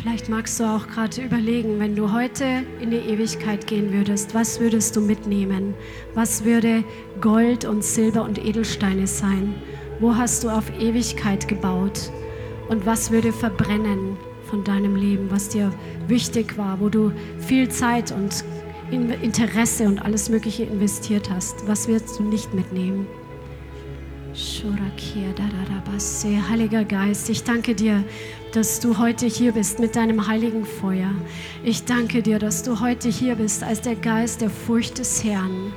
Vielleicht 0.05 0.29
magst 0.29 0.59
du 0.59 0.65
auch 0.65 0.85
gerade 0.85 1.19
überlegen, 1.19 1.79
wenn 1.79 1.95
du 1.95 2.13
heute 2.13 2.61
in 2.79 2.91
die 2.91 2.97
Ewigkeit 2.97 3.65
gehen 3.65 3.91
würdest, 3.91 4.35
was 4.35 4.59
würdest 4.59 4.95
du 4.95 5.01
mitnehmen? 5.01 5.73
Was 6.13 6.45
würde 6.45 6.83
Gold 7.21 7.65
und 7.65 7.83
Silber 7.83 8.21
und 8.21 8.37
Edelsteine 8.37 9.07
sein? 9.07 9.55
Wo 9.99 10.15
hast 10.15 10.43
du 10.43 10.49
auf 10.49 10.71
Ewigkeit 10.79 11.47
gebaut? 11.47 12.11
Und 12.69 12.85
was 12.85 13.09
würde 13.09 13.33
verbrennen? 13.33 14.15
von 14.45 14.63
deinem 14.63 14.95
Leben, 14.95 15.31
was 15.31 15.49
dir 15.49 15.73
wichtig 16.07 16.55
war, 16.55 16.79
wo 16.79 16.87
du 16.87 17.11
viel 17.39 17.67
Zeit 17.67 18.11
und 18.11 18.45
Interesse 18.91 19.87
und 19.87 19.97
alles 19.97 20.29
Mögliche 20.29 20.65
investiert 20.65 21.31
hast. 21.31 21.67
Was 21.67 21.87
wirst 21.87 22.19
du 22.19 22.23
nicht 22.23 22.53
mitnehmen? 22.53 23.07
Heiliger 26.49 26.83
Geist, 26.83 27.29
ich 27.29 27.43
danke 27.43 27.73
dir, 27.73 28.03
dass 28.55 28.79
du 28.79 28.97
heute 28.97 29.25
hier 29.25 29.51
bist 29.51 29.79
mit 29.79 29.97
deinem 29.97 30.27
heiligen 30.27 30.63
Feuer. 30.65 31.11
Ich 31.61 31.83
danke 31.83 32.21
dir, 32.21 32.39
dass 32.39 32.63
du 32.63 32.79
heute 32.79 33.09
hier 33.09 33.35
bist 33.35 33.63
als 33.63 33.81
der 33.81 33.95
Geist 33.95 34.39
der 34.39 34.49
Furcht 34.49 34.97
des 34.97 35.25
Herrn. 35.25 35.73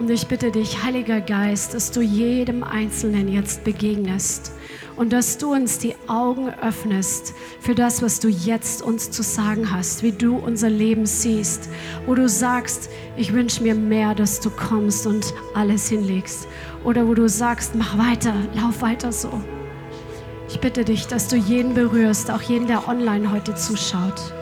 Und 0.00 0.10
ich 0.10 0.26
bitte 0.26 0.50
dich, 0.50 0.82
Heiliger 0.82 1.20
Geist, 1.20 1.74
dass 1.74 1.92
du 1.92 2.00
jedem 2.00 2.64
Einzelnen 2.64 3.28
jetzt 3.28 3.62
begegnest 3.62 4.50
und 4.96 5.12
dass 5.12 5.38
du 5.38 5.52
uns 5.52 5.78
die 5.78 5.94
Augen 6.08 6.48
öffnest 6.60 7.34
für 7.60 7.76
das, 7.76 8.02
was 8.02 8.18
du 8.18 8.26
jetzt 8.26 8.82
uns 8.82 9.12
zu 9.12 9.22
sagen 9.22 9.70
hast, 9.70 10.02
wie 10.02 10.12
du 10.12 10.36
unser 10.36 10.70
Leben 10.70 11.06
siehst, 11.06 11.68
wo 12.06 12.16
du 12.16 12.28
sagst, 12.28 12.90
ich 13.16 13.32
wünsche 13.32 13.62
mir 13.62 13.76
mehr, 13.76 14.16
dass 14.16 14.40
du 14.40 14.50
kommst 14.50 15.06
und 15.06 15.32
alles 15.54 15.88
hinlegst. 15.88 16.48
Oder 16.82 17.06
wo 17.06 17.14
du 17.14 17.28
sagst, 17.28 17.76
mach 17.76 17.96
weiter, 17.96 18.34
lauf 18.56 18.82
weiter 18.82 19.12
so. 19.12 19.30
Ich 20.48 20.60
bitte 20.60 20.84
dich, 20.84 21.06
dass 21.06 21.28
du 21.28 21.36
jeden 21.36 21.74
berührst, 21.74 22.30
auch 22.30 22.40
jeden, 22.40 22.66
der 22.66 22.88
online 22.88 23.30
heute 23.30 23.54
zuschaut. 23.54 24.32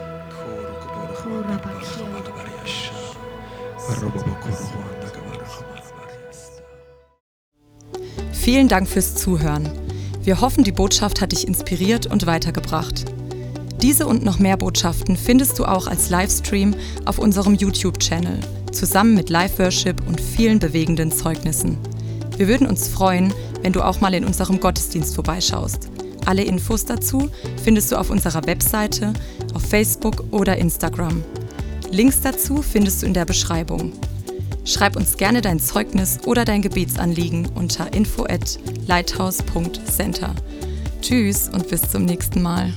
Vielen 8.31 8.67
Dank 8.69 8.87
fürs 8.87 9.15
Zuhören. 9.15 9.69
Wir 10.23 10.39
hoffen, 10.39 10.63
die 10.63 10.71
Botschaft 10.71 11.19
hat 11.19 11.33
dich 11.33 11.45
inspiriert 11.45 12.07
und 12.07 12.25
weitergebracht. 12.25 13.05
Diese 13.81 14.07
und 14.07 14.23
noch 14.23 14.39
mehr 14.39 14.57
Botschaften 14.57 15.17
findest 15.17 15.59
du 15.59 15.65
auch 15.65 15.87
als 15.87 16.09
Livestream 16.09 16.73
auf 17.05 17.19
unserem 17.19 17.55
YouTube-Channel, 17.55 18.39
zusammen 18.71 19.13
mit 19.13 19.29
Live-Worship 19.29 20.07
und 20.07 20.21
vielen 20.21 20.59
bewegenden 20.59 21.11
Zeugnissen. 21.11 21.77
Wir 22.37 22.47
würden 22.47 22.67
uns 22.67 22.87
freuen, 22.87 23.33
wenn 23.61 23.73
du 23.73 23.81
auch 23.81 23.99
mal 23.99 24.13
in 24.13 24.25
unserem 24.25 24.59
Gottesdienst 24.59 25.15
vorbeischaust. 25.15 25.89
Alle 26.27 26.43
Infos 26.43 26.83
dazu 26.83 27.29
findest 27.63 27.89
du 27.89 27.95
auf 27.95 28.09
unserer 28.09 28.45
Webseite, 28.45 29.13
auf 29.53 29.63
Facebook 29.63 30.25
oder 30.31 30.57
Instagram. 30.57 31.23
Links 31.89 32.19
dazu 32.19 32.61
findest 32.61 33.01
du 33.01 33.05
in 33.05 33.13
der 33.13 33.23
Beschreibung. 33.23 33.93
Schreib 34.65 34.97
uns 34.97 35.15
gerne 35.15 35.39
dein 35.39 35.61
Zeugnis 35.61 36.19
oder 36.25 36.43
dein 36.43 36.61
Gebetsanliegen 36.61 37.47
unter 37.55 37.93
info 37.93 38.25
at 38.25 38.59
lighthouse.center. 38.87 40.35
Tschüss 40.99 41.47
und 41.47 41.69
bis 41.69 41.89
zum 41.89 42.03
nächsten 42.03 42.41
Mal. 42.41 42.73